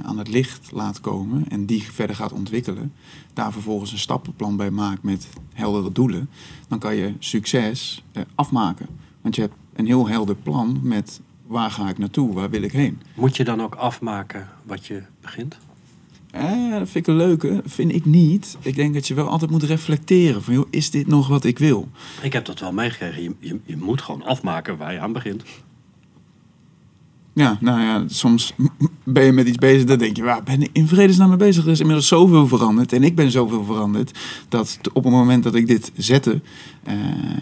[0.03, 2.93] aan het licht laat komen en die verder gaat ontwikkelen,
[3.33, 6.29] daar vervolgens een stappenplan bij maakt met heldere doelen,
[6.67, 8.87] dan kan je succes eh, afmaken.
[9.21, 12.71] Want je hebt een heel helder plan met waar ga ik naartoe, waar wil ik
[12.71, 13.01] heen.
[13.13, 15.57] Moet je dan ook afmaken wat je begint?
[16.31, 17.61] Eh, dat vind ik een leuke.
[17.65, 18.57] Vind ik niet.
[18.61, 20.43] Ik denk dat je wel altijd moet reflecteren.
[20.43, 21.87] Van, joh, is dit nog wat ik wil?
[22.21, 23.23] Ik heb dat wel meegekregen.
[23.23, 25.43] Je, je, je moet gewoon afmaken waar je aan begint.
[27.37, 28.53] Ja, nou ja, soms
[29.03, 29.83] ben je met iets bezig.
[29.83, 31.65] Dan denk je, waar ben ik in vredesnaam mee bezig?
[31.65, 32.93] Er is inmiddels zoveel veranderd.
[32.93, 34.19] En ik ben zoveel veranderd.
[34.49, 36.41] Dat op het moment dat ik dit zette,
[36.83, 36.95] eh,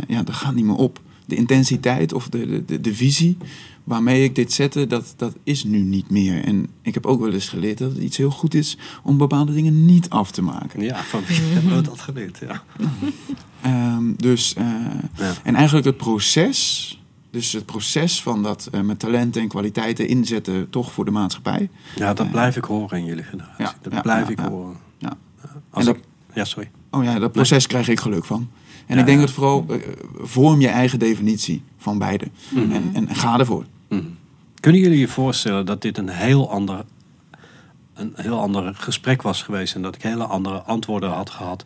[0.07, 0.99] ja, dat gaat niet meer op.
[1.25, 3.37] De intensiteit of de, de, de visie
[3.83, 6.43] waarmee ik dit zette, dat, dat is nu niet meer.
[6.43, 9.53] En ik heb ook wel eens geleerd dat het iets heel goed is om bepaalde
[9.53, 10.81] dingen niet af te maken.
[10.81, 12.41] Ja, van wie hebben we dat geleerd?
[12.47, 12.63] Ja.
[13.61, 14.65] Ehm, dus, eh,
[15.17, 15.33] Ja.
[15.43, 16.89] en eigenlijk het proces,
[17.35, 21.69] dus het proces van dat eh, met talenten en kwaliteiten inzetten, toch voor de maatschappij.
[21.95, 23.63] ja, dat blijf ik horen in jullie generatie.
[23.65, 24.49] Ja, dat ja, blijf ja, ik ja.
[24.49, 24.75] horen.
[24.97, 25.17] Ja.
[25.69, 26.01] Als En ik,
[26.33, 26.71] ja, sorry.
[26.91, 28.49] Oh ja, dat proces krijg ik geluk van.
[28.85, 29.77] En Ja, ik denk dat vooral eh,
[30.17, 32.27] vorm je eigen definitie van beide.
[32.49, 32.71] Mhm.
[32.71, 33.65] En, en ga ervoor.
[34.59, 36.85] Kunnen jullie je voorstellen dat dit een heel ander,
[37.93, 41.65] een heel ander gesprek was geweest en dat ik hele andere antwoorden had gehad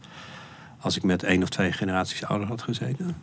[0.80, 3.15] als ik met één of twee generaties ouder had gezeten?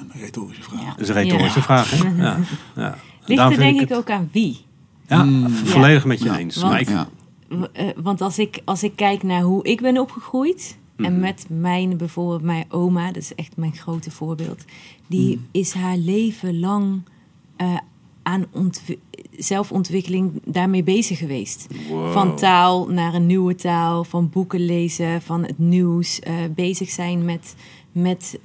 [0.00, 0.80] Een retorische vraag.
[0.82, 0.88] Ja.
[0.90, 1.64] Dat is een retorische Ja.
[1.64, 2.08] vraag, hè?
[2.22, 2.38] Ja,
[2.76, 2.98] ja.
[3.26, 4.58] Ligt er denk ik het- ook aan wie.
[5.08, 5.48] Ja, Mm.
[5.48, 6.38] volledig met je Ja.
[6.38, 6.56] eens.
[6.56, 6.88] Want- Maar ik,
[7.72, 10.78] eh, want als ik, als ik kijk naar hoe ik ben opgegroeid.
[10.96, 14.64] En met mijn, bijvoorbeeld mijn oma, dat is echt mijn grote voorbeeld.
[15.06, 17.00] Die is haar leven lang
[17.56, 17.76] eh,
[18.22, 18.98] aan ontwi-
[19.36, 21.66] zelfontwikkeling daarmee bezig geweest.
[22.12, 26.18] Van taal naar een nieuwe taal, van boeken lezen, van het nieuws.
[26.20, 27.54] eh, bezig zijn met,
[27.92, 28.38] met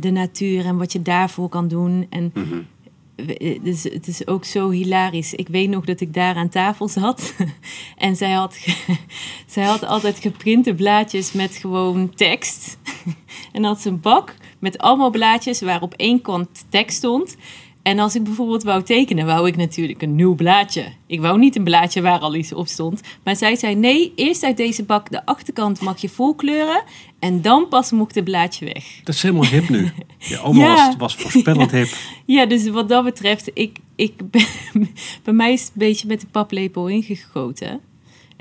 [0.00, 2.06] de natuur en wat je daarvoor kan doen.
[2.10, 2.32] En
[3.26, 5.34] eh, dus het is ook zo hilarisch.
[5.34, 7.34] Ik weet nog dat ik daar aan tafel zat.
[7.96, 8.56] en zij had,
[9.46, 12.78] zij had altijd geprinte blaadjes met gewoon tekst.
[13.52, 17.36] en had ze een bak met allemaal blaadjes waar op één kant tekst stond.
[17.82, 20.84] En als ik bijvoorbeeld wou tekenen, wou ik natuurlijk een nieuw blaadje.
[21.06, 23.00] Ik wou niet een blaadje waar al iets op stond.
[23.24, 26.82] Maar zij zei, nee, eerst uit deze bak de achterkant mag je volkleuren.
[27.18, 29.00] En dan pas moet het blaadje weg.
[29.04, 29.90] dat is helemaal hip nu.
[30.18, 30.86] Je oma Ja.
[30.86, 31.88] was, was voorspellend hip.
[32.26, 34.46] Ja, dus wat dat betreft, ik, ik ben,
[35.22, 37.80] bij mij is het een beetje met de paplepel ingegoten.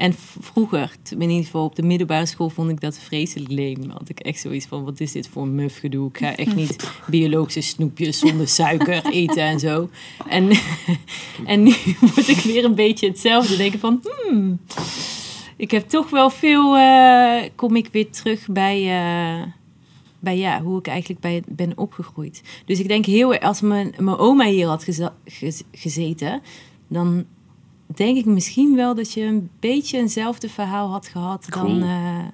[0.01, 3.89] En vroeger, in ieder geval op de middelbare school, vond ik dat vreselijk leem.
[3.89, 6.07] Had ik echt zoiets van, wat is dit voor een muf gedoe?
[6.09, 9.89] Ik ga echt niet biologische snoepjes zonder suiker eten en zo.
[10.27, 10.49] En,
[11.45, 11.73] en nu
[12.15, 13.57] word ik weer een beetje hetzelfde.
[13.57, 14.59] Denken van, hmm,
[15.55, 18.79] ik heb toch wel veel, eh, kom ik weer terug bij...
[18.81, 19.47] eh,
[20.19, 22.41] bij ja, hoe ik eigenlijk bij ben opgegroeid.
[22.65, 24.83] Dus ik denk heel erg, als mijn, mijn oma hier had
[25.25, 26.41] gez- gezeten,
[26.87, 27.25] dan
[27.95, 31.67] denk ik misschien wel dat je een beetje eenzelfde verhaal had gehad Cool.
[31.79, 32.25] dan, eh,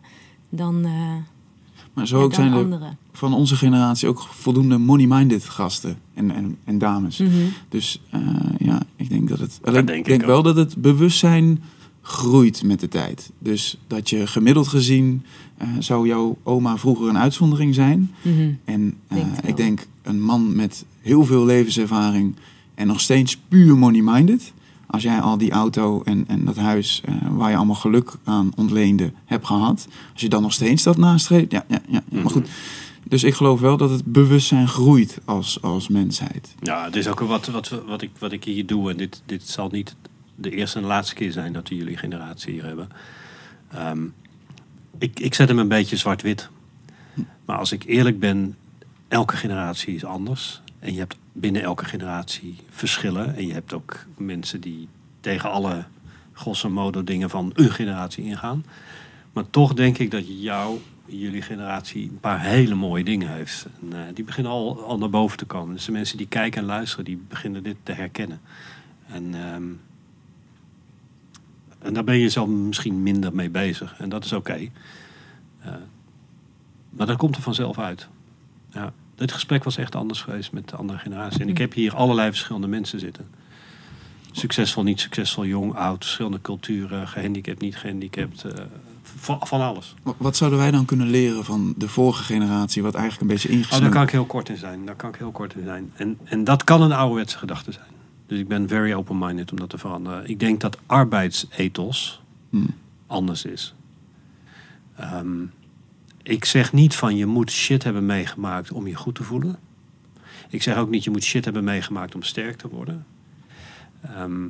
[0.50, 1.16] dan, eh,
[1.94, 2.98] Maar zo ook zijn er anderen.
[3.12, 7.18] van onze generatie ook voldoende money-minded gasten en, en, en dames.
[7.18, 7.32] Mhm.
[7.70, 8.22] Dus eh,
[8.58, 9.60] ja, ik denk dat het.
[9.64, 11.64] Alleen, denk ik denk wel dat het bewustzijn
[12.02, 13.32] groeit met de tijd.
[13.40, 15.24] Dus dat je gemiddeld gezien
[15.58, 18.12] eh, zou jouw oma vroeger een uitzondering zijn.
[18.22, 18.52] Mhm.
[18.66, 19.50] En eh, Denk het wel.
[19.50, 22.36] ik denk een man met heel veel levenservaring
[22.76, 24.54] en nog steeds puur money-minded.
[24.88, 28.52] Als jij al die auto en, en dat huis eh, waar je allemaal geluk aan
[28.56, 29.88] ontleende hebt gehad.
[30.14, 31.52] Als je dan nog steeds dat nastreeft.
[31.52, 32.50] Ja, ja, ja, maar goed.
[33.04, 36.56] Dus ik geloof wel dat het bewustzijn groeit als, als mensheid.
[36.60, 38.92] Ja, het is ook wat, wat, wat, ik, wat ik hier doe.
[38.92, 39.96] En dit, dit zal niet
[40.36, 42.90] de eerste en de laatste keer zijn dat we jullie generatie hier hebben.
[43.72, 44.06] Ehm,
[44.98, 46.50] ik, ik zet hem een beetje zwart-wit.
[47.46, 48.56] Maar als ik eerlijk ben,
[49.08, 50.62] elke generatie is anders.
[50.88, 53.36] En je hebt binnen elke generatie verschillen.
[53.36, 54.88] En je hebt ook mensen die
[55.20, 55.86] tegen alle
[56.34, 58.66] grosso modo dingen van een generatie ingaan.
[59.34, 63.68] Maar toch denk ik dat jou, jullie generatie, een paar hele mooie dingen heeft.
[63.82, 65.76] En, eh, die beginnen al, al naar boven te komen.
[65.76, 68.42] Dus de mensen die kijken en luisteren, die beginnen dit te herkennen.
[69.08, 69.68] En, ehm,
[71.80, 74.00] en daar ben je zelf misschien minder mee bezig.
[74.00, 74.70] En dat is oké.
[75.60, 75.74] Eh,
[76.90, 78.08] maar dat komt er vanzelf uit.
[78.72, 81.42] Ja, dit gesprek was echt anders geweest met de andere generatie.
[81.42, 83.28] En ik heb hier allerlei verschillende mensen zitten.
[84.32, 88.44] Succesvol, niet succesvol, jong, oud, verschillende culturen, gehandicapt, niet gehandicapt.
[88.44, 88.64] eh,
[89.04, 89.94] van, van alles.
[90.04, 93.76] Wa- Wat zouden wij dan kunnen leren van de vorige generatie, wat eigenlijk een beetje
[93.76, 94.86] Oh, daar kan ik heel kort in zijn.
[94.86, 95.92] Daar kan ik heel kort in zijn.
[95.96, 97.86] En, en dat kan een ouderwetse gedachte zijn.
[98.28, 100.30] Dus ik ben very open-minded om dat te veranderen.
[100.30, 102.70] Ik denk dat arbeidsethos Hmm.
[103.08, 103.74] anders is.
[104.96, 105.28] Ehm,
[106.28, 109.60] ik zeg niet van je moet shit hebben meegemaakt om je goed te voelen.
[110.50, 113.06] Ik zeg ook niet je moet shit hebben meegemaakt om sterk te worden.
[114.02, 114.48] Ehm,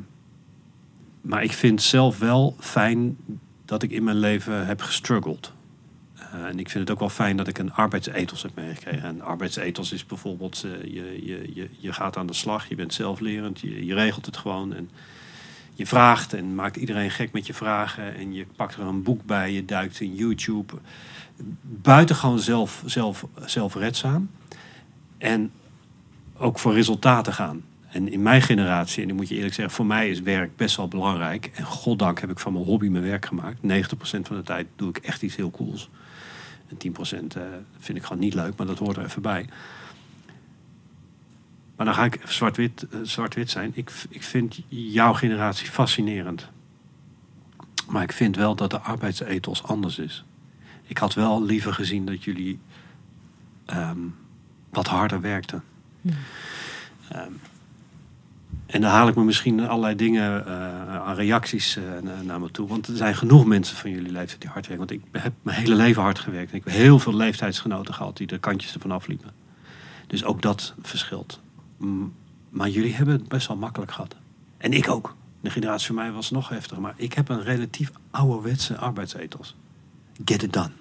[1.22, 3.18] maar ik vind zelf wel fijn
[3.66, 5.54] dat ik in mijn leven heb gestruggeld.
[6.14, 9.08] Eh, en ik vind het ook wel fijn dat ik een arbeidsethos heb meegekregen.
[9.08, 12.94] En arbeidsethos is bijvoorbeeld, eh, je, je, je, je gaat aan de slag, je bent
[12.94, 14.74] zelflerend, je, je regelt het gewoon.
[14.74, 14.90] En
[15.74, 18.16] je vraagt en maakt iedereen gek met je vragen.
[18.16, 20.74] En je pakt er een boek bij, je duikt in YouTube.
[21.62, 24.30] Buitengewoon zelf, zelf, zelfredzaam.
[25.18, 25.52] En
[26.38, 27.64] ook voor resultaten gaan.
[27.88, 30.76] En in mijn generatie, en dan moet je eerlijk zeggen, voor mij is werk best
[30.76, 31.52] wel belangrijk.
[31.54, 33.58] En goddank heb ik van mijn hobby mijn werk gemaakt.
[33.58, 33.60] 90%
[34.00, 35.90] van de tijd doe ik echt iets heel cools.
[36.68, 37.44] En 10% eh,
[37.80, 39.46] vind ik gewoon niet leuk, maar dat hoort er even bij.
[41.76, 43.72] Maar dan ga ik zwart-wit eh, zwart-wit zijn.
[43.74, 46.50] Ik, ik vind jouw generatie fascinerend.
[47.90, 50.26] Maar ik vind wel dat de arbeidsethos anders is.
[50.88, 52.60] Ik had wel liever gezien dat jullie
[53.66, 53.98] ehm,
[54.70, 55.64] wat harder werkten.
[57.10, 57.32] Ehm,
[58.66, 62.52] en dan haal ik me misschien allerlei dingen eh, aan reacties eh, na- naar me
[62.52, 62.68] toe.
[62.68, 64.88] Want er zijn genoeg mensen van jullie leeftijd die hard werken.
[64.88, 66.52] Want ik heb mijn hele leven hard gewerkt.
[66.52, 69.32] En ik heb heel veel leeftijdsgenoten gehad die de kantjes ervan afliepen.
[70.08, 71.40] Dus ook dat verschilt.
[71.78, 72.14] Mm,
[72.50, 74.16] Maar jullie hebben het best wel makkelijk gehad.
[74.58, 75.16] En ik ook.
[75.42, 76.82] De generatie van mij was nog heftiger.
[76.82, 79.56] Maar ik heb een relatief ouderwetse arbeidsethos.
[80.26, 80.72] Get it done.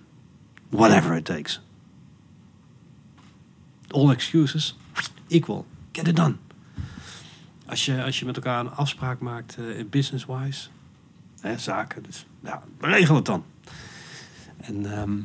[0.70, 1.60] Whatever it takes.
[3.90, 4.76] All excuses
[5.28, 5.66] equal.
[5.92, 6.36] Get it done.
[7.66, 10.68] Als je, als je met elkaar een afspraak maakt, eh, business-wise,
[11.40, 13.44] hè, zaken, dus ja, regel het dan.
[14.56, 15.18] En ehm,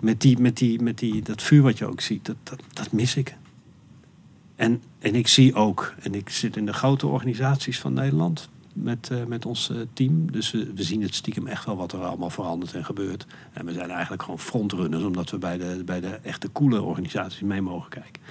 [0.00, 2.92] met, die, met, die, met die, dat vuur wat je ook ziet, dat, dat, dat
[2.92, 3.36] mis ik.
[4.56, 9.08] En, en ik zie ook, en ik zit in de grote organisaties van Nederland met,
[9.10, 10.32] eh, met ons eh, team.
[10.32, 13.26] Dus we, zien het stiekem echt wel wat er allemaal verandert en gebeurt.
[13.52, 17.40] En we zijn eigenlijk gewoon frontrunners, omdat we bij de, bij de echte coole organisaties
[17.40, 18.22] mee mogen kijken.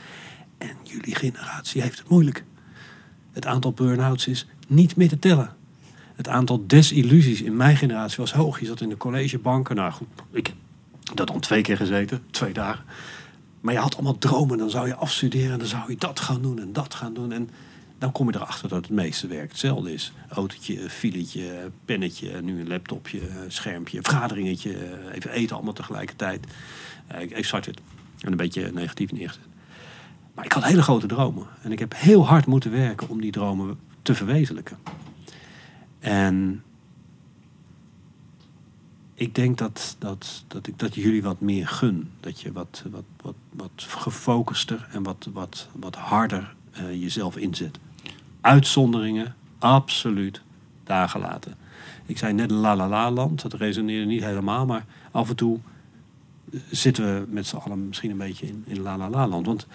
[0.57, 2.43] En jullie generatie heeft het moeilijk.
[3.31, 5.55] Het aantal burn-outs is niet meer te tellen.
[6.15, 8.59] Het aantal desillusies in mijn generatie was hoog.
[8.59, 9.75] Je zat in de collegebanken.
[9.75, 10.55] Nou goed, ik heb
[11.13, 12.83] dat dan twee keer gezeten, twee dagen.
[13.61, 14.57] Maar je had allemaal dromen.
[14.57, 17.31] Dan zou je afstuderen en dan zou je dat gaan doen en dat gaan doen.
[17.31, 17.49] En
[17.97, 20.13] dan kom je erachter dat het meeste werk hetzelfde is.
[20.29, 24.75] Autootje, filetje, pennetje, nu een laptopje, schermpje, vergaderingetje.
[25.11, 26.45] Even eten allemaal tegelijkertijd.
[27.07, 27.79] Eh, Ik, ik start het.
[28.21, 29.43] En een beetje negatief neergezet.
[30.33, 31.47] Maar ik had hele grote dromen.
[31.61, 34.77] En ik heb heel hard moeten werken om die dromen te verwezenlijken.
[35.99, 36.63] En
[39.13, 42.11] ik denk dat, dat, dat ik dat jullie wat meer gun.
[42.19, 47.79] Dat je wat, wat, wat, wat gefocuster en wat, wat, wat harder eh, jezelf inzet.
[48.47, 50.41] Uitzonderingen, absoluut
[50.83, 51.55] daar gelaten.
[52.05, 55.59] Ik zei net la la la land, dat resoneerde niet helemaal, maar af en toe
[56.69, 59.45] zitten we met z'n allen misschien een beetje in, in la la la land.
[59.45, 59.67] Want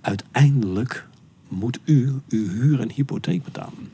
[0.00, 1.06] uiteindelijk
[1.48, 3.90] moet u uw huur en hypotheek betalen.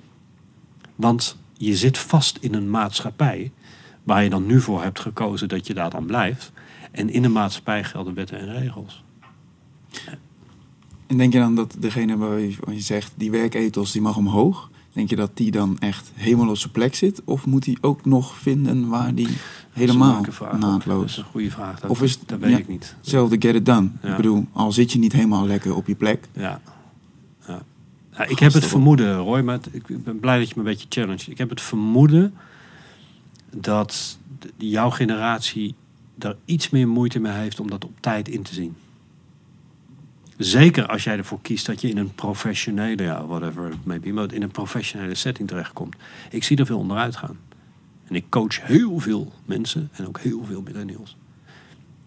[0.95, 3.53] Want je zit vast in een maatschappij
[4.03, 6.53] waar je dan nu voor hebt gekozen dat je daar dan blijft.
[6.91, 9.05] En in een maatschappij gelden wetten en regels.
[11.07, 15.11] En denk je dan dat degene waar je, zegt, die werkethos die mag omhoog, denk
[15.11, 17.23] je dat die dan echt helemaal op zijn plek zit?
[17.25, 19.29] Of moet hij ook nog vinden waar die
[19.71, 20.61] helemaal vraag ook.
[20.61, 21.17] Dat is naadloos...
[21.17, 21.81] een goede vraag.
[21.81, 22.59] Dat, Of is dat weet ja.
[22.59, 22.95] ik niet.
[23.01, 23.89] Hetzelfde get it done.
[24.03, 24.11] Ja.
[24.11, 26.29] Ik bedoel, al zit je niet helemaal lekker op je plek.
[26.33, 26.61] Ja.
[27.47, 27.63] ja.
[28.17, 30.87] Ja, ik heb het vermoeden, Roy, maar ik ben blij dat je me een beetje
[30.89, 31.31] challenge.
[31.31, 32.35] Ik heb het vermoeden
[33.57, 34.19] dat
[34.57, 35.75] jouw generatie
[36.15, 38.77] daar iets meer moeite mee heeft om dat op tijd in te zien.
[40.37, 44.09] Zeker als jij ervoor kiest dat je in een professionele, ja, whatever it may be,
[44.35, 45.97] in een professionele setting terechtkomt.
[46.31, 47.39] Ik zie er veel onderuit gaan.
[48.05, 51.17] En ik coach heel veel mensen en ook heel veel millennials.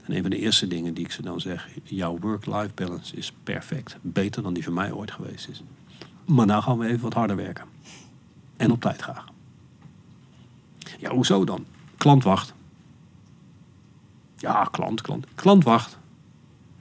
[0.04, 3.34] En een van de eerste dingen die ik ze dan zeg, jouw work-life balance is
[3.44, 3.98] perfect.
[4.02, 5.64] Beter dan die van mij ooit geweest is.
[6.26, 7.66] Maar nou gaan we even wat harder werken.
[8.58, 9.26] En op tijd graag.
[11.00, 11.66] Ja, hoezo dan?
[11.98, 12.54] Klant wacht.
[14.38, 15.26] Ja, klant, klant.
[15.36, 15.98] Klant wacht.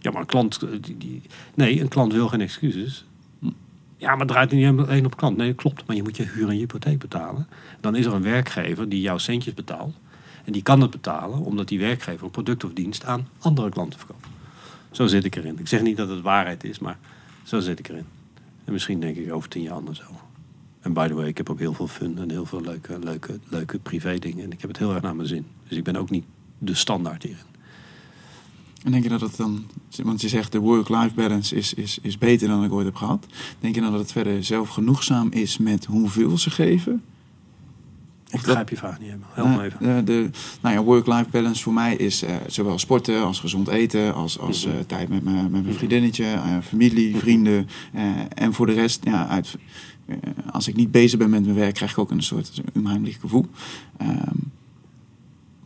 [0.06, 0.62] Ja, maar een klant...
[0.62, 1.22] eh, Die, die,
[1.54, 3.04] nee, een klant wil geen excuses.
[3.96, 5.36] Ja, maar het draait niet alleen op klant.
[5.36, 5.86] Nee, dat klopt.
[5.86, 7.48] Maar je moet je huur en je hypotheek betalen.
[7.80, 9.94] Dan is er een werkgever die jouw centjes betaalt.
[10.44, 13.98] En die kan het betalen omdat die werkgever een product of dienst aan andere klanten
[13.98, 14.26] verkoopt.
[14.90, 15.58] Zo zit ik erin.
[15.58, 16.98] Ik zeg niet dat het waarheid is, maar
[17.42, 18.06] zo zit ik erin.
[18.64, 20.24] En misschien denk ik over tien jaar anders over.
[20.80, 23.38] En by the way, ik heb ook heel veel fun en heel veel leuke, leuke,
[23.48, 24.44] leuke privé dingen.
[24.44, 25.46] En ik heb het heel erg naar mijn zin.
[25.68, 26.24] Dus ik ben ook niet
[26.58, 27.54] de standaard hierin.
[28.86, 29.64] En denk je dat het dan,
[30.02, 33.26] want je zegt de work-life balance is, is, is beter dan ik ooit heb gehad.
[33.60, 37.02] Denk je dan dat het verder zelfgenoegzaam is met hoeveel ze geven?
[38.30, 39.28] Ik begrijp je vraag niet helemaal.
[39.32, 39.78] Help me even.
[39.80, 40.30] De, de,
[40.60, 44.66] nou ja, work-life balance voor mij is eh, zowel sporten als gezond eten, als, als
[44.66, 44.74] Mhm.
[44.76, 47.68] eh, tijd met, mijn met mijn vriendinnetje, eh, familie, vrienden.
[47.92, 49.56] eh, en voor de rest, ja, uit,
[50.50, 53.46] als ik niet bezig ben met mijn werk, krijg ik ook een soort unheimlich gevoel.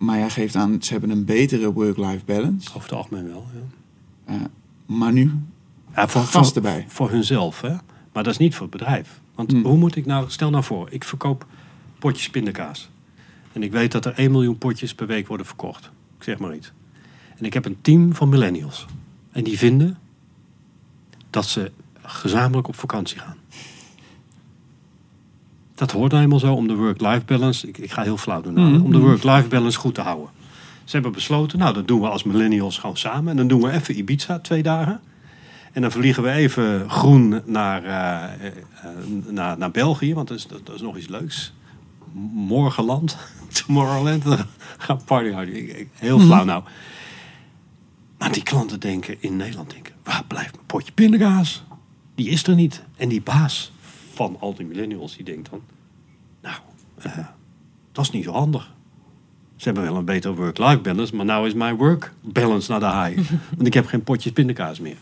[0.01, 2.68] Maar jij geeft aan, ze hebben een betere work-life balance.
[2.68, 3.47] Over het algemeen wel.
[3.55, 4.35] Ja.
[4.35, 4.40] Eh,
[4.86, 5.32] maar nu,
[5.94, 6.85] Ja, voor, Vast voor, erbij.
[6.89, 7.74] Voor hunzelf, hè?
[8.12, 9.20] Maar dat is niet voor het bedrijf.
[9.35, 9.62] Want Hmm.
[9.64, 10.31] hoe moet ik nou...
[10.31, 11.47] Stel nou voor, ik verkoop
[11.98, 12.90] potjes pindakaas.
[13.52, 15.90] En ik weet dat er 1 miljoen potjes per week worden verkocht.
[16.18, 16.72] Ik zeg maar iets.
[17.36, 18.86] En ik heb een team van millennials.
[19.32, 19.98] En die vinden
[21.31, 21.72] dat ze
[22.02, 23.36] gezamenlijk op vakantie gaan.
[25.81, 27.69] Dat hoort nou eenmaal zo om de work-life balance.
[27.69, 28.52] Ik, ik ga heel flauw doen.
[28.55, 30.28] nou, Om de work-life balance goed te houden.
[30.85, 33.31] Ze hebben besloten, nou dat doen we als millennials gewoon samen.
[33.31, 35.01] En dan doen we even Ibiza twee dagen.
[35.73, 38.51] En dan vliegen we even groen naar, eh, eh,
[39.28, 41.52] naar, naar België, want dat is, dat, is nog iets leuks.
[42.32, 43.16] Morgenland,
[43.66, 44.24] Tomorrowland,
[44.78, 46.62] gaan party ik- Heel flauw nou.
[48.19, 51.62] Maar die klanten denken in Nederland denken, waar blijft mijn potje pindakaas?
[52.15, 52.82] Die is er niet.
[52.97, 53.73] En die baas
[54.21, 55.61] van al die millennials die denkt dan,
[56.43, 56.57] nou,
[56.99, 57.27] eh,
[57.93, 58.73] dat is niet zo handig.
[59.57, 62.87] Ze hebben wel een betere work-life balance, maar nou is mijn work balance naar de
[62.87, 63.33] high.
[63.57, 64.97] Want ik heb geen potjes pindakaas meer.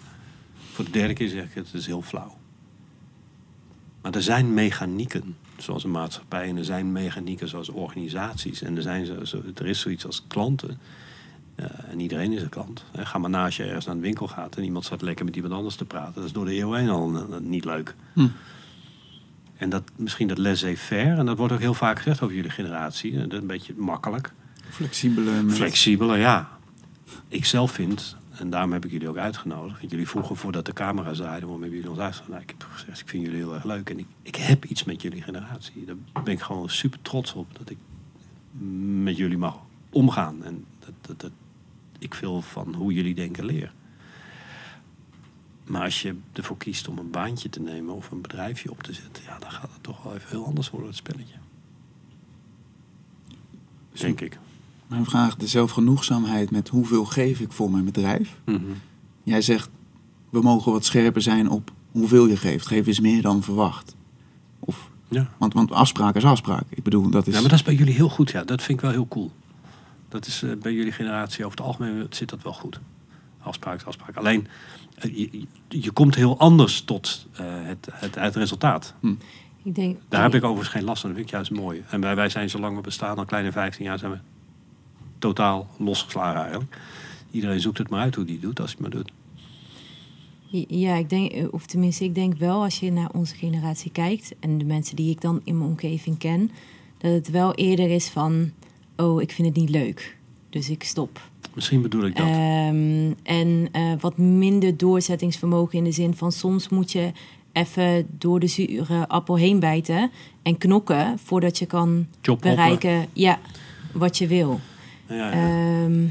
[0.73, 2.37] Voor de derde keer zeg ik het, het is heel flauw.
[4.03, 8.63] Maar er zijn mechanieken, zoals een maatschappij, en er zijn mechanieken zoals organisaties.
[8.63, 10.79] En er, zijn zo, zo- er is zoiets als klanten.
[11.55, 12.85] Eh, en iedereen is een klant.
[12.93, 15.25] Eh, Ga maar na als je ergens naar een winkel gaat en iemand staat lekker
[15.25, 16.15] met iemand anders te praten.
[16.15, 17.95] Dat is door de eeuw heen al eh, niet leuk.
[18.13, 18.27] Hm.
[19.59, 23.19] En dat, misschien dat laissez-faire, en dat wordt ook heel vaak gezegd over jullie generatie.
[23.19, 24.33] Dat is een beetje makkelijk.
[24.71, 25.43] Flexibele.
[25.43, 26.49] met- Flexibeler, ja.
[27.29, 29.79] Ik zelf vind, en daarom heb ik jullie ook uitgenodigd.
[29.79, 32.31] Want jullie vroegen voordat de camera draaide, waarom hebben jullie ons uitgenodigd?
[32.31, 33.91] Nou, ik heb gezegd, ik vind jullie heel erg leuk.
[33.91, 35.85] En ik, ik heb iets met jullie generatie.
[35.85, 37.47] Daar ben ik gewoon super trots op.
[37.59, 37.77] Dat ik
[39.03, 39.59] met jullie mag
[39.91, 40.45] omgaan.
[40.45, 41.31] En dat, dat, dat
[41.99, 43.73] ik veel van hoe jullie denken leer.
[45.69, 48.93] Maar als je ervoor kiest om een baantje te nemen of een bedrijfje op te
[48.93, 51.35] zetten, ja, dan gaat het toch wel even heel anders worden, het spelletje.
[53.93, 54.39] Denk ik.
[54.87, 58.37] Mijn vraag, de zelfgenoegzaamheid met hoeveel geef ik voor mijn bedrijf?
[58.45, 58.61] Mhm.
[59.23, 59.69] Jij zegt,
[60.31, 62.67] we mogen wat scherper zijn op hoeveel je geeft.
[62.67, 63.97] Geef eens meer dan verwacht.
[64.59, 65.29] Of, Ja.
[65.39, 66.65] want, want afspraak is afspraak.
[66.69, 67.35] Ik bedoel, dat is...
[67.35, 68.31] ja, maar dat is bij jullie heel goed.
[68.31, 69.31] Ja, dat vind ik wel heel cool.
[70.09, 72.81] Dat is eh, bij jullie generatie over het algemeen zit dat wel goed.
[73.39, 74.17] Afspraak is afspraak.
[74.17, 74.47] Alleen,
[75.01, 78.95] je, je- komt heel anders tot eh, het, het, het resultaat.
[79.63, 81.11] Ik denk, Daar heb ik overigens geen last van.
[81.11, 81.85] Dat vind ik juist mooi.
[81.91, 84.19] En wij, wij zijn, zolang we bestaan, al kleine 15 jaar, zijn we
[85.19, 86.77] totaal losgeslagen eigenlijk.
[87.31, 89.13] Iedereen zoekt het maar uit hoe die het doet, als hij het maar doet.
[90.69, 94.35] Ja, ik denk, eh, of tenminste, ik denk wel als je naar onze generatie kijkt
[94.41, 96.51] en de mensen die ik dan in mijn omgeving ken,
[96.99, 98.51] dat het wel eerder is van,
[98.97, 100.17] oh, ik vind het niet leuk,
[100.51, 101.21] dus ik stop.
[101.59, 102.27] Misschien bedoel ik dat.
[102.27, 107.13] Ehm, en eh, wat minder doorzettingsvermogen in de zin van soms moet je
[107.53, 110.11] even door de zure appel heen bijten
[110.43, 112.07] en knokken voordat je kan
[112.41, 113.39] bereiken ja,
[113.93, 114.61] wat je wil.
[115.09, 115.33] ja, ja.
[115.33, 116.07] Ehm,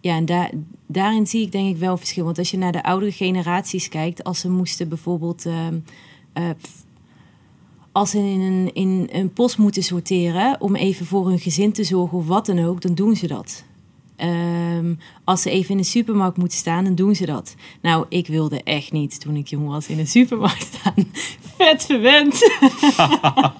[0.00, 0.50] ja, en daar,
[0.86, 2.24] daarin zie ik denk ik wel verschil.
[2.24, 5.46] Want als je naar de oudere generaties kijkt, als ze moesten bijvoorbeeld.
[5.46, 5.78] ehm,
[6.32, 6.50] eh,
[7.92, 11.84] als ze in een, in een post moeten sorteren om even voor hun gezin te
[11.84, 13.64] zorgen of wat dan ook, dan doen ze dat.
[14.16, 14.94] Ehm,
[15.24, 17.54] als ze even in de supermarkt moeten staan, dan doen ze dat.
[17.80, 20.94] Nou, ik wilde echt niet toen ik jong was in een supermarkt staan.
[21.56, 22.50] Vet verwend.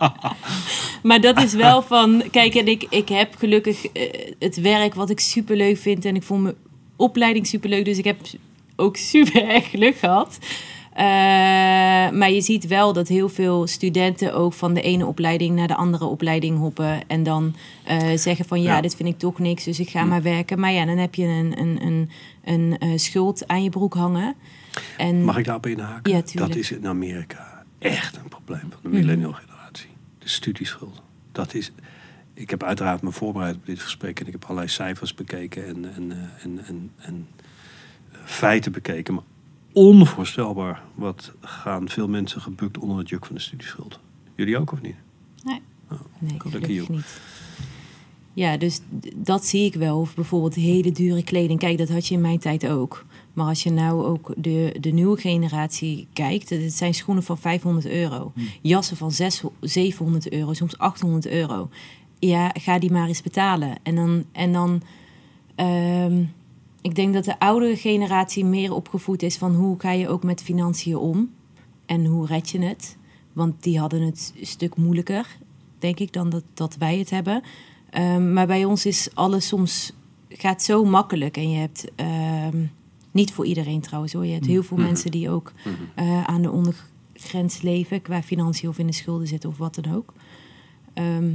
[1.08, 2.22] maar dat is wel van.
[2.30, 6.04] Kijk, en ik, ik heb gelukkig eh, het werk wat ik super leuk vind.
[6.04, 6.54] En ik vond mijn
[6.96, 7.84] opleiding super leuk.
[7.84, 8.20] Dus ik heb
[8.76, 10.38] ook super erg geluk gehad.
[10.94, 11.04] Eh,
[12.18, 15.74] maar je ziet wel dat heel veel studenten ook van de ene opleiding naar de
[15.76, 17.08] andere opleiding hoppen.
[17.08, 17.54] En dan
[17.84, 18.80] eh, zeggen van ja, Ja.
[18.80, 20.60] dit vind ik toch niks, dus ik ga maar werken.
[20.60, 22.10] Maar ja, dan heb je een, een, een,
[22.44, 24.34] een eh, schuld aan je broek hangen.
[24.96, 26.12] En Mag ik daarop inhaken?
[26.12, 28.96] Ja, dat is in Amerika echt een probleem van de Mhm.
[28.98, 29.88] millennial generatie.
[30.18, 31.02] De studieschuld.
[31.32, 31.72] Dat is...
[32.34, 35.94] Ik heb uiteraard me voorbereid op dit gesprek en ik heb allerlei cijfers bekeken en,
[35.94, 36.12] en,
[36.42, 37.26] en, en, en
[38.24, 39.14] feiten bekeken.
[39.14, 39.22] Maar
[39.72, 43.98] onvoorstelbaar wat gaan veel mensen gebukt onder het juk van de studieschuld.
[44.34, 44.96] Jullie ook of niet?
[45.44, 45.60] Nee,
[46.20, 46.86] Lucky gelukkig you.
[46.90, 47.20] niet.
[48.34, 48.80] Ja, dus
[49.16, 49.98] dat zie ik wel.
[50.00, 51.58] Of bijvoorbeeld hele dure kleding.
[51.58, 53.04] Kijk, dat had je in mijn tijd ook.
[53.32, 57.86] Maar als je nou ook de, de nieuwe generatie kijkt, het zijn schoenen van 500
[57.86, 58.32] euro.
[58.60, 61.68] Jassen van 600, 700 euro, soms 800 euro.
[62.18, 63.74] Ja, ga die maar eens betalen.
[63.82, 64.82] En dan, en dan
[65.54, 66.24] ehm,
[66.82, 70.42] ik denk dat de oudere generatie meer opgevoed is van hoe ga je ook met
[70.42, 71.30] financiën om
[71.86, 72.96] en hoe red je het.
[73.32, 75.38] Want die hadden het een stuk moeilijker,
[75.78, 77.42] denk ik, dan dat, dat wij het hebben.
[77.90, 79.92] Ehm, maar bij ons is alles soms
[80.28, 81.36] gaat zo makkelijk.
[81.36, 82.64] En je hebt ehm,
[83.10, 84.26] niet voor iedereen trouwens hoor.
[84.26, 85.52] Je hebt heel veel mensen die ook
[85.94, 89.94] eh, aan de ondergrens leven qua financiën of in de schulden zitten of wat dan
[89.94, 90.12] ook.
[90.94, 91.32] Ehm,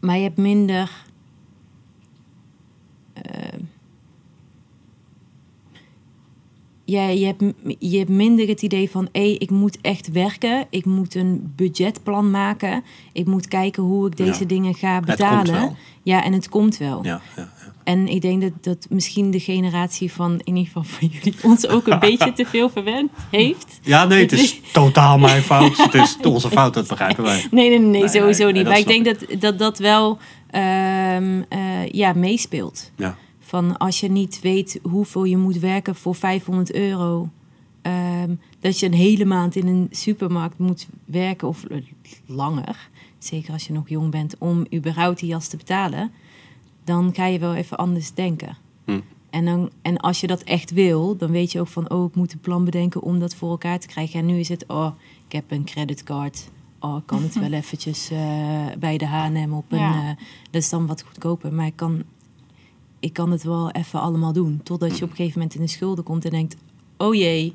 [0.00, 1.04] maar je hebt minder.
[6.92, 7.42] Ja, je, hebt,
[7.78, 9.08] je hebt minder het idee van...
[9.12, 10.66] hé, ik moet echt werken.
[10.70, 12.84] Ik moet een budgetplan maken.
[13.12, 14.46] Ik moet kijken hoe ik deze Ja.
[14.46, 15.76] dingen ga betalen.
[16.02, 17.04] Ja, en het komt wel.
[17.04, 17.72] Ja, ja, ja.
[17.84, 20.32] En ik denk dat, dat misschien de generatie van...
[20.32, 21.34] in ieder geval van jullie...
[21.50, 23.80] ons ook een beetje te veel verwend heeft.
[23.82, 25.76] ja nee, het is totaal mijn fout.
[25.76, 27.46] Het is onze fout, dat begrijpen wij.
[27.50, 28.64] Nee, nee, nee, sowieso nee, niet.
[28.64, 30.18] Maar ik denk dat, dat dat wel
[30.50, 32.90] ehm, eh, ja, meespeelt.
[32.96, 33.16] Ja.
[33.52, 37.28] Van als je niet weet hoeveel je moet werken voor 500 euro.
[37.82, 41.64] ehm, dat je een hele maand in een supermarkt moet werken of
[42.26, 42.88] langer.
[43.18, 46.10] Zeker als je nog jong bent om überhaupt die jas te betalen.
[46.84, 48.56] Dan ga je wel even anders denken.
[48.84, 49.00] Hm.
[49.30, 51.90] En, dan, en als je dat echt wil, dan weet je ook van...
[51.90, 54.20] oh, ik moet een plan bedenken om dat voor elkaar te krijgen.
[54.20, 54.92] En nu is het, oh,
[55.26, 56.50] ik heb een creditcard.
[56.80, 59.78] Oh, ik kan het wel eventjes eh, bij de H&M op een...
[59.78, 60.08] Ja.
[60.10, 60.16] eh,
[60.50, 61.52] dat is dan wat goedkoper.
[61.52, 62.02] Maar ik kan,
[63.02, 64.60] ik kan het wel even allemaal doen.
[64.62, 66.56] Totdat je op een gegeven moment in de schulden komt en denkt...
[66.96, 67.54] oh jee,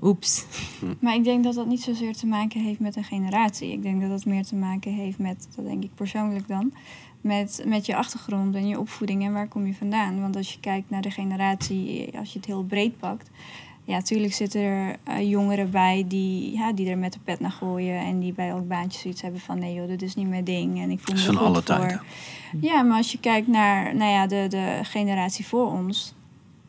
[0.00, 0.44] oeps.
[1.00, 3.72] Maar ik denk dat dat niet zozeer te maken heeft met een generatie.
[3.72, 6.72] Ik denk dat dat meer te maken heeft met, dat denk ik persoonlijk dan,
[7.20, 10.20] met, met je achtergrond en je opvoeding en waar kom je vandaan.
[10.20, 13.30] Want als je kijkt naar de generatie, als je het heel breed pakt,
[13.88, 17.50] ja, natuurlijk zitten er eh, jongeren bij die, ja, die er met de pet naar
[17.50, 20.44] gooien en die bij elk baantje zoiets hebben van nee joh, dit is niet mijn
[20.44, 21.62] ding en ik voel Dat me van alle voor.
[21.64, 22.00] tijden.
[22.60, 26.14] Ja, maar als je kijkt naar nou ja, de, de generatie voor ons,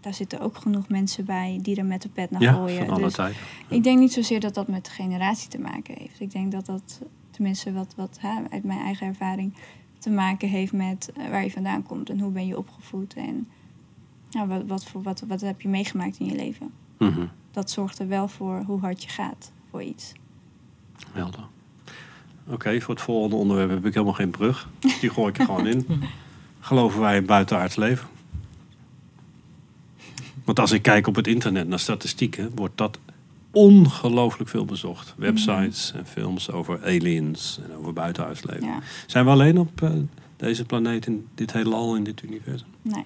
[0.02, 2.78] daar zitten ook genoeg mensen bij die er met de pet naar Ja, gooien.
[2.86, 3.38] van alle Dus tijden.
[3.70, 6.20] ik denk niet zozeer dat dat met de generatie te maken heeft.
[6.20, 7.02] Ik denk dat dat,
[7.32, 9.54] tenminste wat, wat hè, uit mijn eigen ervaring,
[10.00, 13.48] te maken heeft met eh, waar je vandaan komt en hoe ben je opgevoed en
[14.30, 16.72] ja, wat, wat, voor, wat, wat heb je meegemaakt in je leven.
[17.00, 17.26] Mhm.
[17.52, 20.14] Dat zorgt er wel voor hoe hard je gaat voor iets.
[21.12, 21.44] Helder.
[22.48, 24.70] Oké, voor het volgende onderwerp heb ik helemaal geen brug.
[24.80, 25.86] Dus die gooi ik er gewoon in.
[26.60, 28.08] Geloven wij in buitenaards leven?
[30.44, 33.00] Want als ik kijk op het internet naar statistieken, wordt dat
[33.52, 35.14] ongelooflijk veel bezocht.
[35.18, 38.68] Websites en films over aliens en over buitenaards leven.
[38.68, 39.92] Ja, Zijn we alleen op eh,
[40.38, 42.68] deze planeet, in dit heelal, in dit universum?
[42.82, 43.06] nee.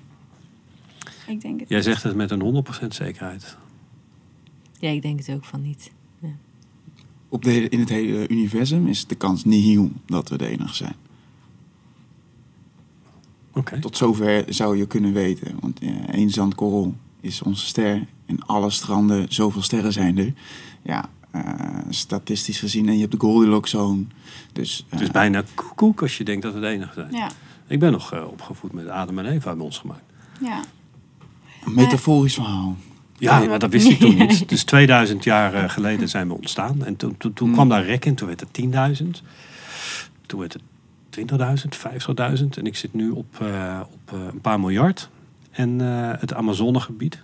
[1.27, 1.69] Ik denk het.
[1.69, 3.57] Jij zegt het met een 100% zekerheid.
[4.83, 5.91] Ja, ik denk het ook van niet.
[7.29, 10.95] Op de, in het hele universum is de kans nihil dat we de enige zijn.
[13.53, 13.79] Oké.
[13.79, 15.57] Tot zover zou je kunnen weten.
[15.59, 18.07] Want ja, één zandkorrel is onze ster.
[18.25, 20.33] En alle stranden, zoveel sterren zijn er.
[20.81, 21.43] Ja, eh,
[21.89, 22.87] statistisch gezien.
[22.87, 24.03] En je hebt de Goldilocks zone.
[24.53, 27.11] Dus, Het is eh, bijna koekoek als je denkt dat we de enige zijn.
[27.11, 27.29] Ja,
[27.67, 30.03] Ik ben nog eh, opgevoed met Adam en Eva hebben ons gemaakt.
[30.41, 30.61] ja.
[31.65, 32.75] een metaforisch verhaal.
[33.23, 34.49] Ja, maar dat wist ik toen niet.
[34.49, 36.85] Dus 2000 jaar geleden zijn we ontstaan.
[36.85, 38.15] En toen, toen, toen kwam daar rek in.
[38.15, 38.61] Toen werd het
[39.03, 39.07] 10.000.
[40.25, 40.61] Toen werd het
[41.13, 41.19] 20.000,
[42.39, 42.45] 50.000.
[42.57, 45.09] En ik zit nu op, eh, op eh, een paar miljard.
[45.51, 47.21] En eh, het Amazonegebied.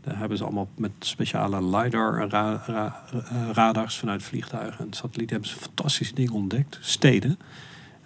[0.00, 6.32] Daar hebben ze allemaal met speciale LiDAR-radars vanuit vliegtuigen en satellieten hebben ze fantastische dingen
[6.32, 6.78] ontdekt.
[6.80, 7.38] Steden.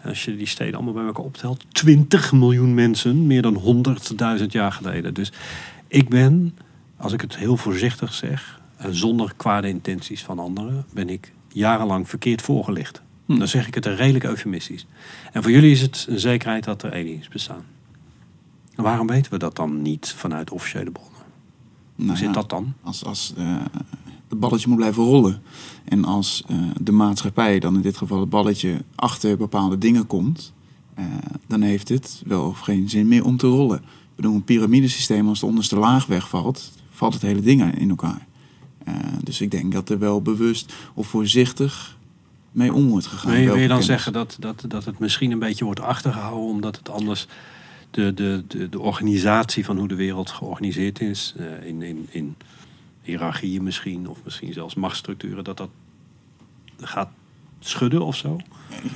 [0.00, 3.84] En als je die steden allemaal bij elkaar optelt, 20 miljoen mensen, meer dan
[4.38, 5.14] 100.000 jaar geleden.
[5.14, 5.32] Dus
[5.88, 6.54] ik ben,
[7.04, 12.08] als ik het heel voorzichtig zeg, en zonder kwade intenties van anderen, ben ik jarenlang
[12.08, 13.02] verkeerd voorgelicht.
[13.26, 13.38] Hm.
[13.38, 14.86] Dan zeg ik het er redelijk eufemistisch.
[15.32, 17.64] En voor jullie is het een zekerheid dat er aliens bestaan.
[18.74, 21.20] En waarom weten we dat dan niet vanuit officiële bronnen?
[21.94, 22.74] Hoe Nou zit ja, dat dan?
[22.82, 23.56] Als, als eh,
[24.28, 25.42] het balletje moet blijven rollen.
[25.84, 30.52] En als eh, de maatschappij, dan in dit geval het balletje, achter bepaalde dingen komt.
[30.94, 31.04] eh,
[31.46, 33.78] dan heeft het wel of geen zin meer om te rollen.
[33.78, 38.26] Ik bedoel, een piramidesysteem, als de onderste laag wegvalt, valt het hele ding in elkaar.
[38.84, 41.96] Eh, dus ik denk dat er wel bewust of voorzichtig
[42.52, 43.30] mee om wordt gegaan.
[43.30, 44.02] Wil je, wil je Welke dan kennis?
[44.02, 47.26] zeggen dat, dat, dat het misschien een beetje wordt achtergehouden omdat het anders
[47.90, 52.36] de, de, de, de organisatie van hoe de wereld georganiseerd is, eh, in, in, in
[53.02, 55.70] hiërarchieën misschien, of misschien zelfs machtsstructuren, dat dat
[56.80, 57.08] gaat
[57.60, 58.40] schudden of zo?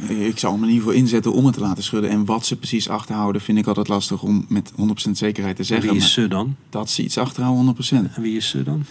[0.09, 2.10] Ik zou me in ieder geval inzetten om het te laten schudden.
[2.10, 4.74] En wat ze precies achterhouden, vind ik altijd lastig om met 100%
[5.12, 5.88] zekerheid te En zeggen.
[5.88, 6.56] wie is ze dan?
[6.70, 7.74] dat ze iets achterhouden,
[8.10, 8.14] 100%.
[8.14, 8.84] En wie is ze dan?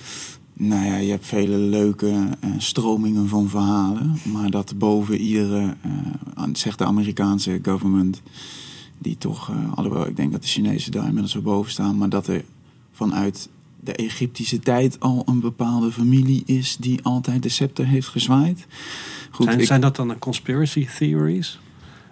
[0.54, 4.18] Nou ja, je hebt vele leuke eh, stromingen van verhalen.
[4.24, 8.22] Maar dat boven iedere, eh, zegt de Amerikaanse government,
[8.98, 12.10] die toch, eh, alhoewel ik denk dat de Chinezen daar inmiddels wel boven staan, maar
[12.10, 12.44] dat er
[12.92, 13.50] vanuit
[13.80, 18.68] de Egyptische tijd al een bepaalde familie is die altijd de scepter heeft gezwaaid.
[19.32, 21.60] Goed, zijn, ik- zijn dat dan conspiracy theories?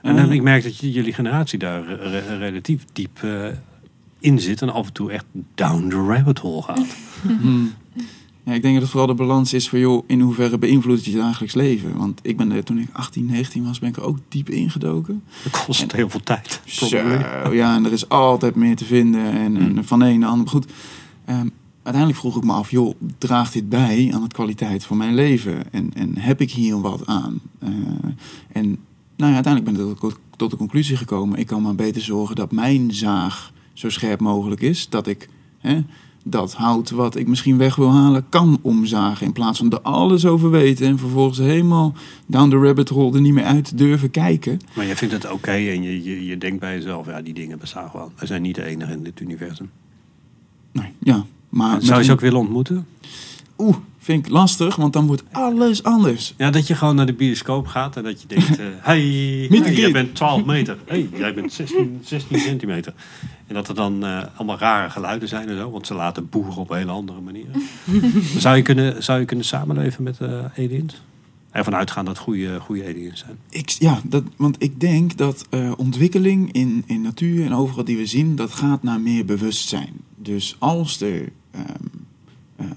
[0.01, 0.21] En Eh.
[0.23, 3.47] dan, ik merk dat je- jullie generatie daar re- re- relatief diep eh,
[4.19, 5.25] in zit en af en toe echt
[5.55, 6.85] down the rabbit hole gaat.
[7.41, 7.73] Hmm.
[8.43, 11.13] Ja, ik denk dat het vooral de balans is van, joh, in hoeverre beïnvloedt het
[11.13, 11.97] je dagelijks leven?
[11.97, 15.23] Want ik ben er, toen ik 18, 19 was, ben ik er ook diep ingedoken.
[15.43, 16.61] Dat kost heel veel tijd.
[16.65, 16.85] Zo,
[17.53, 20.33] ja, en er is altijd meer te vinden en, en van de een naar de
[20.35, 20.47] ander.
[20.47, 20.65] Goed,
[21.25, 21.47] ehm,
[21.83, 25.71] uiteindelijk vroeg ik me af, joh, draagt dit bij aan de kwaliteit van mijn leven?
[25.73, 27.41] En, en heb ik hier wat aan?
[27.59, 27.69] Eh,
[28.51, 28.77] en
[29.15, 32.93] nou uiteindelijk ben ik tot, de conclusie gekomen, ik kan maar beter zorgen dat mijn
[32.93, 34.89] zaag zo scherp mogelijk is.
[34.89, 35.29] Dat ik
[35.59, 35.81] hè,
[36.23, 39.25] dat hout wat ik misschien weg wil halen, kan omzagen.
[39.25, 41.93] In plaats van er alles over weten en vervolgens helemaal
[42.25, 44.59] down the rabbit hole er niet meer uit durven kijken.
[44.75, 47.89] Maar je vindt het oké en je, je, denkt bij jezelf, ja, die dingen bestaan
[47.89, 48.11] gewoon.
[48.15, 49.69] We zijn niet de enige in dit universum.
[50.81, 52.87] Nee, ja, maar zou je ze een- ook willen ontmoeten?
[53.57, 56.33] Oeh, vind ik lastig, want dan wordt alles anders.
[56.37, 58.57] Ja, dat je gewoon naar de bioscoop gaat en dat je denkt...
[58.59, 60.77] eh hey, jij bent 12 meter.
[60.85, 62.93] hey, jij bent 16, 16 centimeter.
[63.47, 65.71] En dat er dan eh, allemaal rare geluiden zijn en zo.
[65.71, 67.45] Want ze laten boeren op een hele andere manier.
[68.37, 71.01] zou, je kunnen, zou je kunnen samenleven met eh, aliens?
[71.55, 73.37] Ervan uitgaan dat goede, goede aliens zijn.
[73.49, 77.97] Ik, ja, dat, want ik denk dat eh, ontwikkeling in, in natuur en overal die
[77.97, 79.93] we zien, dat gaat naar meer bewustzijn.
[80.15, 81.61] Dus als er eh,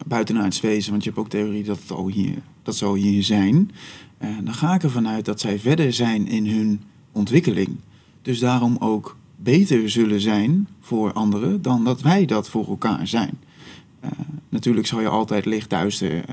[0.07, 3.71] buitenaards wezen, want je hebt ook theorie dat het al hier, dat ze hier zijn,
[4.19, 6.81] eh, dan ga ik ervan uit dat zij verder zijn in hun
[7.13, 7.77] ontwikkeling.
[8.23, 13.39] Dus daarom ook beter zullen zijn voor anderen dan dat wij dat voor elkaar zijn.
[14.49, 16.25] Natuurlijk zal je altijd licht duister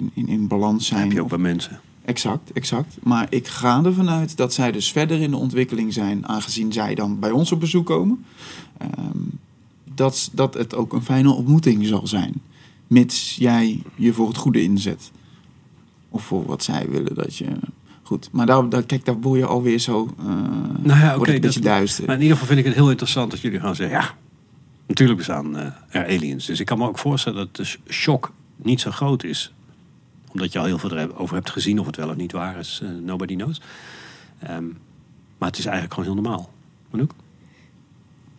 [0.00, 1.00] in, in, in balans Dat zijn.
[1.02, 1.80] heb je ook of- bij mensen.
[2.04, 2.96] Exact, exact.
[3.02, 6.94] Maar ik ga ervan uit dat zij dus verder in de ontwikkeling zijn, aangezien zij
[6.94, 8.24] dan bij ons op bezoek komen.
[8.78, 9.18] Ehm,
[9.94, 12.32] dat, dat het ook een fijne ontmoeting zal zijn.
[12.86, 15.10] Mits jij je voor het goede inzet.
[16.08, 17.46] Of voor wat zij willen dat je.
[18.02, 20.14] Goed, maar daar, daar, kijk, daar word je alweer zo.
[20.18, 21.20] eh Nou ja, wordt oké.
[21.20, 22.06] het een beetje dat- duister.
[22.06, 23.98] Maar in ieder geval vind ik het heel interessant dat jullie gaan zeggen...
[23.98, 24.14] ja,
[24.86, 26.46] natuurlijk bestaan eh, er aliens.
[26.46, 29.52] Dus ik kan me ook voorstellen dat de sh- shock niet zo groot is.
[30.32, 31.78] Omdat je al heel veel erover hebt gezien.
[31.78, 33.60] Of het wel of niet waar is, eh, nobody knows.
[34.38, 34.66] Ehm,
[35.38, 36.50] maar het is eigenlijk gewoon heel normaal.
[36.90, 37.12] Manouk?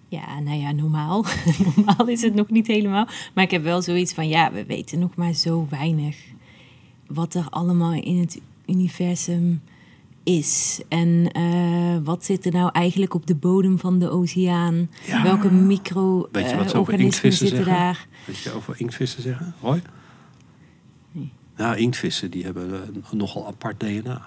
[0.08, 1.26] Ja, nou ja, normaal.
[1.76, 3.08] normaal is het nog niet helemaal.
[3.34, 6.18] Maar ik heb wel zoiets van, ja, we weten nog maar zo weinig.
[7.08, 9.62] Wat er allemaal in het universum
[10.24, 10.82] is.
[10.88, 14.90] En eh, wat zit er nou eigenlijk op de bodem van de oceaan?
[15.06, 15.24] Ja.
[15.24, 17.66] Welke micro-organismen ze over zitten zeggen?
[17.66, 18.08] daar?
[18.26, 19.82] Weet je over inktvissen zeggen, Roy?
[21.58, 24.22] Nou, inktvissen die hebben eh, nogal apart DNA.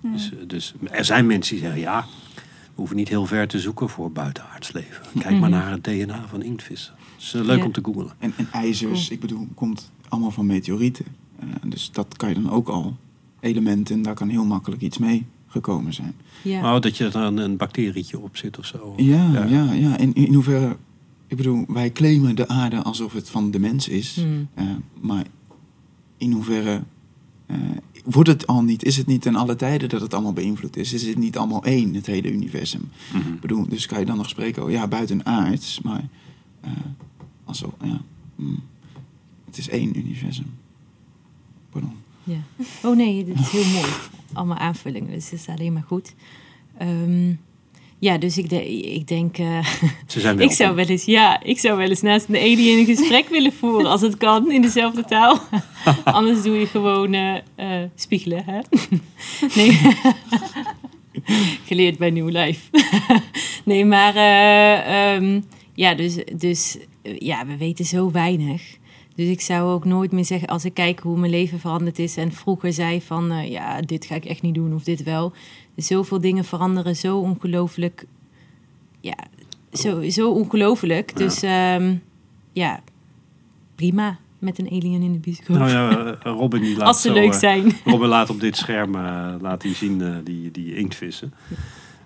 [0.00, 3.60] Dus, eh, dus er zijn mensen die zeggen, ja, we hoeven niet heel ver te
[3.60, 5.02] zoeken voor buitenaards leven.
[5.18, 6.94] Kijk maar naar het DNA van inktvissen.
[7.14, 7.64] Het is eh, leuk Ja.
[7.64, 8.10] om te googlen.
[8.18, 11.04] En, en ijzers, ik bedoel, komt allemaal van meteorieten.
[11.40, 12.96] Eh, dus dat kan je dan ook al
[13.40, 16.14] elementen, daar kan heel makkelijk iets mee gekomen zijn.
[16.42, 16.60] Ja.
[16.60, 18.94] Maar dat je er een, een bacterietje op zit of zo.
[18.96, 19.98] Ja, ja, ja.
[19.98, 20.76] En in hoeverre,
[21.26, 24.14] ik bedoel, wij claimen de aarde alsof het van de mens is.
[24.14, 24.48] Hmm.
[24.54, 24.64] Eh,
[25.00, 25.24] maar
[26.24, 26.82] in hoeverre
[27.46, 27.56] eh,
[28.04, 30.92] wordt het al niet, is het niet ten alle tijden dat het allemaal beïnvloed is?
[30.92, 32.88] Is het niet allemaal één, het hele universum?
[33.12, 33.32] Mhm.
[33.32, 36.08] Ik bedoel, dus kan je dan nog spreken over, ja, buitenaards, maar
[36.60, 36.70] eh
[37.44, 38.00] alsof, ja,
[38.34, 38.62] mm,
[39.44, 40.46] het is één universum.
[41.70, 41.92] Pardon.
[42.24, 42.38] Ja.
[42.82, 43.92] Oh nee, dit is heel mooi.
[44.32, 46.14] Allemaal aanvullingen, dus het is alleen maar goed.
[46.78, 47.34] Ehm,
[48.04, 49.38] ja, dus ik, de, ik denk...
[49.38, 49.66] eh,
[50.06, 52.96] Ze zijn ik zou wel eens, ja, ik zou wel eens naast een alien een
[52.96, 55.38] gesprek willen voeren, als het kan, in dezelfde taal.
[56.04, 58.60] Anders doe je gewoon eh, eh, spiegelen, hè?
[59.60, 59.78] nee.
[61.64, 62.60] Geleerd bij New Life.
[63.64, 65.40] nee, maar eh, ehm,
[65.74, 66.78] ja, dus, dus
[67.18, 68.62] ja, we weten zo weinig.
[69.14, 72.16] Dus ik zou ook nooit meer zeggen, als ik kijk hoe mijn leven veranderd is
[72.16, 75.32] en vroeger zei van, ja, dit ga ik echt niet doen of dit wel.
[75.76, 78.06] Zoveel dingen veranderen zo ongelooflijk,
[79.00, 79.16] ja,
[79.72, 81.16] zo, zo ongelooflijk.
[81.16, 81.96] Dus ehm,
[82.52, 82.80] ja,
[83.74, 85.56] prima met een alien in de bioscoop.
[85.56, 87.72] Nou ja, eh, Robin die laat als ze zo, leuk eh, zijn.
[87.84, 91.34] Robin laat op dit scherm eh, laat hij zien die, die inktvissen.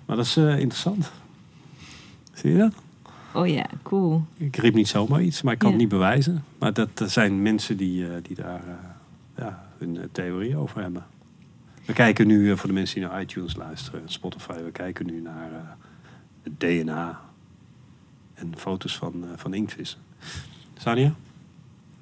[0.06, 1.10] Maar dat is interessant.
[2.32, 2.72] Zie je dat?
[3.34, 4.22] Oh ja, cool.
[4.36, 5.74] Ik riep niet zomaar iets, maar ik kan Ja.
[5.74, 6.44] het niet bewijzen.
[6.58, 8.62] Maar dat, dat zijn mensen die, die daar
[9.36, 11.06] ja, hun theorie over hebben.
[11.88, 15.06] We kijken nu, eh, voor de mensen die naar iTunes luisteren, en Spotify, we kijken
[15.06, 15.58] nu naar eh,
[16.42, 17.20] het DNA
[18.34, 19.98] en foto's van, eh, van inktvissen.
[20.74, 21.14] Sanja?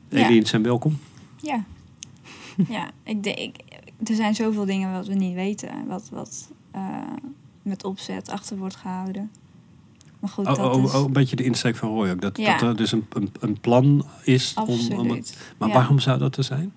[0.09, 0.25] Ja.
[0.25, 0.99] Aliens zijn welkom.
[1.41, 1.65] Ja.
[2.69, 3.57] ja, ik denk,
[4.07, 5.87] er zijn zoveel dingen wat we niet weten.
[5.87, 6.51] Wat, wat
[7.63, 9.31] met opzet achter wordt gehouden.
[10.21, 12.21] Maar goed, Oh, dat oh, is oh, een beetje de insteek van Roy ook.
[12.21, 12.53] Dat, Ja.
[12.53, 15.53] dat er dus een, een, een plan is om, om het...
[15.59, 15.75] Maar Ja.
[15.75, 16.73] waarom zou dat er zijn?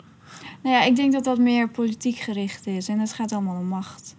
[0.61, 2.87] Nou ja, ik denk dat dat meer politiek gericht is.
[2.87, 4.15] En het gaat allemaal om macht.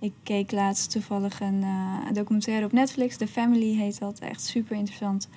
[0.00, 3.16] Ik keek laatst toevallig een eh, documentaire op Netflix.
[3.16, 4.18] The Family heet dat.
[4.18, 5.28] Echt super interessant.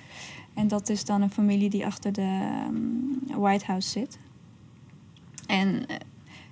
[0.54, 2.20] En dat is dan een familie die achter de
[3.30, 4.18] ehm, White House zit.
[5.46, 5.96] En eh,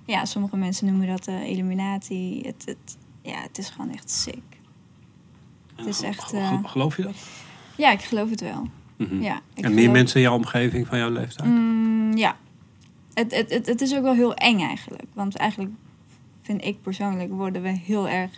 [0.05, 2.41] ja, sommige mensen noemen dat de Illuminati.
[2.45, 4.41] Het, het, ja, het is gewoon echt sick.
[5.75, 7.15] Het is echt, Ge- eh, ge- Geloof je dat?
[7.77, 8.67] Ja, ik geloof het wel.
[8.97, 9.21] Mhm.
[9.21, 11.49] Ja, ik En meer geloof- mensen in jouw omgeving van jouw leeftijd?
[11.49, 12.37] Mm, ja.
[13.17, 15.03] Het, het, het, het is ook wel heel eng eigenlijk.
[15.13, 15.71] Want eigenlijk
[16.41, 18.31] vind ik persoonlijk worden we heel erg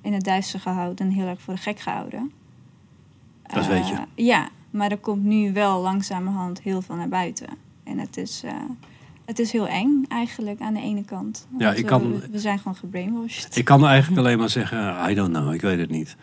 [0.00, 2.32] in het duister gehouden en heel erg voor de gek gehouden.
[3.54, 3.94] Dat weet je.
[3.94, 7.46] Eh, ja, maar er komt nu wel langzamerhand heel veel naar buiten.
[7.84, 8.52] En het is, eh,
[9.24, 11.46] het is heel eng eigenlijk aan de ene kant.
[11.58, 13.56] Ja, ik kan- we, we zijn gewoon gebrainwashed.
[13.56, 16.16] Ik kan eigenlijk alleen maar zeggen, I don't know, ik weet het niet.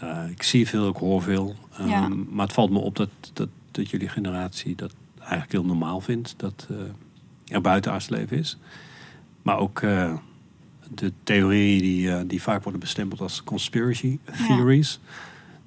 [0.00, 1.54] Eh, ik zie veel, ik hoor veel.
[1.76, 2.08] Ehm, Ja.
[2.08, 6.34] Maar het valt me op dat, dat, dat jullie generatie dat eigenlijk heel normaal vindt.
[6.36, 6.68] Dat
[7.50, 8.58] er buitenaards leven is.
[9.42, 10.14] Maar ook eh,
[10.94, 15.00] de theorieën die, eh, die vaak worden bestempeld als conspiracy theories.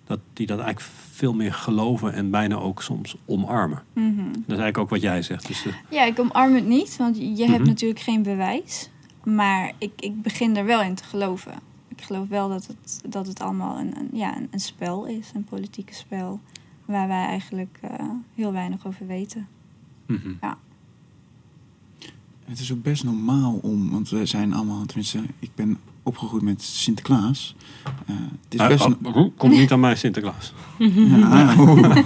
[0.06, 3.84] Dat die dat eigenlijk veel meer geloven en bijna ook soms omarmen.
[3.94, 4.16] Mhm.
[4.26, 5.48] Dat is eigenlijk ook wat jij zegt.
[5.48, 7.52] Dus, eh, Ja, ik omarm het niet, want je Mhm.
[7.52, 8.90] hebt natuurlijk geen bewijs.
[9.24, 11.54] Maar ik, ik begin er wel in te geloven.
[11.88, 15.32] Ik geloof wel dat het, dat het allemaal een, een, ja, een, een spel is,
[15.36, 16.40] een politieke spel.
[16.86, 17.80] Waar wij eigenlijk
[18.36, 19.48] heel weinig over weten.
[20.08, 20.34] mhm.
[22.46, 26.62] Het is ook best normaal om, want we zijn allemaal, tenminste, ik ben opgegroeid met
[26.62, 27.56] Sinterklaas.
[28.06, 28.88] Eh, het is Ah, best.
[29.04, 30.54] oh, komt niet aan mij Sinterklaas.
[30.78, 31.98] Ja, oeh.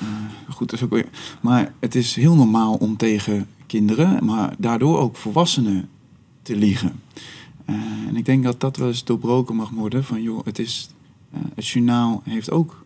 [0.00, 1.08] Eh, goed, dat is ook weer.
[1.40, 5.88] Maar het is heel normaal om tegen kinderen, maar daardoor ook volwassenen
[6.42, 7.00] te liegen.
[7.64, 7.74] Eh,
[8.08, 10.88] en ik denk dat dat wel eens doorbroken mag worden van joh, het is,
[11.54, 12.84] het journaal heeft ook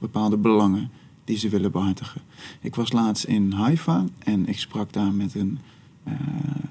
[0.00, 0.90] bepaalde belangen
[1.24, 2.20] die ze willen behartigen.
[2.60, 5.58] Ik was laatst in Haifa en ik sprak daar met een
[6.04, 6.12] eh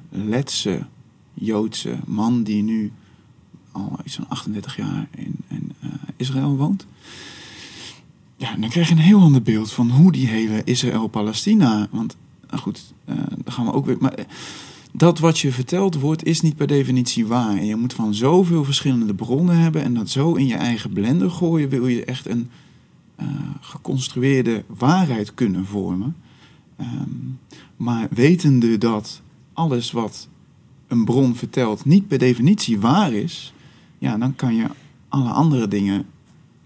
[0.10, 0.86] Letse
[1.34, 2.92] Joodse man die nu
[3.72, 6.86] al iets van 38 jaar in, in eh, Israël woont.
[8.36, 11.88] Ja, en dan krijg je een heel ander beeld van hoe die hele Israël-Palestina.
[11.92, 12.16] Want
[12.50, 13.98] nou goed, eh dan gaan we ook weer.
[14.00, 14.26] Maar eh,
[14.92, 17.58] dat wat je verteld wordt, is niet per definitie waar.
[17.58, 21.32] En je moet van zoveel verschillende bronnen hebben en dat zo in je eigen blender
[21.32, 22.63] gooien, wil je echt een eh,
[23.60, 26.16] geconstrueerde waarheid kunnen vormen.
[26.78, 27.10] Ehm,
[27.78, 29.22] maar wetende dat
[29.54, 30.28] alles wat
[30.88, 33.54] een bron vertelt niet per definitie waar is,
[33.98, 34.68] ja, dan kan je
[35.08, 36.06] alle andere dingen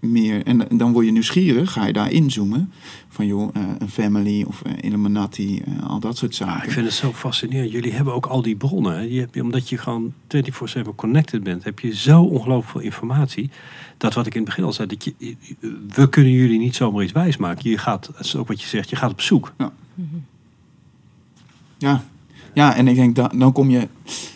[0.00, 0.44] meer.
[0.46, 2.72] En dan word je nieuwsgierig, ga je daar inzoomen.
[3.08, 6.64] Van joh, eh, een family of uh, Illuminati, eh, al dat soort Ja, zaken.
[6.64, 7.72] ik vind het zo fascinerend.
[7.72, 8.92] Jullie hebben ook al die bronnen.
[8.92, 9.00] hè.
[9.00, 13.50] Je hebt, omdat je gewoon 24-7 connected bent, heb je zo ongelooflijk veel informatie.
[13.96, 15.14] Dat wat ik in het begin al zei, dat je,
[15.94, 17.70] we kunnen jullie niet zomaar iets wijsmaken.
[17.70, 19.52] Je gaat, dat is ook wat je zegt, je gaat op zoek.
[19.58, 19.72] Ja,
[21.78, 22.04] ja
[22.66, 23.88] en ik denk dat dan kom je.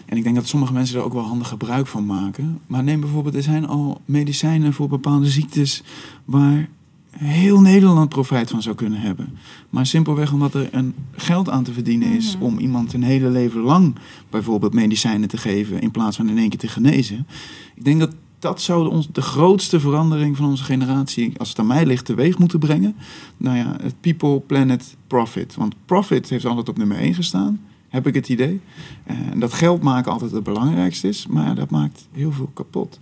[0.07, 2.61] En ik denk dat sommige mensen er ook wel handig gebruik van maken.
[2.67, 5.83] Maar neem bijvoorbeeld, er zijn al medicijnen voor bepaalde ziektes
[6.25, 6.69] waar
[7.11, 9.37] heel Nederland profijt van zou kunnen hebben.
[9.71, 12.45] Maar simpelweg omdat er een geld aan te verdienen is Mhm.
[12.45, 13.95] om iemand een hele leven lang
[14.31, 17.27] bijvoorbeeld medicijnen te geven in plaats van in één keer te genezen.
[17.75, 21.67] Ik denk dat dat zou ons de grootste verandering van onze generatie, als het aan
[21.67, 22.95] mij ligt, teweeg moeten brengen.
[23.37, 25.55] Nou ja, het people, planet, profit.
[25.55, 27.61] Want profit heeft altijd op nummer 1 gestaan,
[27.93, 28.61] heb ik het idee.
[29.05, 32.99] Eh, En dat geld maken altijd het belangrijkste is, maar dat maakt heel veel kapot.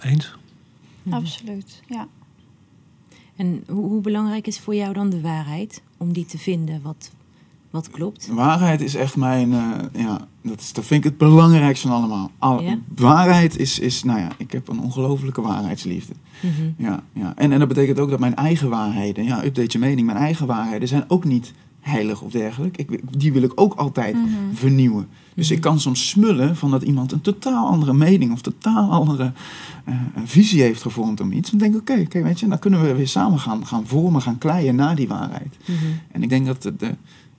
[0.00, 0.34] Eens?
[1.10, 2.06] Absoluut, ja.
[3.36, 5.82] En hoe, hoe belangrijk is voor jou dan de waarheid?
[5.96, 7.10] Om die te vinden wat,
[7.70, 8.28] wat klopt?
[8.32, 12.30] Waarheid is echt mijn, eh, ja, dat, is, dat vind ik het belangrijkste van allemaal.
[12.38, 12.78] Al- Ja?
[12.96, 16.12] Waarheid is, is, nou ja, ik heb een ongelofelijke waarheidsliefde.
[16.40, 16.82] Mhm.
[16.86, 17.32] Ja, ja.
[17.36, 20.46] En, en dat betekent ook dat mijn eigen waarheden, ja, update je mening, mijn eigen
[20.46, 21.52] waarheden zijn ook niet
[21.82, 22.76] heilig of dergelijk.
[22.76, 24.28] Ik, die wil ik ook altijd Mhm.
[24.52, 25.08] vernieuwen.
[25.34, 25.54] Dus Mhm.
[25.56, 29.32] ik kan soms smullen van dat iemand een totaal andere mening of totaal andere
[29.84, 31.50] eh, een visie heeft gevormd om iets.
[31.50, 34.22] Dan denk ik, oké, oké, weet je, dan kunnen we weer samen gaan, gaan vormen,
[34.22, 35.56] gaan kleien naar die waarheid.
[35.66, 35.74] Mhm.
[36.12, 36.94] En ik denk dat de, de-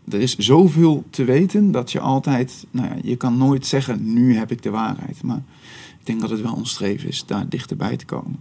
[0.09, 4.35] er is zoveel te weten dat je altijd, nou ja, je kan nooit zeggen, nu
[4.35, 5.23] heb ik de waarheid.
[5.23, 5.41] Maar
[5.99, 8.39] ik denk dat het wel ons streven is daar dichterbij te komen.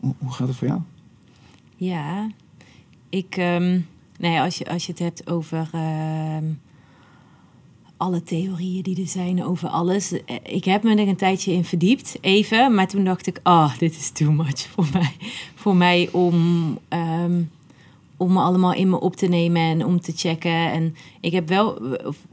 [0.00, 0.80] Hoe gaat het voor jou?
[1.76, 2.28] Ja,
[3.08, 3.80] ik, ehm,
[4.30, 6.44] ja, als, je, als je het hebt over ehm,
[7.96, 10.12] alle theorieën die er zijn over alles.
[10.12, 12.74] eh, Ik heb me er een tijdje in verdiept, even.
[12.74, 15.12] Maar toen dacht ik, ah, dit is too much voor mij.
[15.54, 17.42] Voor mij om, ehm,
[18.16, 20.72] om me allemaal in me op te nemen en om te checken.
[20.72, 21.78] En ik heb wel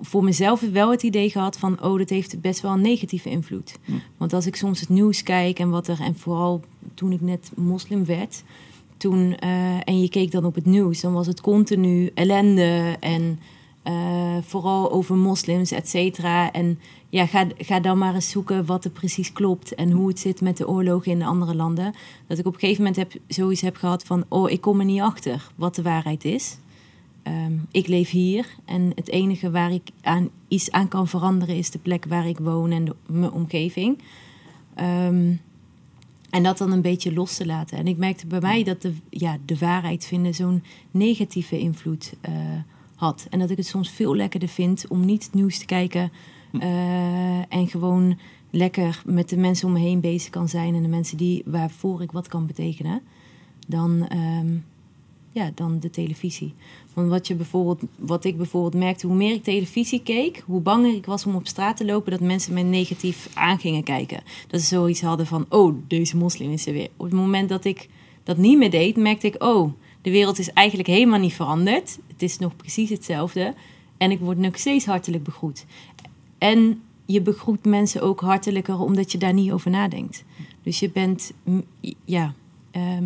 [0.01, 3.77] voor mezelf wel het idee gehad van, oh, dat heeft best wel een negatieve invloed.
[3.85, 3.91] Hm.
[4.17, 6.61] Want als ik soms het nieuws kijk en wat er, en vooral
[6.93, 8.43] toen ik net moslim werd,
[8.99, 13.39] toen, eh, en je keek dan op het nieuws, dan was het continu ellende en
[13.83, 16.51] eh, vooral over moslims, et cetera.
[16.51, 20.19] En ja, ga, ga dan maar eens zoeken wat er precies klopt en hoe het
[20.19, 21.93] zit met de oorlogen in de andere landen.
[22.27, 24.85] Dat ik op een gegeven moment heb, zoiets heb gehad van, oh, ik kom er
[24.85, 26.57] niet achter wat de waarheid is.
[27.23, 31.71] Ehm, ik leef hier en het enige waar ik aan, iets aan kan veranderen is
[31.71, 33.97] de plek waar ik woon en de, mijn omgeving.
[34.75, 35.33] Ehm,
[36.29, 37.77] En dat dan een beetje los te laten.
[37.77, 42.33] En ik merkte bij mij dat de, ja, de waarheid vinden zo'n negatieve invloed eh,
[42.95, 43.27] had.
[43.29, 46.11] En dat ik het soms veel lekkerder vind om niet het nieuws te kijken.
[46.59, 48.19] eh, en gewoon
[48.49, 50.75] lekker met de mensen om me heen bezig kan zijn.
[50.75, 53.01] En de mensen die, waarvoor ik wat kan betekenen.
[53.67, 54.57] Dan, ehm,
[55.31, 56.53] ja, dan de televisie.
[56.93, 60.95] Want wat, je bijvoorbeeld, wat ik bijvoorbeeld merkte, hoe meer ik televisie keek, hoe banger
[60.95, 64.23] ik was om op straat te lopen dat mensen mij negatief aan gingen kijken.
[64.47, 66.89] Dat ze zoiets hadden van, oh, deze moslim is er weer.
[66.97, 67.89] Op het moment dat ik
[68.23, 71.99] dat niet meer deed, merkte ik, oh, de wereld is eigenlijk helemaal niet veranderd.
[72.07, 73.53] Het is nog precies hetzelfde.
[73.97, 75.65] En ik word nog steeds hartelijk begroet.
[76.37, 80.23] En je begroet mensen ook hartelijker omdat je daar niet over nadenkt.
[80.63, 81.31] Dus je bent,
[82.05, 82.33] ja,
[82.71, 83.03] ehm,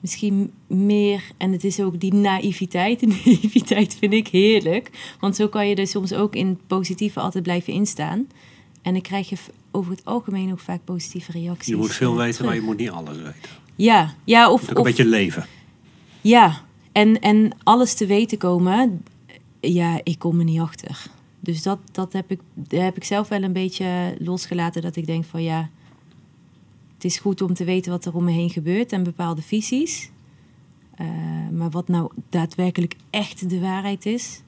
[0.00, 3.02] misschien meer, en het is ook die naïviteit.
[3.02, 5.14] En naïviteit vind ik heerlijk.
[5.20, 8.26] Want zo kan je er soms ook in het positieve altijd blijven instaan.
[8.82, 9.36] En dan krijg je
[9.70, 11.68] over het algemeen ook vaak positieve reacties.
[11.68, 13.50] Je moet veel weten, maar je moet niet alles weten.
[13.76, 15.46] Ja, ja Je of, moet ook een of beetje leven.
[16.20, 16.62] ja,
[16.92, 19.02] en, en alles te weten komen,
[19.60, 21.06] ja, ik kom er niet achter.
[21.40, 24.82] Dus dat, dat heb, ik, heb ik zelf wel een beetje losgelaten.
[24.82, 25.70] Dat ik denk van ja,
[26.98, 30.10] het is goed om te weten wat er om me heen gebeurt en bepaalde visies.
[30.94, 31.06] Eh,
[31.52, 34.42] maar wat nou daadwerkelijk echt de waarheid is,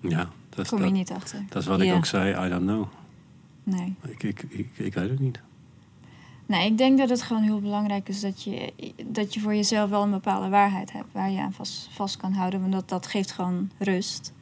[0.00, 1.44] Ja, dat, Kom je dat, niet achter.
[1.48, 2.46] dat is wat ik ook zei.
[2.46, 2.86] I don't know.
[3.62, 3.94] Nee.
[4.08, 5.40] Ik, ik, ik, ik weet het niet.
[6.46, 8.72] Nee, ik denk dat het gewoon heel belangrijk is dat je,
[9.06, 12.32] dat je voor jezelf wel een bepaalde waarheid hebt waar je aan vast, vast kan
[12.32, 12.60] houden.
[12.60, 14.32] Want dat, dat geeft gewoon rust.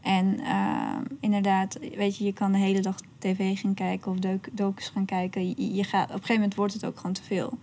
[0.00, 4.48] En eh, inderdaad, weet je, je kan de hele dag tv gaan kijken of doc-
[4.52, 5.48] docus gaan kijken.
[5.48, 7.58] Je, je gaat, op een gegeven moment wordt het ook gewoon te veel.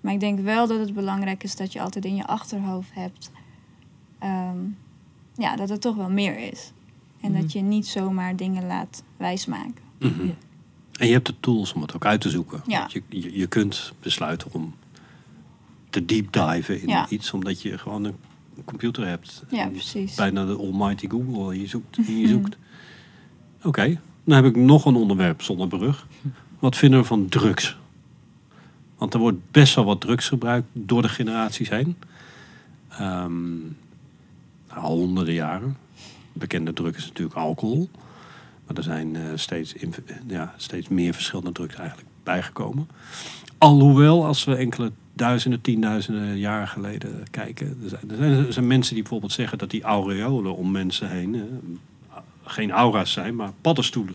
[0.00, 3.30] Maar ik denk wel dat het belangrijk is dat je altijd in je achterhoofd hebt
[4.18, 4.58] ehm,
[5.34, 6.72] ja, dat het toch wel meer is.
[7.20, 9.82] En dat je niet zomaar dingen laat wijsmaken.
[9.98, 10.26] Mhm.
[10.26, 10.32] Ja.
[10.98, 12.62] En je hebt de tools om het ook uit te zoeken.
[12.66, 12.88] Ja.
[12.92, 14.74] Je, je, je kunt besluiten om
[15.90, 17.08] te deep diven in Ja.
[17.08, 18.16] iets, omdat je gewoon een
[18.64, 19.44] computer hebt.
[19.50, 20.14] Ja, En precies.
[20.14, 21.52] Bijna de almighty Google.
[21.52, 22.56] en Je zoekt je zoekt.
[23.62, 26.06] Oké, dan heb ik nog een onderwerp zonder brug.
[26.58, 27.76] Wat vinden we van drugs?
[28.96, 31.96] Want er wordt best wel wat drugs gebruikt door de generaties heen.
[32.88, 33.56] Ehm,
[34.68, 35.76] al honderden jaren.
[36.32, 37.88] Bekende drug is natuurlijk alcohol.
[38.66, 39.74] Maar er zijn eh, steeds,
[40.26, 42.88] ja, steeds meer verschillende drugs eigenlijk bijgekomen.
[43.58, 47.66] Alhoewel, als we enkele duizenden, tienduizenden jaren geleden kijken.
[47.82, 51.10] Er zijn, er zijn, er zijn mensen die bijvoorbeeld zeggen dat die aureolen om mensen
[51.10, 54.14] heen eh, geen aura's zijn, maar paddenstoelen.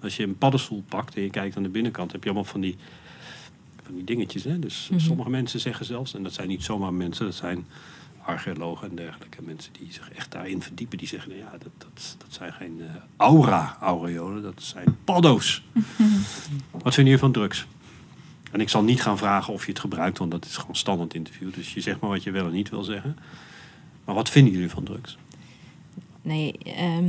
[0.00, 2.60] Als je een paddenstoel pakt en je kijkt aan de binnenkant, heb je allemaal van
[2.60, 2.76] die,
[3.82, 4.44] van die dingetjes.
[4.44, 4.58] Hè?
[4.58, 5.00] Dus Mhm.
[5.00, 7.66] sommige mensen zeggen zelfs, en dat zijn niet zomaar mensen, dat zijn
[8.22, 10.98] archeologen en dergelijke mensen die zich echt daarin verdiepen.
[10.98, 15.62] Die zeggen, nou ja, dat, dat, dat zijn geen eh, aura-aureolen, dat zijn paddo's.
[16.82, 17.66] Wat vinden jullie van drugs?
[18.52, 21.14] En ik zal niet gaan vragen of je het gebruikt, want dat is gewoon standaard
[21.14, 21.54] interview.
[21.54, 23.16] Dus je zegt maar wat je wel en niet wil zeggen.
[24.04, 25.18] Maar wat vinden jullie van drugs?
[26.22, 27.08] Nee, ehm,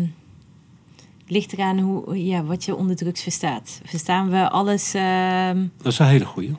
[1.22, 3.82] het ligt eraan hoe, ja, wat je onder drugs verstaat.
[3.86, 4.94] Verstaan we alles...
[4.94, 6.56] ehm, Dat is een hele goeie.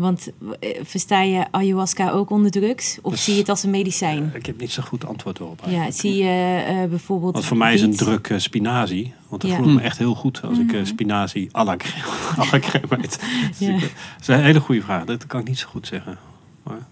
[0.00, 2.98] Want eh, versta je ayahuasca ook onder drugs?
[3.02, 4.28] Of Dus, zie je het als een medicijn?
[4.30, 5.60] Eh, ik heb niet zo goed antwoord op.
[5.66, 7.32] ja, zie je eh, bijvoorbeeld...
[7.32, 9.14] Want voor mij is een druk spinazie.
[9.28, 9.56] Want dan Ja.
[9.56, 10.84] voel ik me echt heel goed als ik Mhm.
[10.84, 13.20] spinazie à la crème, eet.
[13.58, 13.68] Dus Ja.
[13.74, 13.90] eh, dat
[14.20, 15.04] is een hele goede vraag.
[15.04, 16.18] Dat kan ik niet zo goed zeggen.
[16.62, 16.86] Maar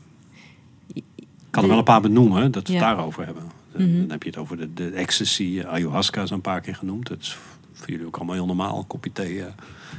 [0.93, 1.03] ik
[1.51, 2.89] kan er wel een paar benoemen, dat we het Ja.
[2.95, 3.43] daarover hebben.
[3.77, 3.99] Mhm.
[4.01, 7.09] Dan heb je het over de, de ecstasy, ayahuasca is een paar keer genoemd.
[7.09, 7.37] Dat is
[7.73, 8.79] voor jullie ook allemaal heel normaal.
[8.79, 9.43] Een kopje thee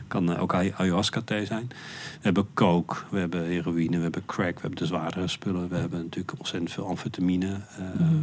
[0.10, 1.68] kan eh, ook ay- ayahuasca thee zijn.
[1.70, 5.70] We hebben coke, we hebben heroïne, we hebben crack, we hebben de zwaardere spullen.
[5.70, 7.60] We hebben natuurlijk ontzettend veel amfetamine.
[7.78, 8.16] eh, Mhm.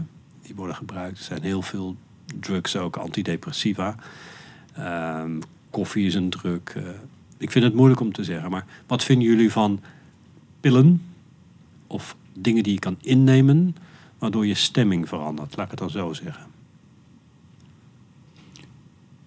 [0.42, 1.18] Die worden gebruikt.
[1.18, 1.96] Er zijn heel veel
[2.40, 3.94] drugs ook, antidepressiva.
[4.74, 5.40] Ehm,
[5.70, 6.60] koffie is een drug.
[6.74, 6.82] eh,
[7.38, 8.50] ik vind het moeilijk om te zeggen.
[8.50, 9.80] Maar wat vinden jullie van
[10.60, 11.02] pillen?
[11.86, 13.76] Of dingen die je kan innemen,
[14.18, 15.56] waardoor je stemming verandert?
[15.56, 16.45] Laat ik het dan zo zeggen.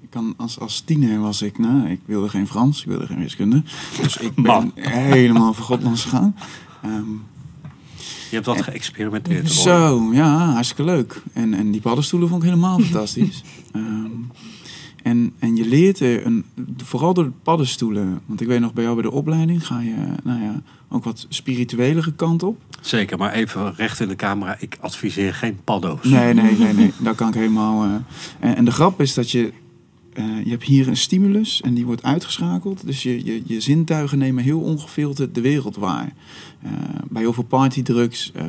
[0.10, 3.64] Kan, als, als tiener was ik, nou, ik wilde geen Frans, ik wilde geen wiskunde.
[4.02, 4.72] Dus ik ben Man.
[4.76, 6.36] helemaal voor Godlands gegaan.
[6.84, 7.11] Ehm,
[8.30, 9.41] Je hebt wat geëxperimenteerd.
[9.56, 9.64] hoor.
[9.64, 11.22] zo, ja, hartstikke leuk.
[11.34, 13.44] En, en die paddenstoelen vond ik helemaal fantastisch.
[13.72, 14.06] Ehm,
[15.03, 16.45] en, en je leert er, een,
[16.77, 19.95] vooral door de paddenstoelen, want ik weet nog bij jou bij de opleiding ga je,
[20.23, 22.61] nou ja, ook wat spirituelere kant op.
[22.81, 24.56] Zeker, maar even recht in de camera.
[24.60, 26.03] Ik adviseer geen paddo's.
[26.03, 26.91] Nee, nee, nee, nee.
[26.98, 27.84] Dat kan ik helemaal.
[27.84, 27.91] eh.
[28.49, 29.53] En, en de grap is dat je.
[30.20, 32.86] Eh, je hebt hier een stimulus en die wordt uitgeschakeld.
[32.86, 36.14] Dus je, je, je zintuigen nemen heel ongefilterd de wereld waar.
[36.62, 36.72] Eh,
[37.10, 38.44] bij heel veel partydrugs eh,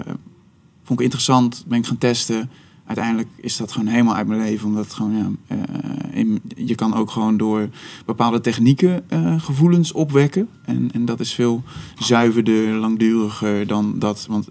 [0.83, 2.51] vond ik interessant, ben ik gaan testen.
[2.87, 4.69] uiteindelijk is dat gewoon helemaal uit mijn leven.
[4.69, 6.25] Omdat gewoon, ja,
[6.57, 7.69] je kan ook gewoon door
[8.07, 9.05] bepaalde technieken
[9.39, 10.49] gevoelens opwekken.
[10.65, 11.63] En, en dat is veel
[11.99, 14.27] zuiverder, langduriger dan dat.
[14.29, 14.49] Want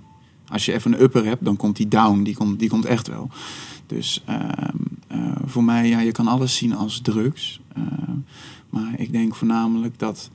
[0.48, 2.24] als je even een upper hebt, dan komt die down.
[2.24, 3.30] Die komt, die komt echt wel.
[3.90, 7.60] Dus ehm, eh, voor mij, ja, je kan alles zien als drugs.
[7.74, 7.84] Eh,
[8.70, 10.30] maar ik denk voornamelijk dat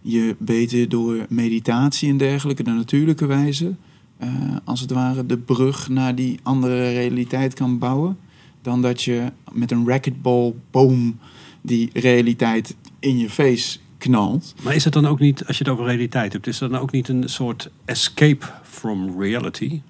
[0.00, 3.74] je beter door meditatie en dergelijke, de natuurlijke wijze,
[4.16, 4.30] eh,
[4.64, 8.18] als het ware de brug naar die andere realiteit kan bouwen.
[8.62, 11.18] Dan dat je met een racquetball boom
[11.60, 14.54] die realiteit in je face knalt.
[14.62, 16.80] Maar is het dan ook niet, als je het over realiteit hebt, is dat dan
[16.80, 19.80] ook niet een soort escape from reality?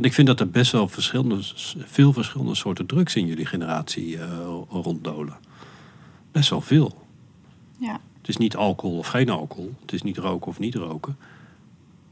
[0.00, 1.38] Want ik vind dat er best wel verschillende,
[1.86, 5.36] veel verschillende soorten drugs in jullie generatie eh, ronddolen.
[6.32, 7.06] Best wel veel.
[7.78, 8.00] Ja.
[8.18, 9.74] Het is niet alcohol of geen alcohol.
[9.80, 11.16] Het is niet roken of niet roken.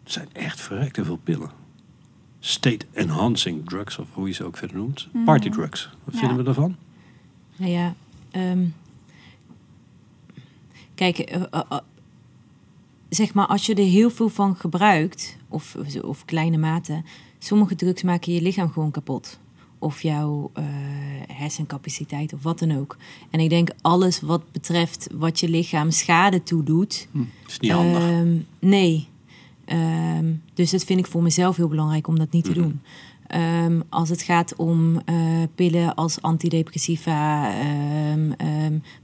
[0.02, 1.50] Het zijn echt verrekte veel pillen.
[2.40, 5.08] State enhancing drugs, of hoe je ze ook verder noemt.
[5.24, 5.90] Party drugs.
[6.04, 6.20] Wat Ja.
[6.20, 6.76] vinden we daarvan?
[7.56, 7.94] Nou ja,
[8.30, 8.66] ehm,
[10.94, 11.78] kijk, eh, eh,
[13.08, 17.02] zeg maar als je er heel veel van gebruikt, of, of kleine mate,
[17.38, 19.38] sommige drugs maken je lichaam gewoon kapot.
[19.78, 20.64] Of jouw eh,
[21.26, 22.96] hersencapaciteit of wat dan ook.
[23.30, 27.08] En ik denk alles wat betreft wat je lichaam schade toedoet,
[27.46, 28.02] is niet handig.
[28.02, 29.08] Ehm, nee.
[29.64, 32.80] Ehm, dus dat vind ik voor mezelf heel belangrijk om dat niet te doen.
[33.26, 35.16] Ehm, als het gaat om eh,
[35.54, 37.52] pillen als antidepressiva,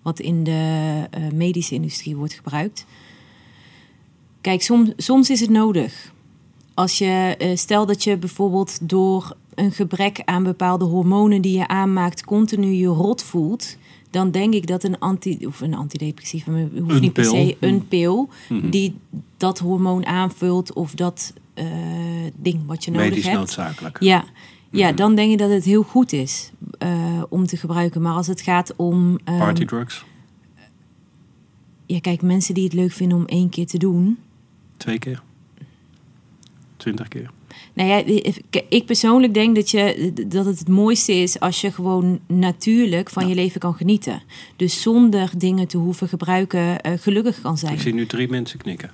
[0.03, 2.87] wat in de eh, medische industrie wordt gebruikt.
[4.41, 6.14] Kijk, soms, soms is het nodig.
[6.75, 11.69] Als je, eh, stel dat je bijvoorbeeld door een gebrek aan bepaalde hormonen die je
[11.69, 13.77] aanmaakt, continu je rot voelt,
[14.11, 17.57] dan denk ik dat een, anti, of een antidepressiva, maar hoeft Een niet per se
[17.61, 18.71] een pil, Mhm.
[18.71, 18.97] die
[19.37, 21.65] dat hormoon aanvult of dat eh,
[22.37, 23.37] ding wat je nodig Medisch hebt.
[23.37, 23.97] noodzakelijk.
[24.03, 24.25] Ja,
[24.71, 24.97] ja Mhm.
[24.97, 28.03] dan denk ik dat het heel goed is eh, om te gebruiken.
[28.03, 29.19] Maar als het gaat om.
[29.25, 30.05] ehm, Party drugs.
[31.87, 34.19] ja, kijk, mensen die het leuk vinden om één keer te doen.
[34.77, 35.23] Twee keer.
[36.85, 37.31] Twintig keer.
[37.73, 38.43] Nou ja, ik-
[38.87, 43.35] persoonlijk denk dat, je, dat het het mooiste is als je gewoon natuurlijk van je
[43.35, 44.23] leven kan genieten.
[44.57, 47.73] Dus zonder dingen te hoeven gebruiken, eh, gelukkig kan zijn.
[47.75, 48.91] Ik zie nu drie mensen knikken.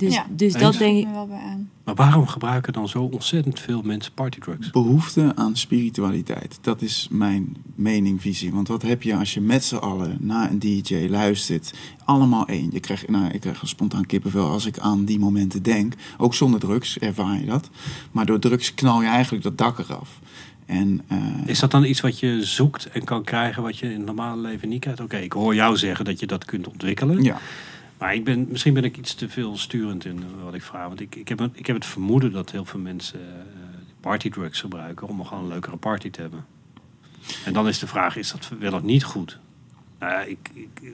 [0.00, 0.26] Dus, Ja.
[0.30, 1.06] dus dat denk Ik ik.
[1.06, 1.70] me wel bij aan.
[1.84, 4.70] Maar waarom gebruiken dan zo ontzettend veel mensen partydrugs?
[4.70, 6.58] Behoefte aan spiritualiteit.
[6.60, 8.52] Dat is mijn mening, visie.
[8.52, 11.72] Want wat heb je als je met z'n allen naar een DJ luistert?
[12.04, 12.68] Allemaal één.
[12.72, 15.94] Je krijgt, nou, ik krijg een spontaan kippenvel als ik aan die momenten denk.
[16.18, 17.70] Ook zonder drugs ervaar je dat.
[18.12, 20.18] Maar door drugs knal je eigenlijk dat dak eraf.
[20.66, 23.96] En, eh, Is dat dan iets wat je zoekt en kan krijgen wat je in
[23.96, 25.00] het normale leven niet krijgt?
[25.00, 27.22] Oké, ik hoor jou zeggen dat je dat kunt ontwikkelen.
[27.22, 27.38] ja,
[28.00, 30.88] Maar ik ben, misschien ben ik iets te veel sturend in eh, wat ik vraag.
[30.88, 33.34] Want ik, ik, heb, het- ik heb het vermoeden dat heel veel mensen eh,
[34.00, 36.44] partydrugs gebruiken om gewoon een leukere party te hebben.
[37.44, 39.38] En dan is de vraag, is dat wel of niet goed?
[39.98, 40.92] Nou ja, ik, ik,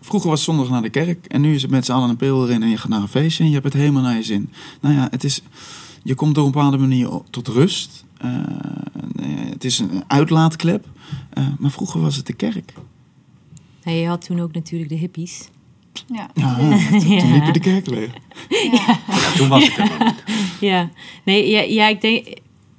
[0.00, 2.44] Vroeger was zondag naar de kerk en nu is het met z'n allen een pil
[2.48, 4.50] erin en je gaat naar een feestje en je hebt het helemaal naar je zin.
[4.80, 5.42] Nou ja, het is,
[6.02, 8.04] je komt op een bepaalde manier tot rust.
[8.18, 8.30] Eh,
[9.12, 10.86] nee, het is een uitlaatklep.
[11.30, 12.72] Eh, maar vroeger was het de kerk.
[13.84, 15.48] Nou, je had toen ook natuurlijk de hippies.
[16.06, 16.30] Ja.
[16.34, 16.56] Ja,
[16.88, 18.10] toen liep je de kerk leeg.
[18.72, 18.98] ja,
[19.36, 20.14] toen was ik er nog.
[20.60, 20.90] Ja,
[21.24, 22.26] nee, ja, ja, ik denk,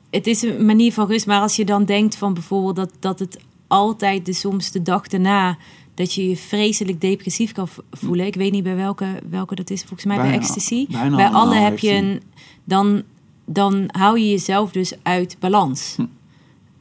[0.10, 1.26] het is een manier van rust.
[1.28, 5.08] Maar als je dan denkt van bijvoorbeeld dat, dat het altijd, de, soms de dag
[5.08, 5.58] daarna,
[5.94, 8.26] dat je je vreselijk depressief kan voelen.
[8.26, 10.86] Ik weet niet bij welke, welke dat is, volgens mij bij Bijna- ecstasy.
[10.90, 12.22] bijna bij alle heb je een,
[12.64, 13.04] dan,
[13.46, 15.94] dan hou je jezelf dus uit balans.
[15.98, 16.06] Hm.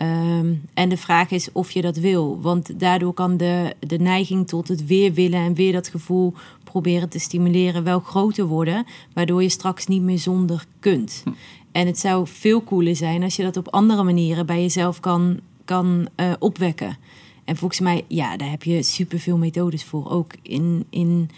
[0.00, 2.40] Ehm, en de vraag is of je dat wil.
[2.40, 7.08] Want daardoor kan de, de neiging tot het weer willen en weer dat gevoel proberen
[7.08, 8.86] te stimuleren wel groter worden.
[9.12, 11.22] Waardoor je straks niet meer zonder kunt.
[11.72, 15.40] En het zou veel cooler zijn als je dat op andere manieren bij jezelf kan,
[15.64, 16.96] kan eh, opwekken.
[17.44, 20.10] En volgens mij, ja, daar heb je superveel methodes voor.
[20.10, 21.30] Ook in, in,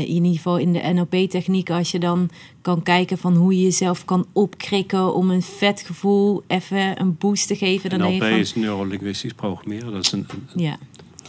[0.00, 1.70] in ieder geval in de NLP-techniek.
[1.70, 2.30] Als je dan
[2.62, 7.46] kan kijken van hoe je jezelf kan opkrikken om een vet gevoel even een boost
[7.46, 7.90] te geven.
[7.90, 9.92] Dan NLP van, is neurolinguistisch programmeren.
[9.92, 10.78] Dat is een, een, ja,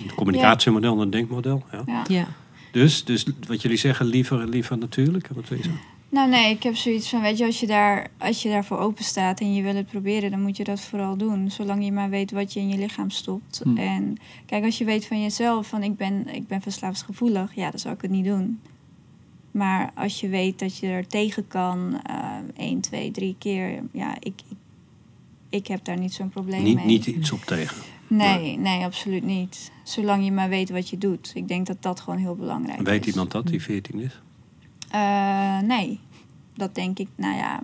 [0.01, 1.63] een communicatiemodel en een denkmodel.
[1.71, 1.83] Ja.
[1.85, 2.03] Ja.
[2.07, 2.27] ja.
[2.71, 5.27] Dus, dus wat jullie zeggen, liever, liever natuurlijk.
[5.33, 5.81] Wat wil je zeggen?
[6.13, 9.03] Nou nee, ik heb zoiets van, weet je, als je, daar, als je daarvoor open
[9.03, 11.51] staat en je wil het proberen, dan moet je dat vooral doen.
[11.51, 13.61] Zolang je maar weet wat je in je lichaam stopt.
[13.63, 13.77] Hm.
[13.77, 17.79] En kijk, als je weet van jezelf, van ik ben, ik ben verslavingsgevoelig, ja, dan
[17.79, 18.59] zou ik het niet doen.
[19.51, 24.15] Maar als je weet dat je er tegen kan, eh 1, 2, 3 keer, ja,
[24.19, 24.57] ik, ik,
[25.49, 26.85] ik heb daar niet zo'n probleem Niet, mee.
[26.85, 27.77] niet iets op tegen.
[28.07, 29.71] Nee, nee, absoluut niet.
[29.83, 31.31] Zolang je maar weet wat je doet.
[31.35, 32.85] Ik denk dat dat gewoon heel belangrijk is.
[32.85, 34.21] Weet iemand dat, die 14 is?
[34.93, 35.99] Eh, nee,
[36.55, 37.59] dat denk ik, nou ja.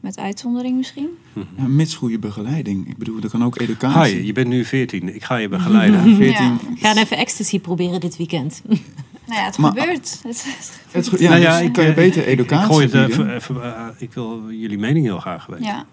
[0.00, 1.08] met uitzondering misschien.
[1.56, 2.88] Ja, mits goede begeleiding.
[2.88, 4.14] Ik bedoel, er kan ook educatie.
[4.16, 5.14] Hi, je bent nu 14.
[5.14, 6.16] Ik ga je begeleiden.
[6.16, 6.44] 14.
[6.44, 6.58] Ja.
[6.76, 8.62] Ga even ecstasy proberen dit weekend.
[9.26, 10.20] Nou ja, het Maar- gebeurt.
[10.22, 10.44] Het,
[10.90, 13.10] Het, ja, Nou ja, dus ik, kan je eh, beter Ik educatie gooi het bieden.
[13.10, 15.64] even, even, eh, ik wil jullie mening heel graag weten.
[15.64, 15.84] ja.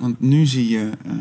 [0.00, 1.12] Want nu zie je eh,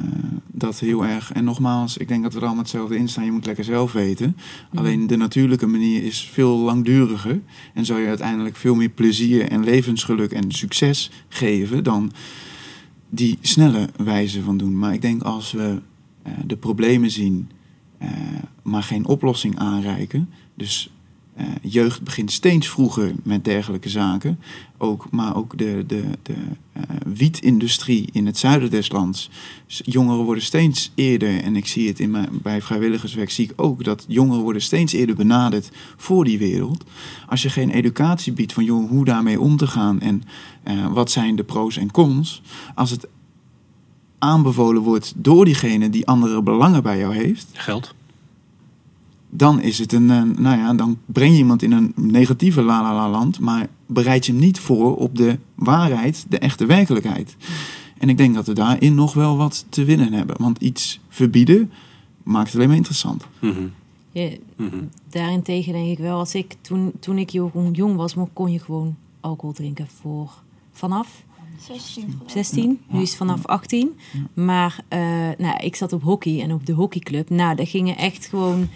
[0.47, 1.31] dat heel erg.
[1.31, 3.25] En nogmaals, ik denk dat we er allemaal hetzelfde in staan.
[3.25, 4.37] Je moet lekker zelf weten.
[4.73, 7.41] Alleen de natuurlijke manier is veel langduriger.
[7.73, 12.11] En zou je uiteindelijk veel meer plezier en levensgeluk en succes geven dan
[13.09, 14.77] die snelle wijze van doen.
[14.77, 15.81] Maar ik denk als we
[16.21, 17.49] eh, de problemen zien,
[17.97, 18.09] eh,
[18.63, 20.29] maar geen oplossing aanreiken.
[20.55, 20.91] Dus
[21.39, 24.39] eh, jeugd begint steeds vroeger met dergelijke zaken.
[24.77, 26.33] Ook, maar ook de, de, de
[26.73, 29.29] eh, wietindustrie in het zuiden des lands.
[29.67, 33.83] Jongeren worden steeds eerder, en ik zie het in mijn, bij vrijwilligerswerk, zie ik ook
[33.83, 36.83] dat jongeren worden steeds eerder benaderd voor die wereld.
[37.27, 40.23] Als je geen educatie biedt van joh, hoe daarmee om te gaan en
[40.63, 42.41] eh, wat zijn de pro's en cons.
[42.75, 43.07] Als het
[44.17, 47.93] aanbevolen wordt door diegene die andere belangen bij jou heeft, Geld.
[49.29, 52.81] Dan is het een, eh, nou ja, dan breng je iemand in een negatieve la
[52.81, 57.35] la la land, maar bereid je hem niet voor op de waarheid, de echte werkelijkheid.
[57.97, 61.71] En ik denk dat we daarin nog wel wat te winnen hebben, want iets verbieden
[62.23, 63.25] maakt het alleen maar interessant.
[63.39, 63.67] Mhm,
[64.11, 64.83] Ja, mhm.
[65.09, 68.95] daarentegen denk ik wel, als ik toen, toen ik jong, jong was, kon je gewoon
[69.19, 70.31] alcohol drinken voor
[70.71, 71.23] vanaf
[71.59, 72.29] 16 geloof ik.
[72.29, 72.79] 16.
[72.87, 73.97] Nu is het vanaf 18.
[74.33, 74.99] Maar eh,
[75.37, 77.29] nou, ik zat op hockey en op de hockeyclub.
[77.29, 78.69] Nou, daar gingen echt gewoon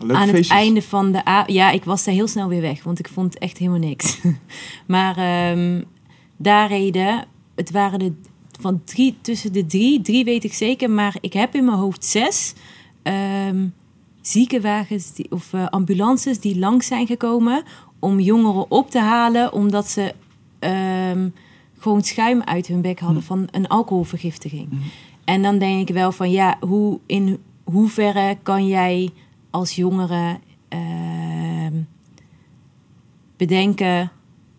[0.00, 2.82] Leuk aan het einde van de a Ja, ik was daar heel snel weer weg,
[2.82, 4.20] want ik vond echt helemaal niks.
[4.86, 5.82] maar ehm,
[6.36, 7.24] daar reden,
[7.54, 8.12] het waren de
[8.60, 12.04] van drie, tussen de drie, drie weet ik zeker, maar ik heb in mijn hoofd
[12.04, 12.54] zes
[13.02, 13.66] ehm,
[14.20, 17.62] ziekenwagens die, of eh, ambulances die langs zijn gekomen
[17.98, 20.14] om jongeren op te halen, omdat ze
[20.58, 21.28] ehm,
[21.78, 24.68] gewoon schuim uit hun bek hadden van een alcoholvergiftiging.
[25.24, 29.10] En dan denk ik wel van ja, hoe, in hoeverre kan jij
[29.50, 31.72] als jongere ehm,
[33.36, 34.10] bedenken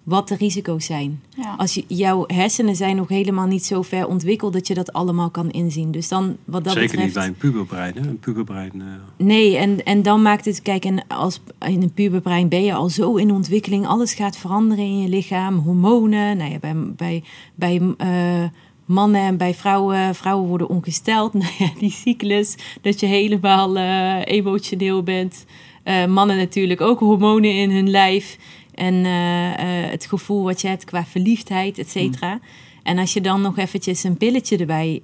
[0.03, 1.22] wat de risico's zijn?
[1.35, 1.55] Ja.
[1.57, 5.30] Als je, jouw hersenen zijn nog helemaal niet zo ver ontwikkeld dat je dat allemaal
[5.30, 5.91] kan inzien.
[5.91, 7.05] Dus dan wat dat Zeker betreft.
[7.05, 7.93] niet bij een puberbrein.
[7.95, 8.09] Hè?
[8.09, 8.72] Een puberbrein.
[8.81, 8.88] eh,
[9.26, 12.89] Nee, en, en dan maakt het, kijk, en als in een puberbrein ben je al
[12.89, 16.38] zo in ontwikkeling, alles gaat veranderen in je lichaam, hormonen.
[16.38, 17.23] Nou ja, bij, bij,
[17.55, 18.43] bij eh,
[18.91, 21.34] mannen en bij vrouwen, vrouwen worden ongesteld.
[21.41, 25.45] Nou ja, die cyclus, dat je helemaal eh, emotioneel bent.
[25.84, 28.38] Eh, mannen natuurlijk ook hormonen in hun lijf.
[28.73, 32.39] En eh, eh, het gevoel wat je hebt qua verliefdheid, et cetera.
[32.84, 35.01] En als je dan nog eventjes een pilletje erbij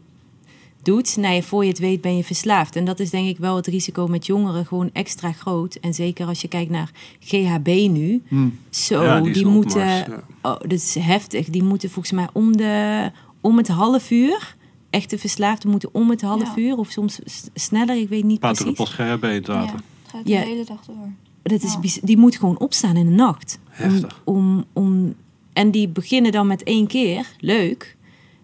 [0.82, 2.76] doet, nou ja, voor je het weet ben je verslaafd.
[2.76, 5.76] En dat is denk ik wel het risico met jongeren gewoon extra groot.
[5.76, 8.22] En zeker als je kijkt naar GHB nu.
[8.70, 9.82] Zo, Ja, die moeten...
[9.82, 10.24] opmars, ja.
[10.42, 11.50] Oh, dat is heftig.
[11.50, 13.12] Die moeten volgens mij om, de,
[13.48, 14.56] om het half uur...
[14.90, 16.62] Echte verslaafden moeten om het half Ja.
[16.62, 17.20] uur of soms
[17.54, 18.96] sneller, ik weet niet Pater de precies.
[18.96, 19.80] post GHB in het Ja, water.
[20.08, 20.40] gaat de Ja.
[20.42, 21.12] hele dag door.
[21.44, 22.00] Dat is, Ja.
[22.04, 23.60] die moet gewoon opstaan in de nacht.
[23.70, 24.22] Heftig.
[24.24, 25.16] Om, om, om,
[25.54, 27.96] en die beginnen dan met één keer, leuk.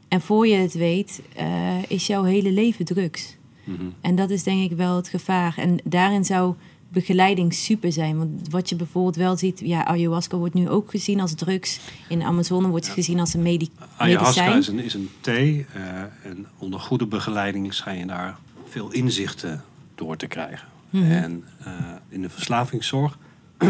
[0.08, 3.36] En voor je het weet, eh, is jouw hele leven drugs.
[3.64, 3.82] Mhm.
[4.02, 5.54] En dat is denk ik wel het gevaar.
[5.58, 6.54] En daarin zou
[6.94, 8.18] begeleiding super zijn.
[8.18, 11.80] Want wat je bijvoorbeeld wel ziet, ja, ayahuasca wordt nu ook gezien als drugs.
[12.10, 14.58] In de Amazone wordt het gezien als een medi Ayahuasca medicijn.
[14.60, 15.66] is een, is een thee.
[15.74, 18.38] eh, en onder goede begeleiding schijn je daar
[18.70, 19.64] veel inzichten
[19.96, 20.68] door te krijgen.
[20.90, 21.12] Mhm.
[21.12, 21.74] En eh,
[22.10, 23.18] in de verslavingszorg
[23.58, 23.70] eh,